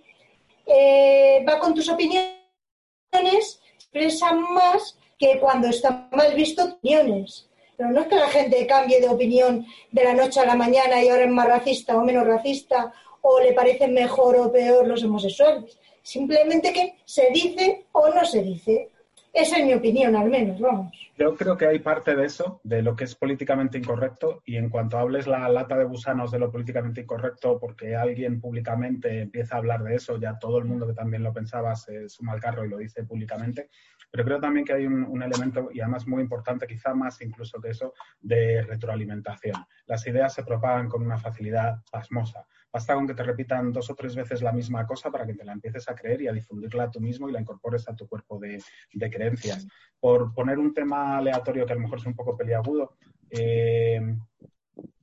[0.66, 7.48] eh, va con tus opiniones, expresa más que cuando está mal visto opiniones.
[7.76, 11.02] Pero no es que la gente cambie de opinión de la noche a la mañana
[11.02, 15.05] y ahora es más racista o menos racista o le parecen mejor o peor los
[15.05, 15.78] homosexuales.
[16.02, 18.90] Simplemente que se dice o no se dice.
[19.39, 20.93] Esa es mi opinión, al menos, vamos.
[21.16, 24.69] Yo creo que hay parte de eso, de lo que es políticamente incorrecto, y en
[24.69, 29.59] cuanto hables la lata de gusanos de lo políticamente incorrecto, porque alguien públicamente empieza a
[29.59, 32.65] hablar de eso, ya todo el mundo que también lo pensaba se suma al carro
[32.65, 33.69] y lo dice públicamente.
[34.10, 37.69] Pero creo también que hay un, elemento, y además muy importante, quizá más incluso que
[37.69, 39.65] eso, de retroalimentación.
[39.86, 42.44] Las ideas se propagan con una facilidad pasmosa.
[42.79, 45.45] Basta con que te repitan dos o tres veces la misma cosa para que te
[45.45, 48.39] la empieces a creer y a difundirla tú mismo y la incorpores a tu cuerpo
[48.39, 48.63] de,
[49.11, 49.67] creencias.
[49.99, 52.97] Por poner un tema aleatorio que a lo mejor es un poco peliagudo,
[53.31, 54.17] eh,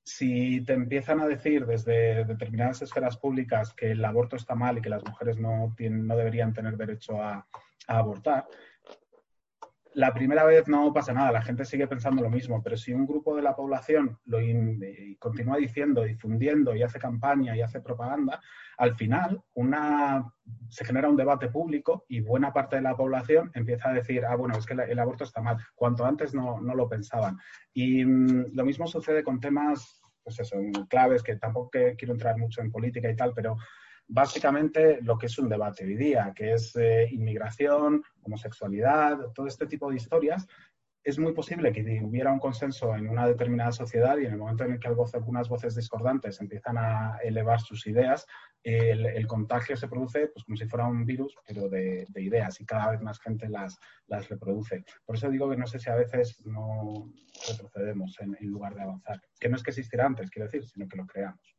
[0.06, 4.82] si te empiezan a decir desde determinadas esferas públicas que el aborto está mal y
[4.82, 7.46] que las mujeres no, tienen, no deberían tener derecho a,
[7.88, 8.48] abortar,
[9.96, 13.08] la primera vez no pasa nada, la gente sigue pensando lo mismo, pero si un
[13.08, 14.40] grupo de la población lo
[15.20, 18.42] continúa diciendo, difundiendo y hace campaña y hace propaganda,
[18.78, 20.30] al final una,
[20.68, 24.36] se genera un debate público y buena parte de la población empieza a decir, ah,
[24.36, 27.38] bueno, es que el, aborto está mal, cuanto antes no, no lo pensaban.
[27.74, 30.58] Y mm, lo mismo sucede con temas, pues eso,
[30.90, 33.56] claves, que tampoco quiero entrar mucho en política y tal, pero
[34.08, 39.68] básicamente lo que es un debate hoy día, que es eh, inmigración, homosexualidad, todo este
[39.68, 40.48] tipo de historias.
[41.04, 44.64] Es muy posible que hubiera un consenso en una determinada sociedad y en el momento
[44.64, 48.26] en el que algunas voces discordantes empiezan a elevar sus ideas,
[48.64, 52.90] el, contagio se produce pues, como si fuera un virus, pero de, ideas y cada
[52.90, 53.78] vez más gente las,
[54.28, 54.84] reproduce.
[55.06, 57.12] Por eso digo que no sé si a veces no
[57.48, 59.22] retrocedemos en, en lugar de avanzar.
[59.40, 61.56] Que no es que existiera antes, quiero decir, sino que lo creamos.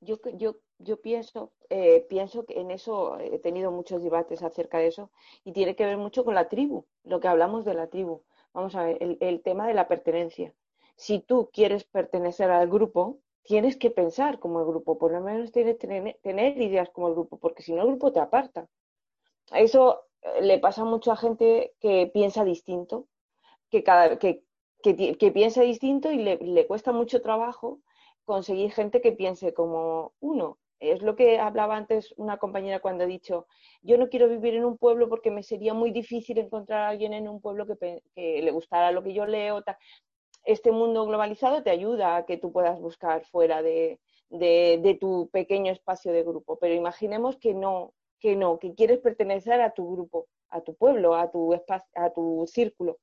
[0.00, 4.86] Yo, yo, yo pienso, eh, pienso que en eso he tenido muchos debates acerca de
[4.88, 5.10] eso
[5.44, 8.22] y tiene que ver mucho con la tribu, lo que hablamos de la tribu.
[8.52, 10.54] Vamos a ver, el, tema de la pertenencia.
[10.96, 15.52] Si tú quieres pertenecer al grupo, tienes que pensar como el grupo, por lo menos
[15.52, 18.68] tienes que tener, ideas como el grupo, porque si no el grupo te aparta.
[19.52, 23.06] Eso eh, le pasa mucho a gente que piensa distinto,
[23.70, 24.44] que, cada, que,
[24.82, 27.80] que, piensa distinto y le, le cuesta mucho trabajo
[28.28, 30.58] conseguir gente que piense como uno.
[30.80, 33.46] Es lo que hablaba antes una compañera cuando ha dicho,
[33.82, 37.14] yo no quiero vivir en un pueblo porque me sería muy difícil encontrar a alguien
[37.14, 39.64] en un pueblo que, le gustara lo que yo leo.
[40.44, 43.98] Este mundo globalizado te ayuda a que tú puedas buscar fuera de,
[45.00, 49.72] tu pequeño espacio de grupo, pero imaginemos que no, que no, que quieres pertenecer a
[49.72, 52.98] tu grupo, a tu pueblo, a tu, a tu círculo.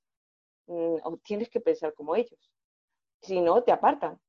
[0.68, 2.40] Mm, tienes que pensar como ellos.
[3.22, 4.20] Si no, te apartan.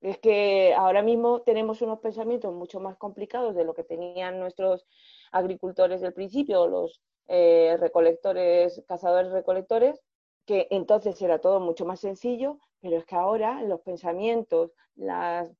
[0.00, 4.86] Es que ahora mismo tenemos unos pensamientos mucho más complicados de lo que tenían nuestros
[5.32, 10.00] agricultores del principio, los eh, recolectores, cazadores recolectores,
[10.46, 15.52] que entonces era todo mucho más sencillo, pero es que ahora los pensamientos, las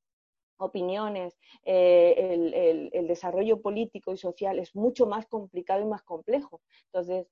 [0.58, 6.60] opiniones, eh, el, desarrollo político y social es mucho más complicado y más complejo.
[6.86, 7.26] Entonces,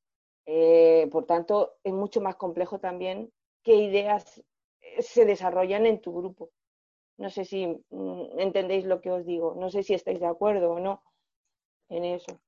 [0.46, 4.42] eh, por tanto, es mucho más complejo también qué ideas
[5.00, 6.50] se desarrollan en tu grupo.
[7.18, 9.54] No sé si mm, entendéis lo que os digo.
[9.54, 11.02] No sé si estáis de acuerdo o no
[11.88, 12.40] en eso.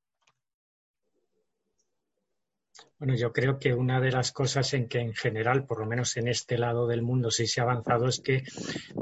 [2.99, 6.17] Bueno, yo creo que una de las cosas en que en general, por lo menos
[6.17, 8.43] en este lado del mundo, sí se ha avanzado es que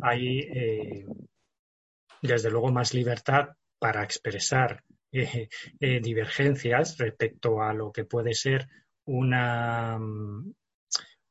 [0.02, 1.06] hay, eh,
[2.20, 3.48] desde luego, más libertad
[3.78, 5.48] para expresar eh,
[5.80, 8.68] eh, divergencias respecto a lo que puede ser
[9.06, 10.52] una, mm,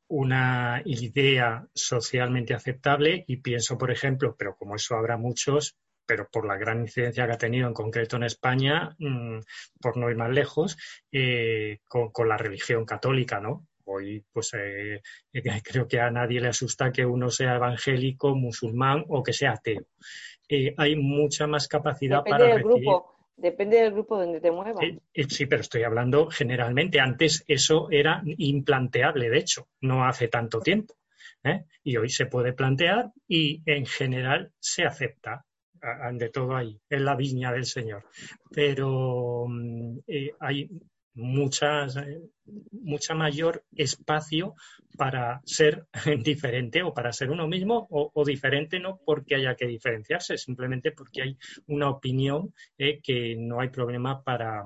[0.07, 5.75] una idea socialmente aceptable y pienso, por ejemplo, pero como eso habrá muchos,
[6.05, 9.39] pero por la gran incidencia que ha tenido en concreto en España, mm,
[9.81, 10.77] por no ir más lejos,
[11.11, 13.67] eh, con, la religión católica, ¿no?
[13.85, 15.01] Hoy, pues eh,
[15.63, 19.85] creo que a nadie le asusta que uno sea evangélico, musulmán o que sea ateo.
[20.47, 22.87] Eh, hay mucha más capacidad para recibir.
[23.37, 24.83] Depende del grupo donde te muevas.
[24.83, 26.99] Eh, eh, sí, pero estoy hablando generalmente.
[26.99, 30.95] Antes eso era implanteable, de hecho, no hace tanto tiempo.
[31.43, 31.65] ¿eh?
[31.83, 35.45] Y hoy se puede plantear y en general se acepta.
[36.13, 38.05] De todo ahí, es la viña del Señor.
[38.49, 39.99] Pero mm,
[40.39, 40.67] hay
[41.15, 41.97] muchas,
[42.71, 44.55] mucha mayor espacio
[44.97, 45.85] para ser
[46.23, 51.21] diferente o para ser uno mismo o, diferente no porque haya que diferenciarse, simplemente porque
[51.21, 51.37] hay
[51.67, 54.63] una opinión eh, que no hay problema para,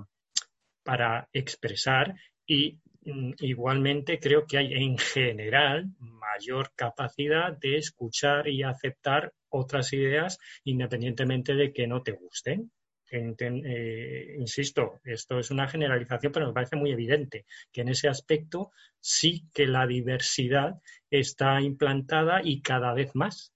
[0.84, 2.16] para expresar
[2.46, 9.94] y mm, igualmente creo que hay en general mayor capacidad de escuchar y aceptar otras
[9.94, 12.72] ideas independientemente de que no te gusten.
[13.12, 18.72] Eh, insisto, esto es una generalización, pero me parece muy evidente que en ese aspecto
[19.00, 23.54] sí que la diversidad está implantada y cada vez más.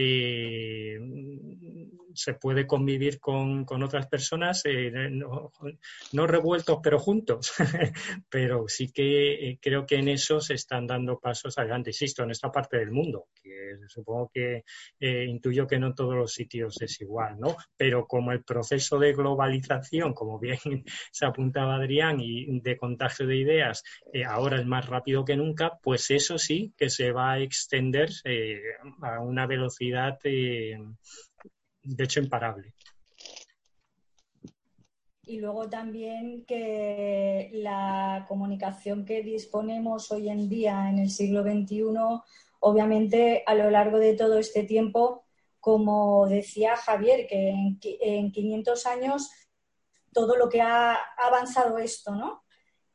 [0.00, 0.96] Eh,
[2.14, 7.52] se puede convivir con, otras personas, eh, no, revueltos pero juntos,
[8.30, 12.30] pero sí que eh, creo que en eso se están dando pasos adelante, insisto, en
[12.30, 14.64] esta parte del mundo, que supongo que
[15.00, 17.56] intuyo que no en todos los sitios es igual, ¿no?
[17.76, 20.58] Pero como el proceso de globalización, como bien
[21.12, 23.82] se apuntaba Adrián, y de contagio de ideas
[24.26, 28.10] ahora es más rápido que nunca, pues eso sí que se va a extender
[29.02, 29.87] a una velocidad
[30.24, 30.78] eh,
[31.82, 32.74] de hecho, imparable.
[35.24, 41.84] Y luego también que la comunicación que disponemos hoy en día en el siglo XXI
[42.60, 45.24] obviamente a lo largo de todo este tiempo,
[45.60, 47.50] como decía Javier, que
[48.00, 49.30] en, 500 años
[50.12, 52.42] todo lo que ha avanzado esto, ¿no?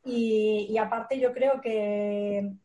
[0.05, 2.57] y aparte yo creo que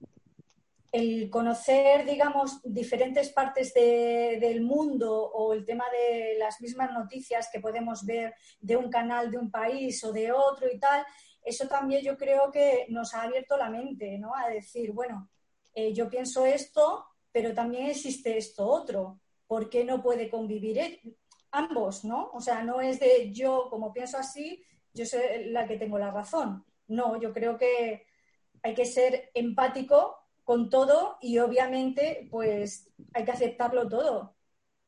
[0.90, 7.60] el conocer, digamos, diferentes partes del mundo o el tema de las mismas noticias que
[7.60, 11.05] podemos ver de un canal de un país o de otro y tal,
[11.44, 14.35] eso también yo creo que nos ha abierto la mente, ¿no?
[14.35, 15.31] A decir, bueno,
[15.74, 19.20] eh, yo pienso esto, pero también existe esto otro.
[19.47, 21.01] ¿Por qué no puede convivir e-,
[21.51, 22.31] ambos, no?
[22.32, 24.62] O sea, no es de yo, como pienso así,
[24.93, 26.65] yo soy la que tengo la razón.
[26.89, 28.06] No, yo creo que
[28.62, 30.18] hay que ser empático
[30.49, 34.35] con todo y obviamente pues hay que aceptarlo todo.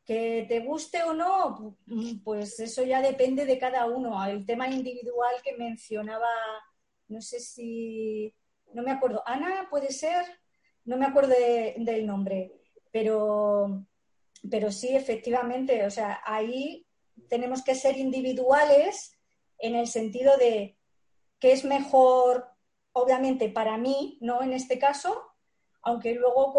[0.06, 1.76] Que te guste o no,
[2.24, 4.24] pues eso ya depende de cada uno.
[4.24, 6.32] El tema individual que mencionaba,
[7.08, 8.34] no sé si,
[8.72, 10.24] no me acuerdo, Ana puede ser,
[10.86, 11.34] no me acuerdo
[11.76, 12.52] del nombre,
[12.90, 13.84] pero,
[14.50, 16.86] pero sí, efectivamente, o sea, ahí
[17.28, 19.14] tenemos que ser individuales
[19.58, 20.78] en el sentido de
[21.38, 22.48] qué es mejor,
[22.92, 24.42] obviamente, para mí, ¿no?
[24.42, 25.29] En este caso,
[25.82, 26.52] aunque luego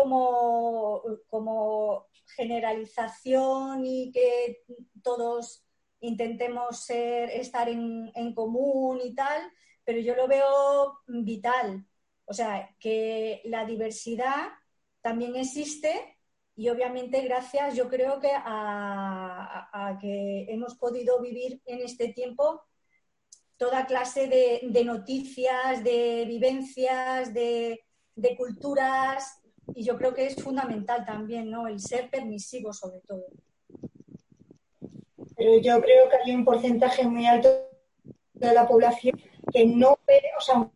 [1.29, 4.63] como, generalización y que
[5.03, 5.65] todos
[5.99, 9.41] intentemos estar en, común y tal,
[9.83, 11.85] pero yo lo veo vital.
[12.25, 14.49] O sea, que la diversidad
[15.01, 16.17] también existe
[16.55, 22.61] y obviamente gracias yo creo que a, que hemos podido vivir en este tiempo
[23.57, 27.83] toda clase de noticias, de vivencias, de,
[28.15, 29.41] de culturas
[29.73, 31.67] y yo creo que es fundamental también, ¿no?
[31.67, 33.25] El ser permisivo sobre todo.
[35.35, 37.49] Pero yo creo que hay un porcentaje muy alto
[38.33, 39.19] de la población
[39.51, 40.69] que no ve, o sea,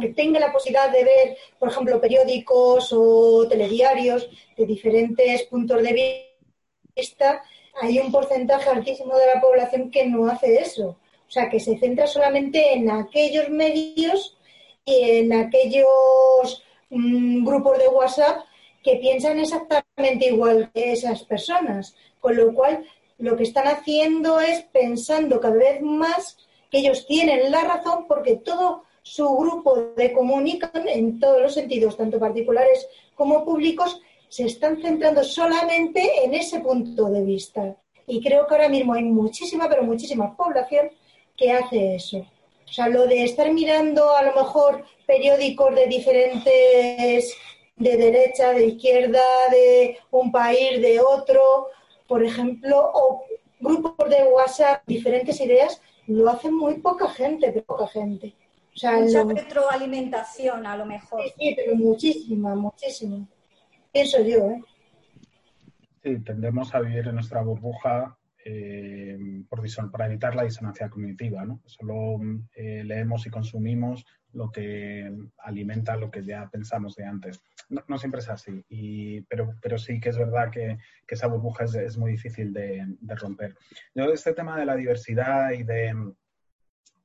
[0.00, 6.22] que tenga la posibilidad de ver, por ejemplo, periódicos o telediarios de diferentes puntos de
[6.96, 7.42] vista,
[7.80, 10.98] hay un porcentaje altísimo de la población que no hace eso.
[11.26, 14.36] O sea, que se centra solamente en aquellos medios
[14.86, 18.44] en aquellos mm, grupos de WhatsApp
[18.82, 21.94] que piensan exactamente igual que esas personas.
[22.20, 22.84] Con lo cual,
[23.18, 26.36] lo que están haciendo es pensando cada vez más
[26.70, 31.96] que ellos tienen la razón porque todo su grupo de comunicación en todos los sentidos,
[31.96, 37.76] tanto particulares como públicos, se están centrando solamente en ese punto de vista.
[38.06, 40.90] Y creo que ahora mismo hay muchísima, pero muchísima población
[41.36, 42.26] que hace eso.
[42.66, 47.36] O sea, lo de estar mirando a lo mejor periódicos de diferentes,
[47.76, 51.68] de derecha, de izquierda, de un país, de otro,
[52.06, 53.24] por ejemplo, o
[53.60, 58.34] grupos de WhatsApp, diferentes ideas, lo hace muy poca gente, poca gente.
[58.74, 61.22] O sea, Mucha retroalimentación, a lo mejor.
[61.22, 63.26] Sí, sí, pero muchísima, muchísima.
[63.92, 64.62] Pienso yo, ¿eh?
[66.02, 69.18] Sí, tendemos a vivir en nuestra burbuja eh,
[69.48, 71.44] por para evitar la disonancia cognitiva.
[71.44, 71.60] ¿no?
[71.66, 72.20] Solo
[72.54, 74.04] eh, leemos y consumimos
[74.34, 77.42] lo que alimenta lo que ya pensamos de antes.
[77.68, 81.64] No, siempre es así, y, pero, pero sí que es verdad que, que esa burbuja
[81.64, 83.54] es, es muy difícil de, de, romper.
[83.94, 85.94] Yo este tema de la diversidad y de,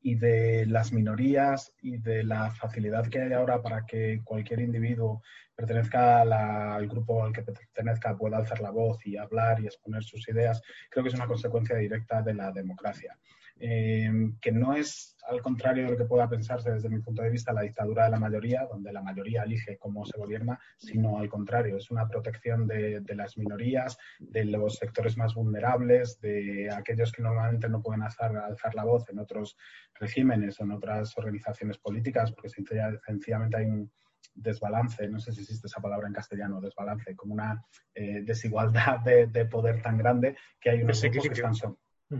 [0.01, 5.21] y de las minorías y de la facilidad que hay ahora para que cualquier individuo
[5.55, 10.27] pertenezca al grupo al que pertenezca pueda alzar la voz y hablar y exponer sus
[10.29, 13.17] ideas, creo que es una consecuencia directa de la democracia.
[13.59, 14.09] Eh,
[14.39, 17.53] que no es, al contrario de lo que pueda pensarse desde mi punto de vista,
[17.53, 21.77] la dictadura de la mayoría, donde la mayoría elige cómo se gobierna, sino al contrario,
[21.77, 27.69] es una protección de, las minorías, de los sectores más vulnerables, de aquellos que normalmente
[27.69, 29.57] no pueden alzar, alzar la voz en otros
[29.99, 33.91] regímenes o en otras organizaciones políticas, porque sencillamente hay un
[34.33, 39.45] desbalance, no sé si existe esa palabra en castellano, desbalance, como una eh, desigualdad de,
[39.45, 41.77] poder tan grande que hay unos grupos que están son,
[42.09, 42.19] mm.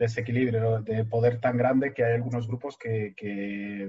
[0.00, 0.80] Desequilibrio.
[0.80, 3.14] De poder tan grande que hay algunos grupos que,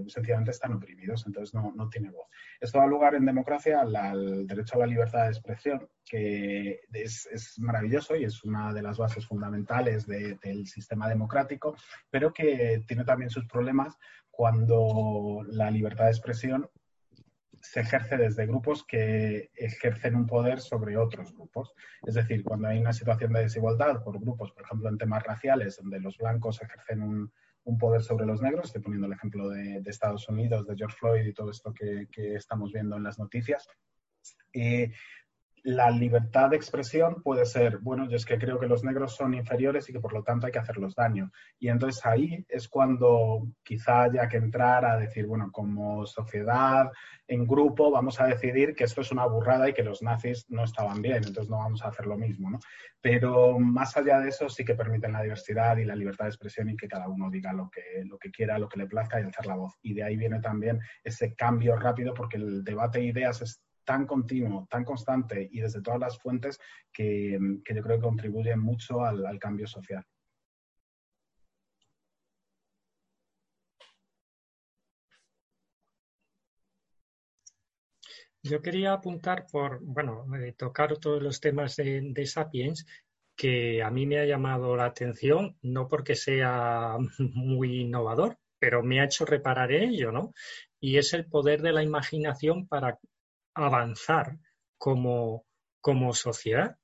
[0.07, 2.27] sencillamente están oprimidos, entonces no, no tiene voz.
[2.59, 8.15] Esto da lugar en democracia al, derecho a la libertad de expresión, que es, maravilloso
[8.15, 11.75] y es una de las bases fundamentales del sistema democrático,
[12.09, 13.97] pero que tiene también sus problemas
[14.29, 16.69] cuando la libertad de expresión
[17.61, 21.73] se ejerce desde grupos que ejercen un poder sobre otros grupos.
[22.05, 25.77] Es decir, cuando hay una situación de desigualdad por grupos, por ejemplo, en temas raciales,
[25.77, 27.31] donde los blancos ejercen un,
[27.79, 31.33] poder sobre los negros, estoy poniendo el ejemplo de, Estados Unidos, de George Floyd y
[31.33, 33.67] todo esto que, estamos viendo en las noticias,
[34.53, 34.91] eh,
[35.63, 39.33] la libertad de expresión puede ser, bueno, yo es que creo que los negros son
[39.33, 41.31] inferiores y que por lo tanto hay que hacerlos daño.
[41.59, 46.91] Y entonces ahí es cuando quizá haya que entrar a decir, bueno, como sociedad,
[47.27, 50.63] en grupo, vamos a decidir que esto es una burrada y que los nazis no
[50.63, 52.59] estaban bien, entonces no vamos a hacer lo mismo, ¿no?
[52.99, 56.69] Pero más allá de eso sí que permiten la diversidad y la libertad de expresión
[56.69, 59.23] y que cada uno diga lo que, lo que quiera, lo que le plazca y
[59.23, 59.73] alzar la voz.
[59.81, 64.05] Y de ahí viene también ese cambio rápido porque el debate de ideas es tan
[64.05, 66.59] continuo, tan constante y desde todas las fuentes
[66.91, 70.05] que, yo creo que contribuye mucho al, cambio social.
[78.43, 80.25] Yo quería apuntar por, bueno,
[80.57, 82.85] tocar todos los temas de, Sapiens
[83.35, 88.99] que a mí me ha llamado la atención, no porque sea muy innovador, pero me
[89.01, 90.33] ha hecho reparar en ello, ¿no?
[90.79, 92.99] Y es el poder de la imaginación para
[93.53, 94.37] avanzar
[94.77, 95.45] como,
[95.81, 96.77] como sociedad.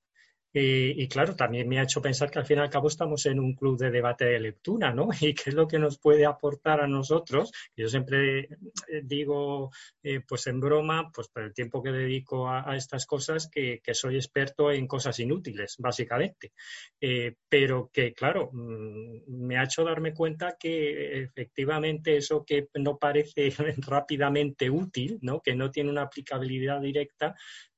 [0.60, 3.40] Y, claro, también me ha hecho pensar que al fin y al cabo estamos en
[3.40, 5.10] un club de debate de lectura, ¿no?
[5.22, 7.52] Y qué es lo que nos puede aportar a nosotros.
[7.76, 9.72] Yo siempre eh, digo,
[10.02, 14.16] eh, pues en broma, pues por el tiempo que dedico a, estas cosas, que, soy
[14.16, 16.54] experto en cosas inútiles, básicamente.
[17.00, 22.98] Eh, pero que, claro, mm, me ha hecho darme cuenta que efectivamente eso que no
[22.98, 25.42] parece rápidamente útil, ¿no?
[25.42, 27.36] Que no tiene una aplicabilidad directa,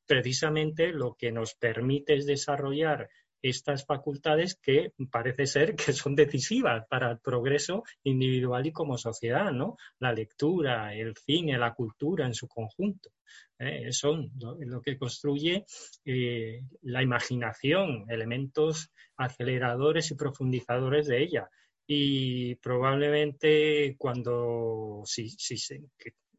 [0.10, 3.08] precisamente lo que nos permite es desarrollar
[3.44, 9.52] estas facultades que parece ser que son decisivas para el progreso individual y como sociedad,
[9.52, 9.78] ¿no?
[10.00, 13.12] La lectura, el cine, la cultura en su conjunto.
[13.60, 13.92] ¿eh?
[13.92, 15.64] son lo, que construye
[16.06, 21.50] eh, la imaginación, elementos aceleradores y profundizadores de ella.
[21.86, 25.04] Y probablemente cuando,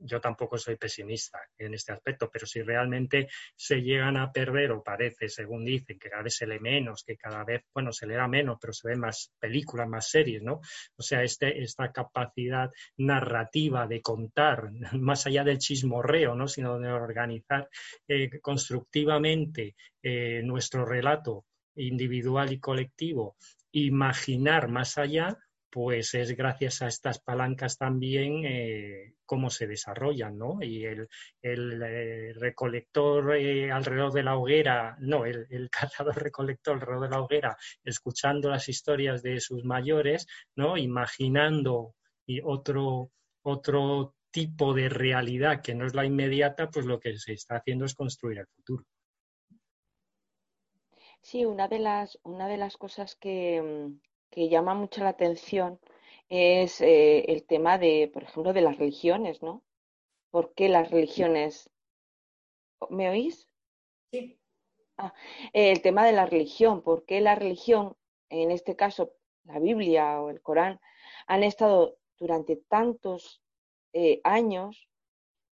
[0.00, 4.82] yo tampoco soy pesimista en este aspecto, pero si realmente se llegan a perder, o
[4.82, 8.26] parece, según dicen, que cada vez se lee menos, que cada vez, bueno, se leerá
[8.26, 10.60] menos, pero se ven más películas, más series, ¿no?
[10.96, 16.48] O sea, este, esta capacidad narrativa de contar, más allá del chismorreo, ¿no?
[16.48, 17.68] Sino de organizar
[18.08, 21.44] eh, constructivamente eh, nuestro relato
[21.76, 23.36] individual y colectivo,
[23.72, 25.38] imaginar más allá,
[25.70, 30.58] pues es gracias a estas palancas también eh, cómo se desarrollan, ¿no?
[30.60, 31.08] Y el,
[31.42, 37.56] eh, recolector eh, alrededor de la hoguera, no, el, cazador recolector alrededor de la hoguera,
[37.84, 40.26] escuchando las historias de sus mayores,
[40.56, 40.76] ¿no?
[40.76, 41.94] Imaginando
[42.26, 47.32] y otro, otro tipo de realidad que no es la inmediata, pues lo que se
[47.32, 48.84] está haciendo es construir el futuro.
[51.22, 55.80] Sí, una de las, una de las cosas que, mm, que llama mucho la atención
[56.28, 59.62] es eh, el tema de, por ejemplo, de las religiones, ¿no?
[60.30, 61.68] ¿Por qué las religiones?
[62.88, 63.48] ¿Me oís?
[64.12, 64.38] Sí.
[64.96, 65.12] Ah,
[65.52, 67.96] el tema de la religión, ¿por qué la religión,
[68.28, 69.12] en este caso
[69.44, 70.80] la Biblia o el Corán,
[71.26, 73.42] han estado durante tantos
[73.92, 74.88] eh, años,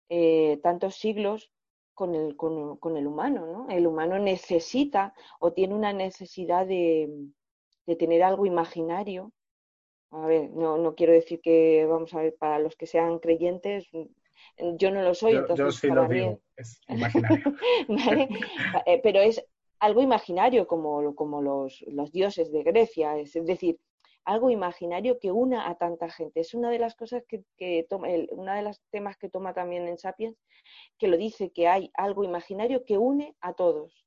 [0.09, 1.51] eh, tantos siglos
[1.93, 3.69] con el, con, con el humano, ¿no?
[3.69, 7.09] El humano necesita o tiene una necesidad de,
[7.87, 9.31] de tener algo imaginario.
[10.11, 13.87] A ver, no, no quiero decir que, vamos a ver, para los que sean creyentes,
[13.91, 17.55] mm, yo no lo soy, entonces yo lo digo, es imaginario.
[18.85, 19.43] Eh, pero es
[19.79, 23.79] algo imaginario como, como los, los, dioses de Grecia, es, decir,
[24.23, 26.41] algo imaginario que una a tanta gente.
[26.41, 29.87] Es una de las cosas que, que toma, una de los temas que toma también
[29.87, 30.37] en Sapiens,
[30.97, 34.06] que lo dice, que hay algo imaginario que une a todos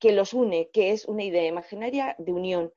[0.00, 2.72] que los une, que es una idea imaginaria de unión.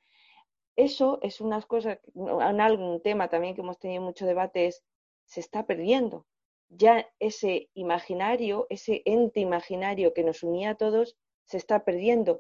[0.76, 4.84] Eso es unas cosas, en algún tema también que hemos tenido mucho debate es,
[5.26, 6.26] se está perdiendo.
[6.70, 12.40] Ya ese imaginario, ese ente imaginario que nos unía a todos, se está perdiendo.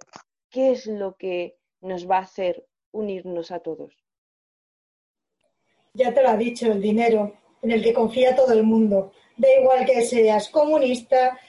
[0.49, 3.95] ¿Qué es lo que nos va a hacer unirnos a todos?
[5.93, 9.11] Ya te lo ha dicho, el dinero en el que confía todo el mundo.
[9.37, 11.39] Da igual que seas comunista,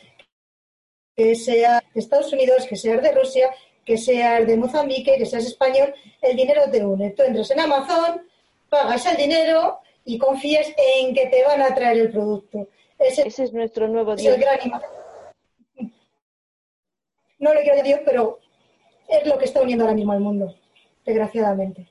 [1.17, 3.51] que sea de Estados Unidos, que seas de Rusia,
[3.85, 7.11] que seas de Mozambique, que seas español, el dinero te une.
[7.11, 8.27] Tú entras en Amazon,
[8.69, 12.69] pagas el dinero y confías en que te van a traer el producto.
[12.99, 14.37] Ese, es nuestro nuevo Dios.
[17.39, 18.41] No le quiero a Dios, pero
[19.09, 20.55] es lo que está uniendo ahora mismo al mundo,
[21.05, 21.89] desgraciadamente.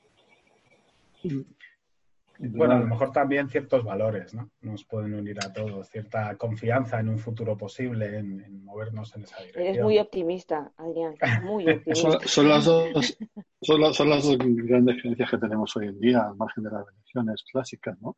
[2.39, 4.49] Bueno, a lo mejor también ciertos valores, ¿no?
[4.61, 9.37] Nos pueden unir a todos, cierta confianza en un futuro posible, en, movernos en esa
[9.37, 9.65] dirección.
[9.65, 12.19] Eres muy optimista, Adrián, muy optimista.
[12.25, 13.17] son, las dos,
[13.61, 17.43] son, las dos grandes creencias que tenemos hoy en día, al margen de las religiones
[17.51, 18.17] clásicas, ¿no?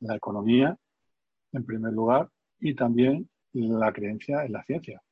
[0.00, 0.76] La economía,
[1.52, 2.28] en primer lugar,
[2.60, 5.02] y también la creencia en la ciencia,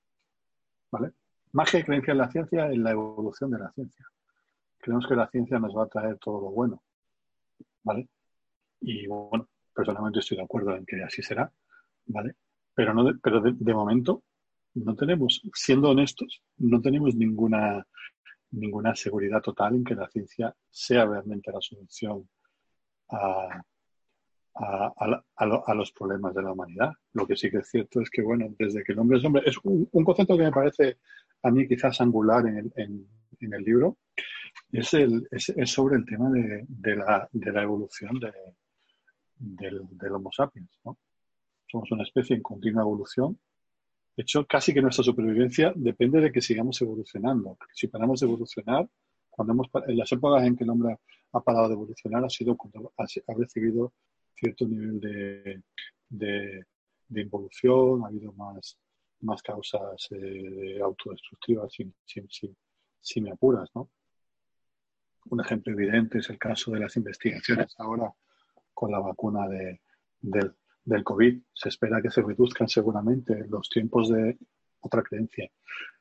[0.91, 1.13] ¿vale?
[1.57, 4.05] más que creencia en la ciencia, en la evolución de la ciencia.
[4.79, 6.83] Creemos que la ciencia nos va a traer todo lo bueno,
[7.83, 8.09] ¿vale?
[8.87, 11.53] Y bueno, personalmente estoy de acuerdo en que así será,
[12.07, 12.37] ¿vale?
[12.73, 14.23] Pero, no pero de, momento
[14.75, 17.85] no tenemos, siendo honestos, no tenemos ninguna,
[18.53, 22.29] ninguna seguridad total en que la ciencia sea realmente la solución
[23.11, 23.61] a,
[24.55, 26.93] a, los problemas de la humanidad.
[27.15, 29.43] Lo que sí que es cierto es que, bueno, desde que el hombre es hombre,
[29.47, 30.99] es un, concepto que me parece
[31.43, 33.99] a mí quizás angular en el, en, el libro,
[34.71, 38.33] es, el, es, sobre el tema de, de, la, de la, evolución de,
[39.39, 39.81] del,
[40.13, 40.71] Homo sapiens.
[40.85, 40.99] ¿no?
[41.67, 43.39] Somos una especie en continua evolución.
[44.17, 47.59] De hecho, casi que nuestra supervivencia depende de que sigamos evolucionando.
[47.75, 48.89] Si paramos de evolucionar,
[49.31, 50.99] cuando hemos, en las épocas en que el hombre
[51.33, 53.05] ha parado de evolucionar, ha sido cuando ha,
[53.35, 53.93] recibido
[54.35, 55.63] cierto nivel de,
[56.09, 58.79] de, involución, ha habido más,
[59.21, 61.73] más causas eh, autodestructivas
[63.21, 63.91] me apuras, ¿no?
[65.29, 68.13] Un ejemplo evidente es el caso de las investigaciones ahora
[68.77, 69.81] con la vacuna de,
[70.21, 71.41] del, COVID.
[71.55, 74.37] Se espera que se reduzcan seguramente los tiempos de
[74.81, 75.51] otra creencia,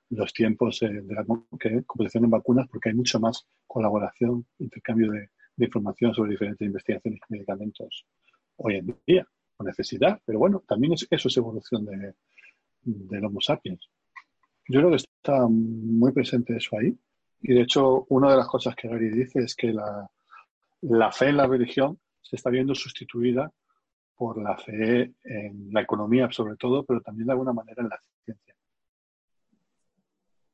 [0.10, 5.66] los tiempos de la composición en vacunas, porque hay mucho más colaboración, intercambio de, de
[5.66, 8.06] información sobre diferentes investigaciones y medicamentos
[8.58, 9.26] hoy en día,
[9.56, 12.14] con necesidad, pero bueno, también es, eso es evolución de,
[12.82, 13.90] del Homo sapiens.
[14.68, 16.98] Yo creo que está muy presente eso ahí.
[17.42, 20.10] Y de hecho, una de las cosas que Gary dice es que la,
[20.82, 23.52] la fe en la religión se está viendo sustituida
[24.16, 28.00] por la fe en la economía, sobre todo, pero también de alguna manera en la
[28.24, 28.56] ciencia.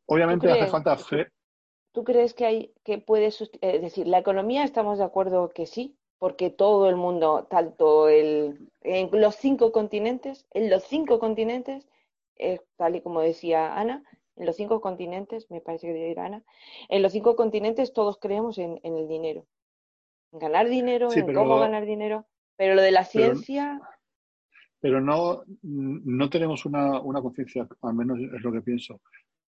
[0.05, 1.27] Obviamente hace falta fe.
[1.93, 5.95] ¿Tú crees que hay que puede, es decir, la economía estamos de acuerdo que sí,
[6.17, 11.87] porque todo el mundo, tanto el, en los cinco continentes, en los cinco continentes,
[12.77, 14.03] tal y como decía Ana,
[14.35, 16.43] en los cinco continentes, me parece que decir Ana,
[16.89, 19.45] en los cinco continentes todos creemos en, el dinero,
[20.31, 23.81] ganar dinero, en cómo ganar dinero, pero lo de la ciencia...
[24.79, 28.99] Pero, no, no tenemos una, una conciencia, al menos es lo que pienso,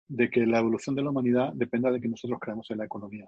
[0.06, 3.26] de que la evolución de la humanidad dependa de que nosotros creamos en la economía.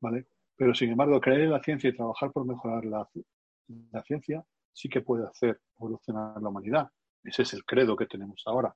[0.00, 0.26] ¿Vale?
[0.54, 3.08] Pero, sin embargo, creer en la ciencia y trabajar por mejorar la,
[4.04, 6.90] ciencia sí que puede hacer evolucionar la humanidad.
[7.22, 8.74] Ese es el credo que tenemos ahora,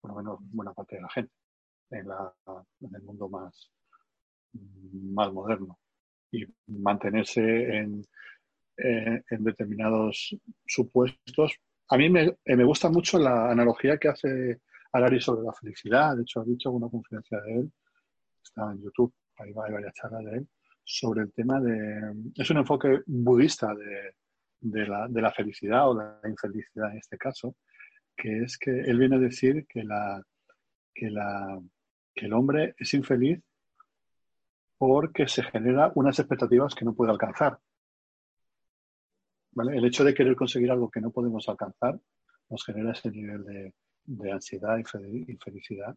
[0.00, 1.32] por lo menos buena parte de la gente,
[1.90, 2.06] en,
[2.94, 3.70] el mundo más,
[4.52, 5.78] más moderno.
[6.34, 7.40] Y mantenerse
[7.76, 8.04] en,
[8.76, 10.36] en determinados
[10.66, 11.54] supuestos.
[11.88, 14.60] A mí me, me, gusta mucho la analogía que hace
[14.92, 16.16] Alari sobre la felicidad.
[16.16, 17.72] De hecho, ha dicho una conferencia de él,
[18.42, 20.48] está en YouTube, ahí va, hay varias charlas de él,
[20.82, 22.14] sobre el tema de...
[22.36, 24.14] Es un enfoque budista de,
[24.60, 27.54] de, la, de la felicidad o la infelicidad en este caso,
[28.16, 30.22] que es que él viene a decir que, la,
[30.94, 31.60] que, la,
[32.14, 33.40] que el hombre es infeliz
[34.86, 37.58] porque se genera unas expectativas que no puede alcanzar.
[39.52, 39.78] ¿Vale?
[39.78, 41.98] El hecho de querer conseguir algo que no podemos alcanzar
[42.50, 43.72] nos genera ese nivel de,
[44.04, 45.96] de ansiedad y infelicidad,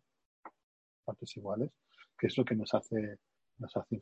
[1.04, 1.72] partes iguales,
[2.18, 3.18] que es lo que nos hace,
[3.58, 4.00] nos hace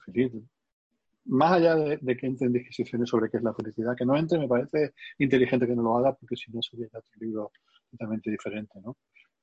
[1.25, 4.47] más allá de, que entren disquisiciones sobre qué es la felicidad, que no entre, me
[4.47, 7.51] parece inteligente que no lo haga, porque si no sería otro libro
[7.89, 8.95] totalmente diferente, ¿no?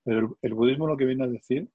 [0.04, 1.68] Pero el, budismo lo que viene a decir,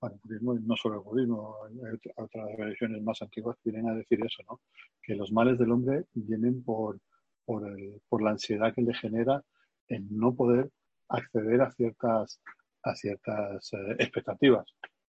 [0.00, 4.18] bueno, el budismo no solo el budismo, hay otras religiones más antiguas vienen a decir
[4.24, 4.60] eso, ¿no?
[5.02, 6.98] Que los males del hombre vienen por,
[7.44, 9.42] por, el, por la ansiedad que le genera
[9.88, 10.70] el no poder
[11.08, 12.40] acceder a ciertas,
[12.82, 14.66] a ciertas eh, expectativas.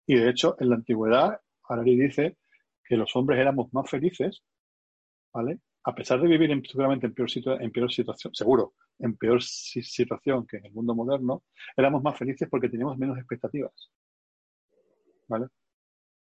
[0.08, 2.38] Y de hecho, en la antigüedad, Harari dice
[2.84, 4.42] que los hombres éramos más felices,
[5.32, 5.60] ¿vale?
[5.84, 7.30] A pesar de vivir en, seguramente en peor,
[7.62, 11.44] en peor situación, seguro, en peor situación que en el mundo moderno,
[11.78, 13.92] éramos más felices porque teníamos menos expectativas,
[15.30, 15.48] ¿vale?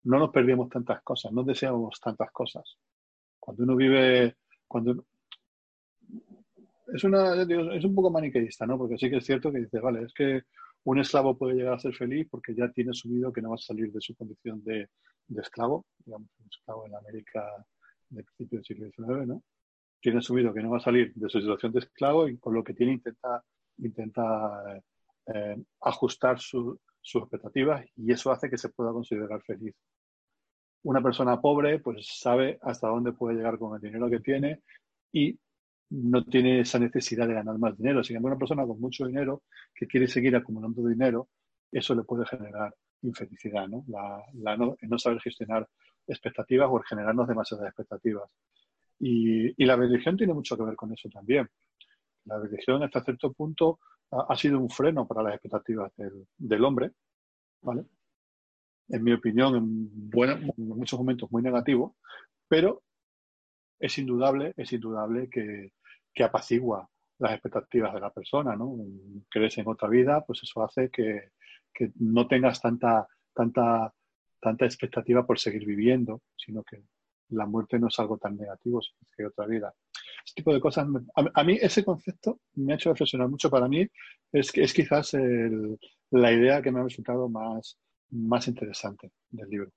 [0.03, 2.77] No nos perdíamos tantas cosas, no deseábamos tantas cosas.
[3.39, 4.35] Cuando uno vive,
[4.67, 5.05] cuando
[6.93, 8.77] es una, es un poco maniqueísta, ¿no?
[8.77, 10.43] Porque sí que es cierto que dice, vale, es que
[10.83, 13.59] un esclavo puede llegar a ser feliz porque ya tiene asumido que no va a
[13.59, 14.89] salir de su condición de,
[15.37, 17.43] esclavo, digamos, un esclavo en América
[18.09, 19.43] de principio del siglo XIX, ¿no?
[19.99, 22.63] Tiene asumido que no va a salir de su situación de esclavo y con lo
[22.63, 23.43] que tiene intenta,
[23.79, 24.79] intenta
[25.33, 26.39] eh, ajustar
[27.05, 29.75] sus expectativas y eso hace que se pueda considerar feliz.
[30.83, 34.61] Una persona pobre pues sabe hasta dónde puede llegar con el dinero que tiene
[35.11, 35.37] y
[35.91, 38.03] no tiene esa necesidad de ganar más dinero.
[38.03, 41.29] Sin embargo, una persona con mucho dinero que quiere seguir acumulando dinero,
[41.71, 42.73] eso le puede generar
[43.03, 43.85] infelicidad, ¿no?
[43.87, 45.67] La, no, saber gestionar
[46.07, 48.27] expectativas o el generarnos demasiadas expectativas.
[48.99, 51.47] Y, la religión tiene mucho que ver con eso también.
[52.25, 53.79] La religión, hasta cierto punto,
[54.11, 55.91] ha, sido un freno para las expectativas
[56.37, 56.91] del, hombre,
[57.61, 57.85] ¿vale?
[58.87, 60.11] en mi opinión, en,
[60.57, 61.95] en muchos momentos muy negativo,
[62.47, 62.83] pero
[63.79, 65.71] es indudable, es indudable que,
[66.23, 68.77] apacigua las expectativas de la persona, ¿no?
[69.29, 71.31] Crees en otra vida, pues eso hace que,
[71.99, 73.93] no tengas tanta, tanta,
[74.39, 76.83] tanta expectativa por seguir viviendo, sino que
[77.29, 78.79] la muerte no es algo tan negativo
[79.15, 79.73] que otra vida.
[80.25, 83.49] Este tipo de cosas, a, mí ese concepto me ha hecho reflexionar mucho.
[83.49, 83.87] Para mí
[84.31, 85.15] es, es quizás
[86.09, 87.77] la idea que me ha resultado más,
[88.09, 89.71] más interesante del libro.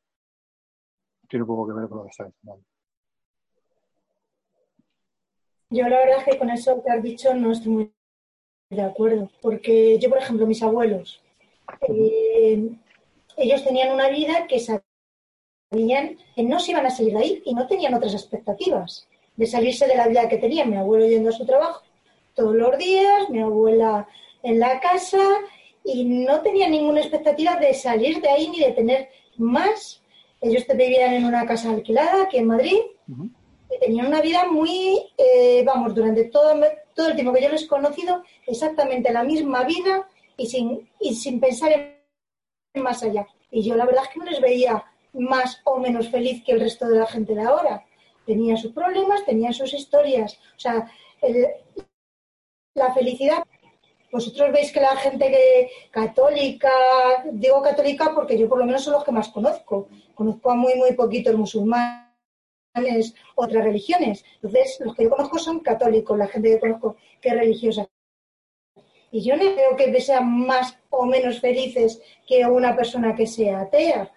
[1.28, 2.64] Tiene poco que ver con lo que está diciendo.
[5.70, 7.92] Yo la verdad es que con eso que has dicho no estoy muy
[8.70, 11.22] de acuerdo, porque yo, por ejemplo, mis abuelos,
[11.88, 12.70] eh,
[13.36, 17.66] ellos tenían una vida que sabían que no se iban a salir ahí y no
[17.66, 19.07] tenían otras expectativas
[19.38, 20.68] de salirse de la vida que tenían.
[20.68, 21.82] Mi abuelo yendo a su trabajo
[22.34, 24.06] todos los días, mi abuela
[24.42, 25.22] en la casa
[25.84, 30.02] y no tenían ninguna expectativa de salir de ahí ni de tener más.
[30.40, 32.78] Ellos vivían en una casa alquilada aquí en Madrid
[33.70, 36.54] y tenían una vida muy, eh, vamos, durante todo,
[36.94, 41.14] todo el tiempo que yo les he conocido, exactamente la misma vida y sin, y
[41.14, 43.26] sin pensar en más allá.
[43.50, 46.60] Y yo la verdad es que no les veía más o menos feliz que el
[46.60, 47.84] resto de la gente de ahora.
[48.28, 50.38] Tenía sus problemas, tenía sus historias.
[50.54, 50.86] O sea,
[52.74, 53.42] la felicidad.
[54.12, 56.70] Vosotros veis que la gente que, católica,
[57.32, 59.88] digo católica porque yo por lo menos son los que más conozco.
[60.14, 64.22] Conozco a muy, muy poquitos musulmanes otras religiones.
[64.34, 67.88] Entonces, los que yo conozco son católicos, la gente que conozco que es religiosa.
[69.10, 73.60] Y yo no creo que sean más o menos felices que una persona que sea
[73.60, 74.12] atea.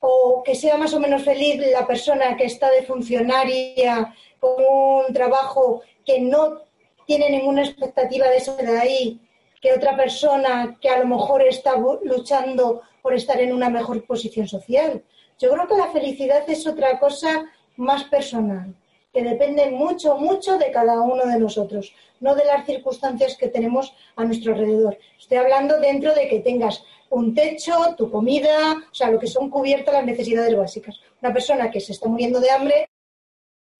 [0.00, 5.12] O que sea más o menos feliz la persona que está de funcionaria con un
[5.12, 6.62] trabajo que no
[7.06, 9.20] tiene ninguna expectativa de salir de ahí
[9.60, 14.46] que otra persona que a lo mejor está luchando por estar en una mejor posición
[14.46, 15.02] social.
[15.38, 17.46] Yo creo que la felicidad es otra cosa
[17.76, 18.74] más personal,
[19.12, 23.94] que depende mucho, mucho de cada uno de nosotros, no de las circunstancias que tenemos
[24.16, 24.98] a nuestro alrededor.
[25.18, 29.50] Estoy hablando dentro de que tengas un techo, tu comida, o sea, lo que son
[29.50, 31.00] cubiertas las necesidades básicas.
[31.22, 32.88] Una persona que se está muriendo de hambre,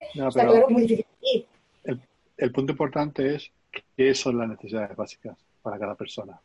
[0.01, 1.47] está claro, muy difícil.
[1.85, 2.01] El,
[2.37, 3.51] el punto importante es
[3.97, 6.41] qué son las necesidades básicas para cada persona.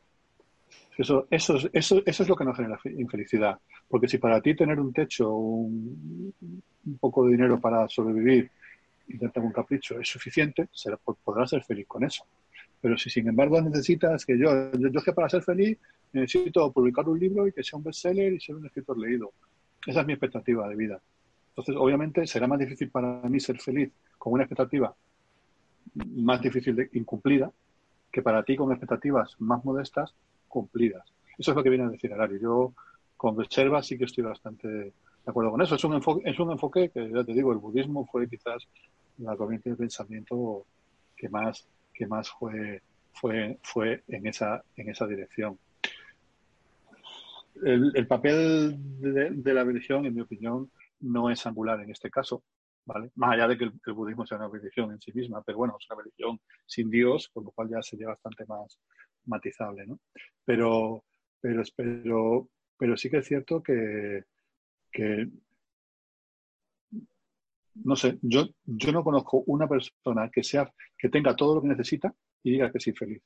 [0.98, 3.58] Eso, eso, eso, eso es lo que nos genera infelicidad.
[3.88, 6.34] Porque si para ti tener un techo, un,
[6.86, 8.50] un poco de dinero para sobrevivir
[9.08, 10.70] y tener un capricho es suficiente,
[11.24, 12.26] podrás ser feliz con eso.
[12.80, 15.78] Pero si sin embargo necesitas que yo, yo, yo que para ser feliz
[16.14, 19.34] necesito publicar un libro y que sea un bestseller y ser un escritor leído.
[19.86, 21.02] Esa es mi expectativa de vida.
[21.50, 24.96] Entonces, obviamente, será más difícil para mí ser feliz con una expectativa
[25.96, 27.52] más difícil de incumplida
[28.12, 30.16] que para ti con expectativas más modestas
[30.48, 31.04] cumplidas.
[31.38, 32.40] Eso es lo que viene a decir Arario.
[32.40, 32.74] Yo
[33.18, 34.94] con reserva sí que estoy bastante de
[35.26, 35.76] acuerdo con eso.
[35.76, 38.68] Es un enfoque, es un enfoque que, ya te digo, el budismo fue quizás
[39.18, 40.66] la corriente de pensamiento
[41.16, 42.82] que más, que más fue,
[43.14, 45.58] fue, fue en esa, en esa dirección.
[47.62, 50.72] El, papel de, la religión, en mi opinión,
[51.02, 52.44] no es angular en este caso,
[52.86, 53.12] ¿vale?
[53.16, 55.86] Más allá de que el, budismo sea una religión en sí misma, pero bueno, es
[55.90, 58.80] una religión sin Dios, con lo cual ya sería bastante más
[59.26, 60.00] matizable, ¿no?
[60.44, 61.04] Pero,
[61.40, 64.24] pero, pero, pero sí que es cierto que,
[64.92, 65.30] que
[67.84, 71.68] no sé, yo, yo no conozco una persona que sea, que tenga todo lo que
[71.70, 72.14] necesita
[72.44, 73.22] y diga que es infeliz.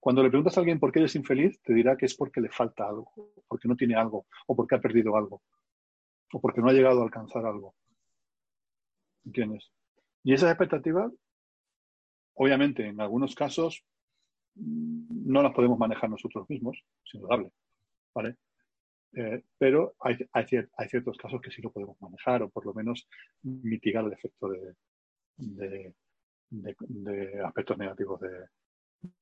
[0.00, 2.50] Cuando le preguntas a alguien por qué es infeliz, te dirá que es porque le
[2.50, 5.42] falta algo, porque no tiene algo, o porque ha perdido algo,
[6.32, 7.74] o porque no ha llegado a alcanzar algo.
[9.24, 9.70] ¿Entiendes?
[10.22, 11.12] Y esas expectativas,
[12.34, 13.84] obviamente, en algunos casos,
[14.54, 17.52] mm, no las podemos manejar nosotros mismos, es indudable.
[18.14, 18.36] ¿vale?
[19.14, 23.08] Eh, pero hay, hay, ciertos casos que sí lo podemos manejar o por lo menos
[23.42, 24.74] mitigar el efecto de,
[26.50, 28.46] de, aspectos negativos de,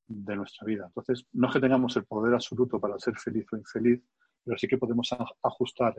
[0.07, 0.85] nuestra vida.
[0.87, 4.01] Entonces, no es que tengamos el poder absoluto para ser feliz o infeliz,
[4.43, 5.09] pero sí que podemos
[5.43, 5.95] ajustar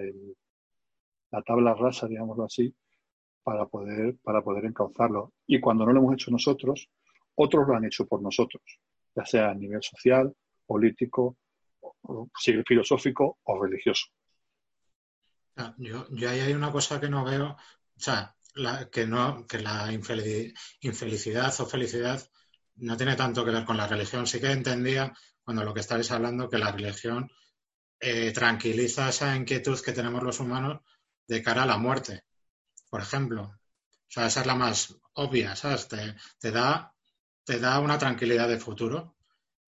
[1.30, 2.74] la tabla rasa, digámoslo así,
[3.42, 5.32] para poder, para poder encauzarlo.
[5.46, 6.88] Y cuando no lo hemos hecho nosotros,
[7.34, 8.62] otros lo han hecho por nosotros,
[9.14, 10.34] ya sea a nivel social,
[10.66, 11.36] político,
[12.66, 14.06] filosófico o religioso.
[15.76, 17.56] Yo, yo ahí hay una cosa que no veo, o
[18.00, 18.34] sea,
[18.90, 22.22] que, no, que la infelicidad o felicidad
[22.78, 24.26] no tiene tanto que ver con la religión.
[24.26, 27.30] Sí que entendía cuando lo que estáis hablando que la religión
[28.00, 30.80] eh, tranquiliza esa inquietud que tenemos los humanos
[31.26, 32.24] de cara a la muerte,
[32.88, 33.42] por ejemplo.
[33.42, 35.88] O sea, esa es la más obvia, ¿sabes?
[35.88, 36.94] Te, da,
[37.44, 39.16] te da una tranquilidad de futuro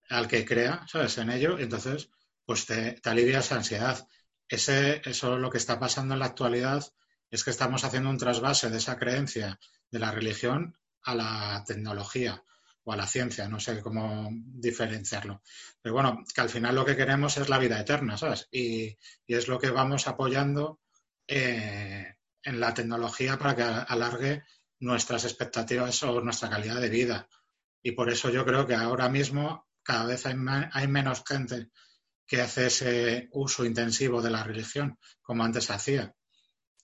[0.08, 1.18] al que crea, ¿sabes?
[1.18, 1.58] En ello.
[1.58, 2.10] Y entonces
[2.44, 4.06] pues te, alivia esa ansiedad.
[4.48, 6.84] Ese, eso lo que está pasando en la actualidad
[7.30, 9.58] es que estamos haciendo un trasvase de esa creencia
[9.90, 12.42] de la religión a la tecnología
[12.92, 15.42] a la ciencia, no sé cómo diferenciarlo.
[15.80, 18.48] Pero bueno, que al final lo que queremos es la vida eterna, ¿sabes?
[18.50, 18.96] Y,
[19.26, 20.80] es lo que vamos apoyando
[21.26, 24.42] eh, en la tecnología para que alargue
[24.80, 27.28] nuestras expectativas o nuestra calidad de vida.
[27.82, 30.36] Y por eso yo creo que ahora mismo cada vez hay,
[30.72, 31.70] hay menos gente
[32.26, 36.14] que hace ese uso intensivo de la religión como antes hacía.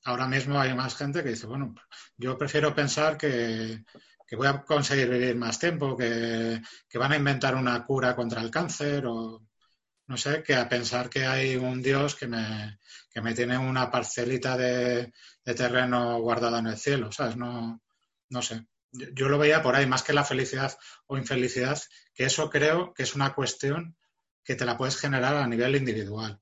[0.04, 1.74] Ahora mismo hay más gente que dice, bueno,
[2.16, 3.84] yo prefiero pensar que,
[4.26, 6.60] que voy a conseguir vivir más tiempo, que,
[6.94, 9.46] van a inventar una cura contra el cáncer o
[10.08, 12.78] no sé, que a pensar que hay un Dios que me,
[13.10, 15.12] que me tiene una parcelita de,
[15.44, 17.36] terreno guardada en el cielo, ¿sabes?
[17.36, 17.82] No,
[18.28, 18.66] no sé.
[18.92, 20.76] Yo, lo veía por ahí, más que la felicidad
[21.06, 21.80] o infelicidad,
[22.14, 23.96] que eso creo que es una cuestión
[24.44, 26.40] que te la puedes generar a nivel individual.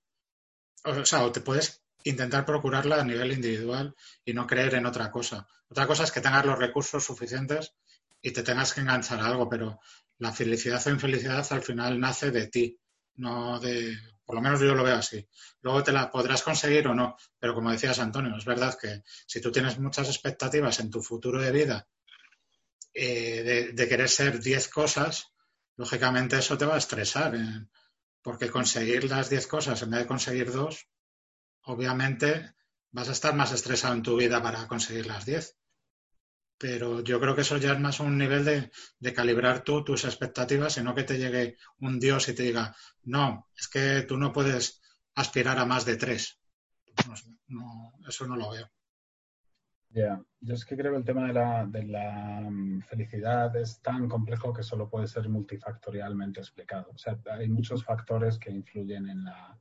[0.85, 3.95] O sea, o te puedes intentar procurarla a nivel individual
[4.25, 5.49] y no creer en otra cosa.
[5.75, 7.75] Otra cosa es que tengas los recursos suficientes
[8.23, 9.81] y te tengas que enganchar a algo, pero
[10.19, 12.79] la felicidad o infelicidad al final nace de ti,
[13.17, 15.29] no de, por lo menos yo lo veo así.
[15.63, 19.41] Luego te la podrás conseguir o no, pero como decías Antonio, es verdad que si
[19.41, 21.89] tú tienes muchas expectativas en tu futuro de vida
[22.95, 25.27] eh, de, querer ser 10 cosas,
[25.75, 27.67] lógicamente eso te va a estresar, eh,
[28.23, 30.87] porque conseguir las 10 cosas en vez de conseguir dos,
[31.63, 32.55] obviamente
[32.93, 35.57] vas a estar más estresado en tu vida para conseguir las 10.
[36.59, 40.77] Pero yo creo que eso ya es más un nivel de, calibrar tú tus expectativas
[40.79, 44.33] y no que te llegue un Dios y te diga, no, es que tú no
[44.33, 44.81] puedes
[45.15, 46.41] aspirar a más de tres.
[48.07, 48.71] eso no lo veo.
[49.95, 53.81] Ya, yo es que creo que el tema de la, de la mm, felicidad es
[53.81, 56.91] tan complejo que solo puede ser multifactorialmente explicado.
[56.93, 59.57] O sea, hay muchos factores que influyen en la,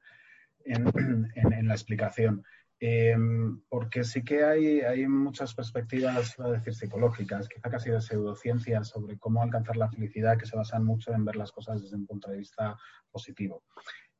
[0.65, 0.85] en,
[1.67, 2.43] la explicación.
[2.85, 8.89] Em, porque sí que hay, hay muchas perspectivas, a decir, psicológicas, quizá casi de pseudociencias,
[8.89, 12.05] sobre cómo alcanzar la felicidad, que se basan mucho en ver las cosas desde un
[12.05, 12.77] punto de vista
[13.09, 13.63] positivo.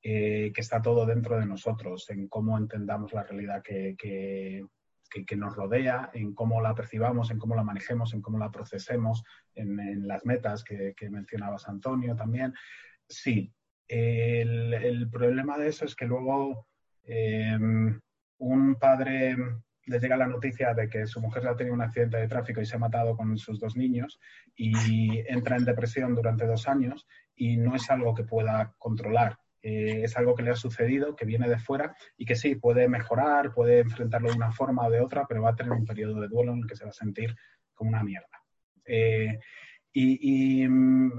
[0.01, 4.65] Eh, que está todo dentro de nosotros, en cómo entendamos la realidad que, que,
[5.09, 9.25] que, nos rodea, en cómo la percibamos, en cómo la manejemos, en cómo la procesemos,
[9.55, 12.53] en, en las metas que, mencionabas, Antonio, también.
[13.09, 13.53] Sí,
[13.89, 16.65] el, problema de eso es que luego
[17.03, 17.99] em,
[18.43, 19.35] un padre
[19.85, 22.65] le llega la noticia de que su mujer ha tenido un accidente de tráfico y
[22.65, 24.19] se ha matado con sus dos niños
[24.55, 27.05] y entra en depresión durante dos años
[27.35, 29.37] y no es algo que pueda controlar.
[29.61, 32.89] Eh, es algo que le ha sucedido, que viene de fuera y que sí, puede
[32.89, 36.19] mejorar, puede enfrentarlo de una forma o de otra, pero va a tener un periodo
[36.19, 37.33] de duelo en el que se va a sentir
[37.73, 38.43] como una mierda.
[38.85, 39.39] Eh,
[39.93, 41.11] y, mm,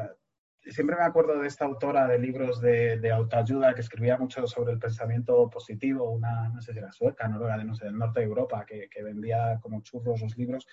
[0.66, 4.78] siempre me acuerdo de esta autora de libros de, autoayuda que escribía mucho sobre el
[4.78, 8.65] pensamiento positivo, una, no sé si era sueca, noruega, no sé, del norte de Europa,
[8.66, 10.66] que, vendía como churros los libros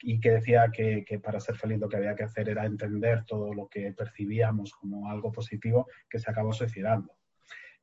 [0.00, 3.52] y que decía que, para ser feliz lo que había que hacer era entender todo
[3.52, 7.16] lo que percibíamos como algo positivo que se acabó suicidando.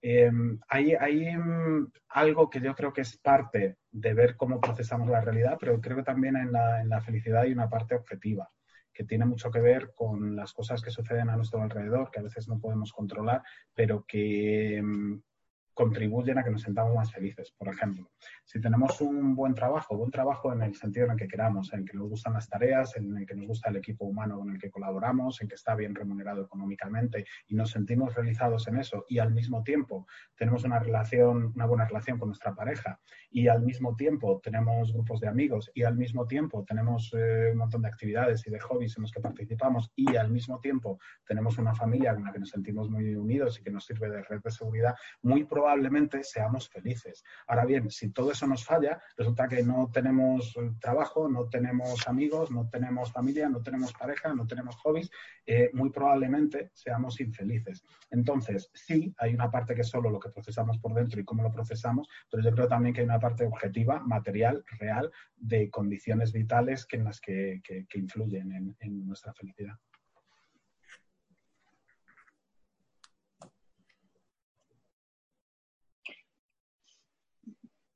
[0.04, 0.96] Em, hay,
[1.38, 5.80] mm, algo que yo creo que es parte de ver cómo procesamos la realidad, pero
[5.80, 8.50] creo que también en la, en la felicidad hay una parte objetiva
[8.94, 12.24] que tiene mucho que ver con las cosas que suceden a nuestro alrededor, que a
[12.24, 13.42] veces no podemos controlar,
[13.74, 15.22] pero que mm,
[15.74, 17.52] contribuyen a que nos sentamos más felices.
[17.58, 18.10] Por ejemplo,
[18.44, 21.86] si tenemos un buen trabajo, buen trabajo en el sentido en el que queramos, en
[21.86, 24.60] que nos gustan las tareas, en el que nos gusta el equipo humano con el
[24.60, 29.20] que colaboramos, en que está bien remunerado económicamente y nos sentimos realizados en eso y
[29.20, 33.00] al mismo tiempo tenemos una relación, una buena relación con nuestra pareja
[33.30, 37.58] y al mismo tiempo tenemos grupos de amigos y al mismo tiempo tenemos eh, un
[37.58, 41.58] montón de actividades y de hobbies en los que participamos y al mismo tiempo tenemos
[41.58, 44.42] una familia con la que nos sentimos muy unidos y que nos sirve de red
[44.42, 47.24] de seguridad, muy probablemente seamos felices.
[47.48, 52.52] Ahora bien, si todo eso nos falla, resulta que no tenemos trabajo, no tenemos amigos,
[52.52, 55.10] no tenemos familia, no tenemos pareja, no tenemos hobbies,
[55.46, 57.86] eh, muy probablemente seamos infelices.
[58.10, 61.42] Entonces, sí, hay una parte que es solo lo que procesamos por dentro y cómo
[61.42, 66.34] lo procesamos, pero yo creo también que hay una parte objetiva, material, real, de condiciones
[66.34, 67.62] vitales que en las que,
[67.96, 69.78] influyen en nuestra felicidad.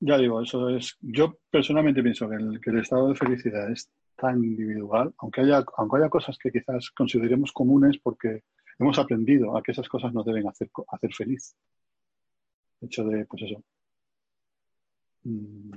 [0.07, 0.97] Ya digo, eso es.
[1.01, 6.09] Yo personalmente pienso que el, estado de felicidad es tan individual, aunque haya, aunque haya
[6.09, 8.43] cosas que quizás consideremos comunes porque
[8.77, 11.55] hemos aprendido a que esas cosas nos deben hacer, hacer feliz.
[12.81, 13.63] El hecho de, pues eso,
[15.23, 15.71] mm,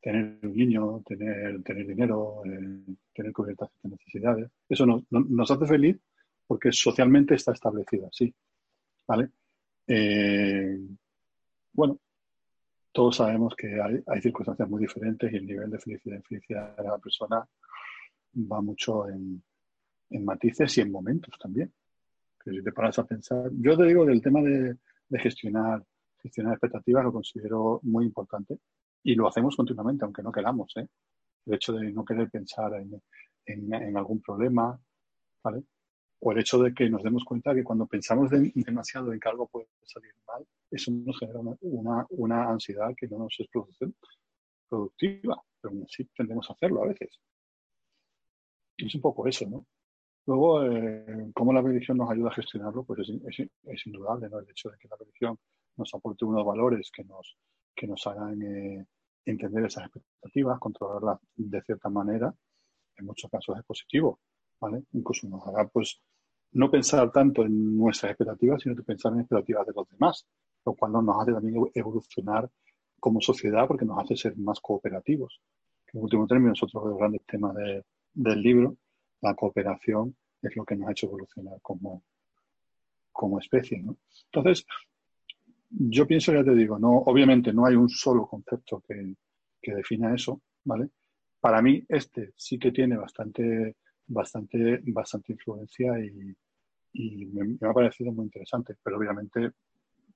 [0.00, 6.00] tener un niño, tener, tener dinero, eh, tener cubiertas de necesidades, eso nos hace feliz
[6.46, 8.34] porque socialmente está establecido así.
[9.06, 9.28] ¿Vale?
[9.86, 10.78] Eh,
[11.74, 12.00] bueno,
[12.96, 16.96] todos sabemos que hay, circunstancias muy diferentes y el nivel de felicidad y de la
[16.96, 17.46] persona
[18.50, 19.42] va mucho en,
[20.24, 21.70] matices y en momentos también.
[22.42, 24.78] Que si te paras a pensar, yo te digo del tema de,
[25.18, 25.84] gestionar,
[26.22, 28.60] gestionar expectativas lo considero muy importante
[29.02, 30.74] y lo hacemos continuamente, aunque no queramos.
[30.78, 30.88] ¿eh?
[31.44, 32.72] El hecho de no querer pensar
[33.44, 34.80] en, algún problema,
[35.44, 35.64] ¿vale?
[36.20, 39.46] o el hecho de que nos demos cuenta que cuando pensamos demasiado en que algo
[39.48, 43.48] puede salir mal, eso nos genera una, una, ansiedad que no nos es
[44.68, 47.20] productiva, pero sí tendemos a hacerlo a veces.
[48.76, 49.66] Es un poco eso, ¿no?
[50.26, 54.40] Luego, eh, cómo la religión nos ayuda a gestionarlo, pues es, es, indudable, ¿no?
[54.40, 55.38] El hecho de que la religión
[55.76, 57.36] nos aporte unos valores que nos,
[57.74, 58.86] que nos hagan eh,
[59.24, 62.34] entender esas expectativas, controlarlas de cierta manera,
[62.96, 64.18] en muchos casos es positivo
[64.92, 66.00] Incluso nos haga, pues,
[66.52, 70.26] no pensar tanto en nuestras expectativas, sino pensar en expectativas de los demás,
[70.66, 72.50] lo cual nos hace también evolucionar
[73.00, 75.40] como sociedad porque nos hace ser más cooperativos.
[75.92, 77.54] En último término, es otro de los grandes temas
[78.12, 78.76] del libro,
[79.22, 82.02] la cooperación es lo que nos ha hecho evolucionar como,
[83.12, 83.82] como especie,
[84.32, 84.66] Entonces,
[85.70, 89.14] yo pienso, ya te digo, no, obviamente no hay un solo concepto que,
[89.60, 90.90] que defina eso, ¿vale?
[91.40, 93.76] Para mí, este sí que tiene bastante
[94.06, 96.36] bastante, bastante influencia y,
[97.26, 98.74] me, ha parecido muy interesante.
[98.82, 99.52] Pero obviamente,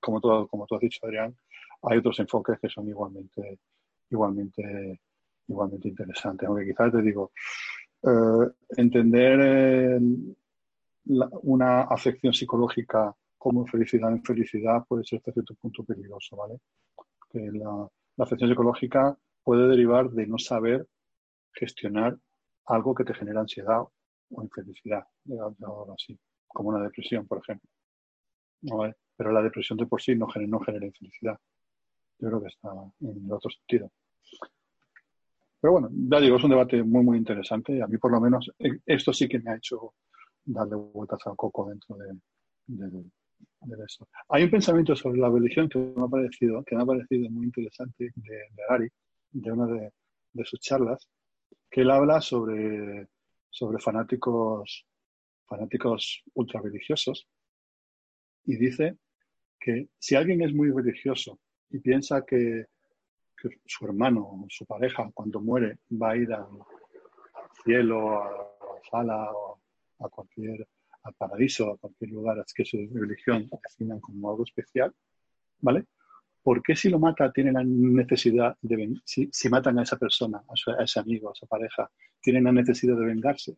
[0.01, 1.35] como tú, como tú has dicho, Adrián,
[1.83, 3.59] hay otros enfoques que son igualmente,
[4.09, 4.99] igualmente,
[5.47, 6.47] igualmente interesantes.
[6.47, 7.31] Aunque quizás te digo,
[8.03, 9.99] eh, entender
[11.05, 16.59] una afección psicológica como felicidad en felicidad puede ser hasta cierto punto peligroso, ¿vale?
[17.31, 17.87] Que la,
[18.17, 20.87] la afección psicológica puede derivar de no saber
[21.53, 22.17] gestionar
[22.65, 26.17] algo que te genera ansiedad o infelicidad, algo así,
[26.47, 27.69] como una depresión, por ejemplo.
[29.21, 31.37] Pero la depresión de por sí no genera, no genera infelicidad.
[32.17, 32.69] Yo creo que está
[33.01, 33.91] en el otro sentido.
[35.59, 38.51] Pero bueno, ya digo, es un debate muy, muy interesante a mí por lo menos
[38.57, 39.93] eh, esto sí que me ha hecho
[40.43, 42.15] darle vueltas al coco dentro de,
[43.85, 44.07] eso.
[44.29, 47.45] Hay un pensamiento sobre la religión que me ha parecido, que me ha parecido muy
[47.45, 48.89] interesante de, de Ari,
[49.33, 51.07] de una de, sus charlas,
[51.69, 53.07] que él habla sobre,
[53.51, 54.87] sobre fanáticos,
[55.45, 57.27] fanáticos ultra religiosos
[58.45, 58.97] y dice
[59.61, 61.39] que si alguien es muy religioso
[61.69, 62.65] y piensa que,
[63.65, 66.45] su hermano o su pareja cuando muere va a ir al,
[67.63, 69.59] cielo, a la sala o
[69.99, 70.67] a cualquier
[71.03, 74.93] al paraíso, a cualquier lugar es que su religión definan como algo especial,
[75.59, 75.85] ¿vale?
[76.43, 80.43] ¿por qué si lo mata tienen la necesidad de si, si matan a esa persona,
[80.47, 81.89] a, ese amigo, a esa pareja,
[82.21, 83.57] tienen la necesidad de vengarse?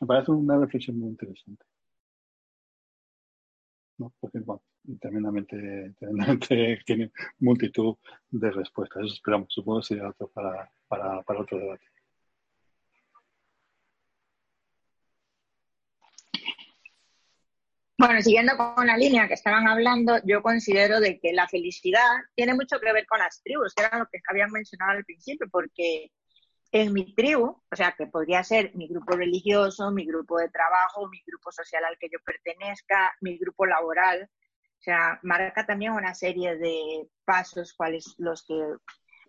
[0.00, 1.64] Me parece una reflexión muy interesante.
[4.20, 4.62] Porque, bueno,
[5.00, 5.94] tremendamente,
[6.84, 7.96] tiene multitud
[8.30, 9.04] de respuestas.
[9.04, 11.84] Eso esperamos, supongo que sería otro para, para, para otro debate.
[17.98, 22.00] Bueno, siguiendo con la línea que estaban hablando, yo considero de que la felicidad
[22.34, 25.46] tiene mucho que ver con las tribus, que era lo que habían mencionado al principio,
[25.52, 26.10] porque
[26.72, 31.06] en mi tribu, o sea, que podría ser mi grupo religioso, mi grupo de trabajo,
[31.08, 36.14] mi grupo social al que yo pertenezca, mi grupo laboral, o sea, marca también una
[36.14, 38.54] serie de pasos cuáles los que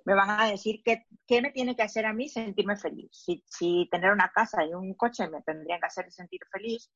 [0.06, 3.10] me van a decir qué, qué, me tiene que hacer a mí sentirme feliz.
[3.12, 6.92] Si, si, tener una casa y un coche me tendrían que hacer sentir feliz,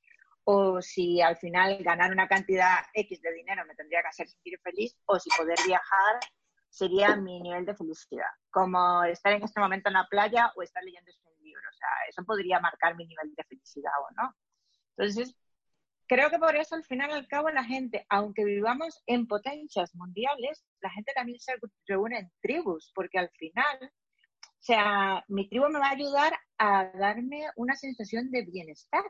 [0.45, 4.57] o si al final ganar una cantidad X de dinero me tendría que hacer sentir
[4.63, 6.19] feliz, o si poder viajar
[6.77, 10.83] sería mi nivel de felicidad, como estar en este momento en la playa o estar
[10.83, 11.61] leyendo este libro.
[11.67, 14.35] O sea, eso podría marcar mi nivel de felicidad o no.
[14.95, 15.35] Entonces,
[16.07, 20.63] creo que por eso al final al cabo la gente, aunque vivamos en potencias mundiales,
[20.81, 21.53] la gente también se
[21.87, 26.91] reúne en tribus, porque al final, o sea, mi tribu me va a ayudar a
[26.93, 29.05] darme una sensación de bienestar.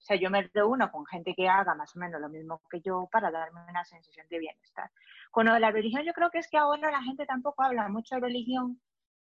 [0.00, 2.80] O sea, yo me reúno con gente que haga más o menos lo mismo que
[2.80, 4.90] yo para darme una sensación de bienestar.
[5.30, 7.86] Con lo de la religión, yo creo que es que ahora la gente tampoco habla
[7.88, 8.80] mucho de religión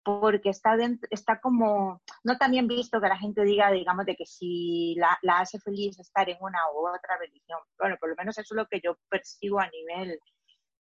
[0.03, 0.75] porque está,
[1.09, 5.39] está como, no también visto que la gente diga, digamos, de que si la, la,
[5.39, 7.59] hace feliz estar en una u otra religión.
[7.77, 10.19] Bueno, por lo menos eso es lo que yo percibo a nivel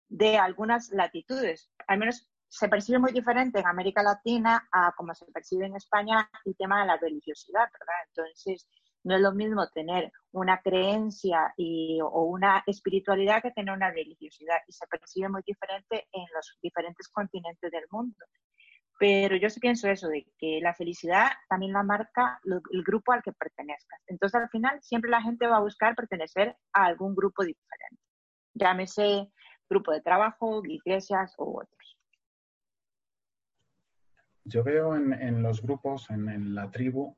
[0.08, 1.70] de algunas latitudes.
[1.86, 6.30] Al menos se percibe muy diferente en América Latina a como se percibe en España
[6.44, 7.94] el tema de la religiosidad, ¿verdad?
[8.08, 8.66] Entonces,
[9.08, 14.58] no es lo mismo tener una creencia y, o una espiritualidad que tener una religiosidad
[14.66, 18.14] y se percibe muy diferente en los diferentes continentes del mundo.
[18.98, 23.22] Pero yo sí pienso eso, de que la felicidad también la marca el grupo al
[23.22, 23.98] que pertenezcas.
[24.08, 28.02] Entonces al final siempre la gente va a buscar pertenecer a algún grupo diferente.
[28.52, 29.32] llámese
[29.70, 31.98] grupo de trabajo, iglesias u otros.
[34.44, 37.16] Yo veo en, los grupos, en, la tribu,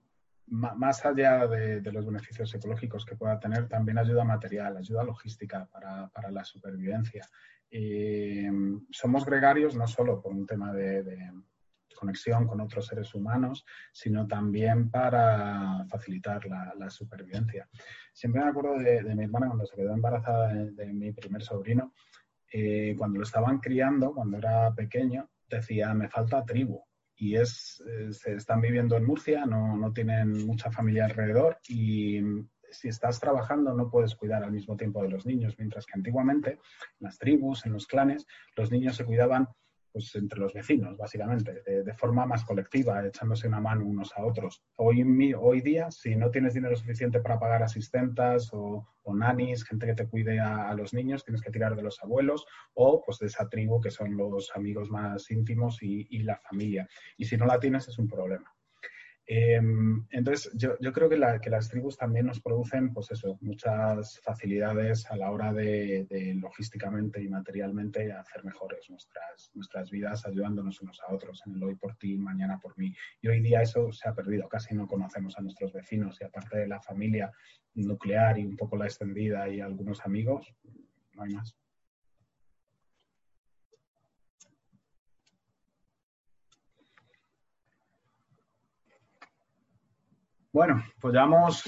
[0.51, 6.31] más allá de, los beneficios ecológicos que pueda tener, también ayuda material, ayuda logística para,
[6.31, 7.27] la supervivencia.
[7.71, 8.51] Eh,
[8.91, 11.33] somos gregarios no solo por un tema de,
[11.95, 17.69] conexión con otros seres humanos, sino también para facilitar la, supervivencia.
[18.13, 21.93] Siempre me acuerdo de, mi hermana cuando se quedó embarazada de, mi primer sobrino,
[22.53, 26.83] eh, cuando lo estaban criando, cuando era pequeño, decía, me falta tribu
[27.21, 32.19] y es, eh, se están viviendo en Murcia, no, no, tienen mucha familia alrededor y
[32.71, 36.53] si estás trabajando no puedes cuidar al mismo tiempo de los niños, mientras que antiguamente
[36.53, 36.59] en
[37.01, 38.27] las tribus, en los clanes,
[38.57, 39.49] los niños se cuidaban
[39.93, 44.63] pues entre los vecinos, básicamente, de, forma más colectiva, echándose una mano unos a otros.
[44.77, 45.03] Hoy,
[45.39, 49.95] hoy día, si no tienes dinero suficiente para pagar asistentas o, o nanis, gente que
[49.95, 53.49] te cuide a, los niños, tienes que tirar de los abuelos o pues de esa
[53.49, 56.89] tribu que son los amigos más íntimos y, y la familia.
[57.17, 58.55] Y si no la tienes es un problema.
[59.33, 65.17] Em, entonces, yo, creo que, las tribus también nos producen, pues eso, muchas facilidades a
[65.17, 66.05] la hora de,
[66.35, 71.77] logísticamente y materialmente hacer mejores nuestras, nuestras vidas, ayudándonos unos a otros en el hoy
[71.77, 72.93] por ti, mañana por mí.
[73.23, 76.59] Y hoy día eso se ha perdido, casi no conocemos a nuestros vecinos y aparte
[76.59, 77.31] de la familia
[77.75, 80.53] nuclear y un poco la extendida y algunos amigos,
[81.15, 81.60] no hay más.
[90.53, 91.63] Bueno, pues llevamos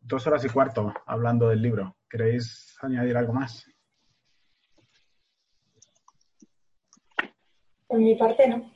[0.00, 1.94] dos horas y cuarto hablando del libro.
[2.08, 3.66] ¿Queréis añadir algo más?
[7.86, 8.72] Por mi parte, no.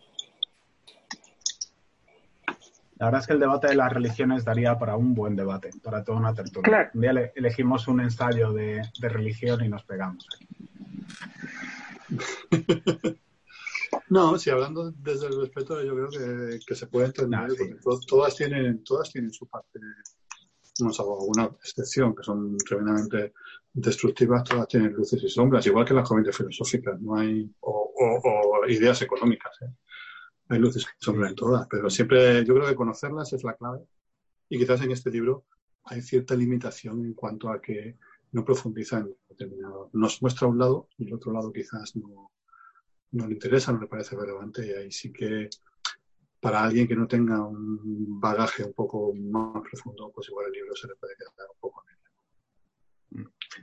[2.96, 6.04] La verdad es que el debate de las religiones daría para un buen debate, para
[6.04, 6.90] toda una tertulia.
[6.92, 10.28] Un día elegimos un ensayo de, de religión y nos pegamos.
[14.08, 16.08] No, si hablando desde el respeto, yo creo
[16.66, 17.48] que, se puede entender,
[17.82, 19.78] porque todas, tienen, todas tienen su parte,
[20.80, 23.34] no salvo alguna excepción, que son tremendamente
[23.72, 27.92] destructivas, todas tienen luces y sombras, igual que las corrientes filosóficas, no hay, o,
[28.68, 29.72] ideas económicas, ¿eh?
[30.48, 33.80] hay luces y sombras en todas, pero siempre yo creo que conocerlas es la clave.
[34.48, 35.44] Y quizás en este libro
[35.84, 37.96] hay cierta limitación en cuanto a que
[38.32, 39.90] no profundiza en determinado.
[39.92, 42.32] Nos muestra un lado y el otro lado quizás no,
[43.12, 45.48] no le interesa, no le parece relevante y ahí sí que
[46.40, 50.74] para alguien que no tenga un bagaje un poco más profundo, pues igual el libro
[50.74, 52.00] se le puede quedar un poco en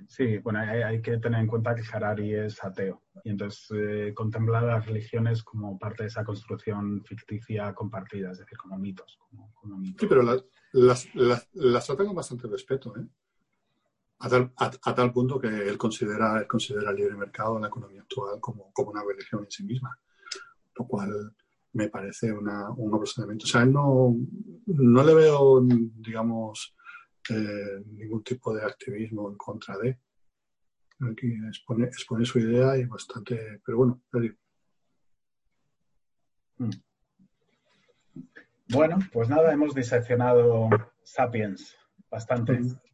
[0.07, 4.61] Sí, bueno, hay, que tener en cuenta que Harari es ateo y entonces eh, contempla
[4.61, 9.17] las religiones como parte de esa construcción ficticia compartida, es decir, como mitos.
[9.97, 10.43] Sí, pero las,
[10.73, 13.07] las, las trata con bastante respeto, ¿eh?
[14.19, 18.01] A tal, a, tal punto que él considera, él considera el libre mercado la economía
[18.01, 19.97] actual como, como una religión en sí misma,
[20.75, 21.35] lo cual
[21.73, 23.45] me parece una, un procedimiento.
[23.45, 24.15] O sea, él no,
[24.65, 26.75] no le veo, digamos,
[27.29, 29.99] eh, ningún tipo de activismo en contra de.
[31.11, 34.01] Aquí expone, expone su idea y bastante, pero bueno,
[36.57, 36.69] mm.
[38.69, 40.69] Bueno, pues nada, hemos diseccionado
[41.03, 41.77] Sapiens
[42.09, 42.59] bastante.
[42.59, 42.86] Mm.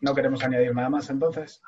[0.00, 1.62] ¿No queremos añadir nada más entonces?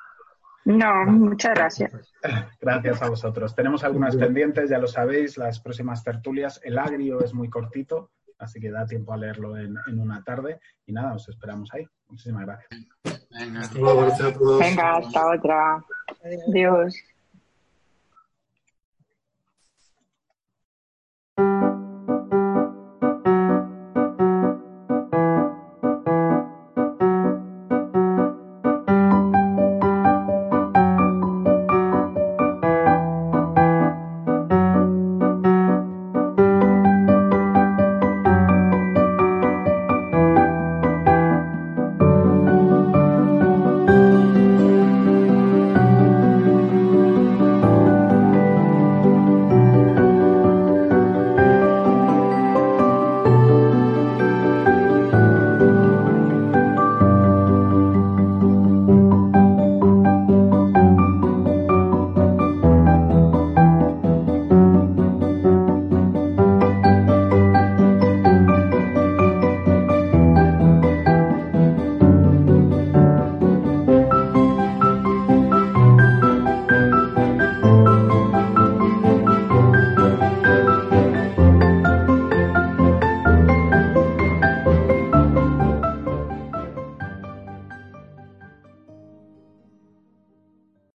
[0.64, 2.12] No, muchas gracias.
[2.60, 3.54] Gracias a vosotros.
[3.54, 6.60] Tenemos algunas pendientes, ya lo sabéis, las próximas tertulias.
[6.62, 10.60] El agrio es muy cortito, así que da tiempo a leerlo en, una tarde.
[10.84, 11.88] Y nada, os esperamos ahí.
[12.08, 12.68] Muchísimas gracias.
[14.58, 15.84] Venga, hasta otra.
[16.50, 16.94] Adiós.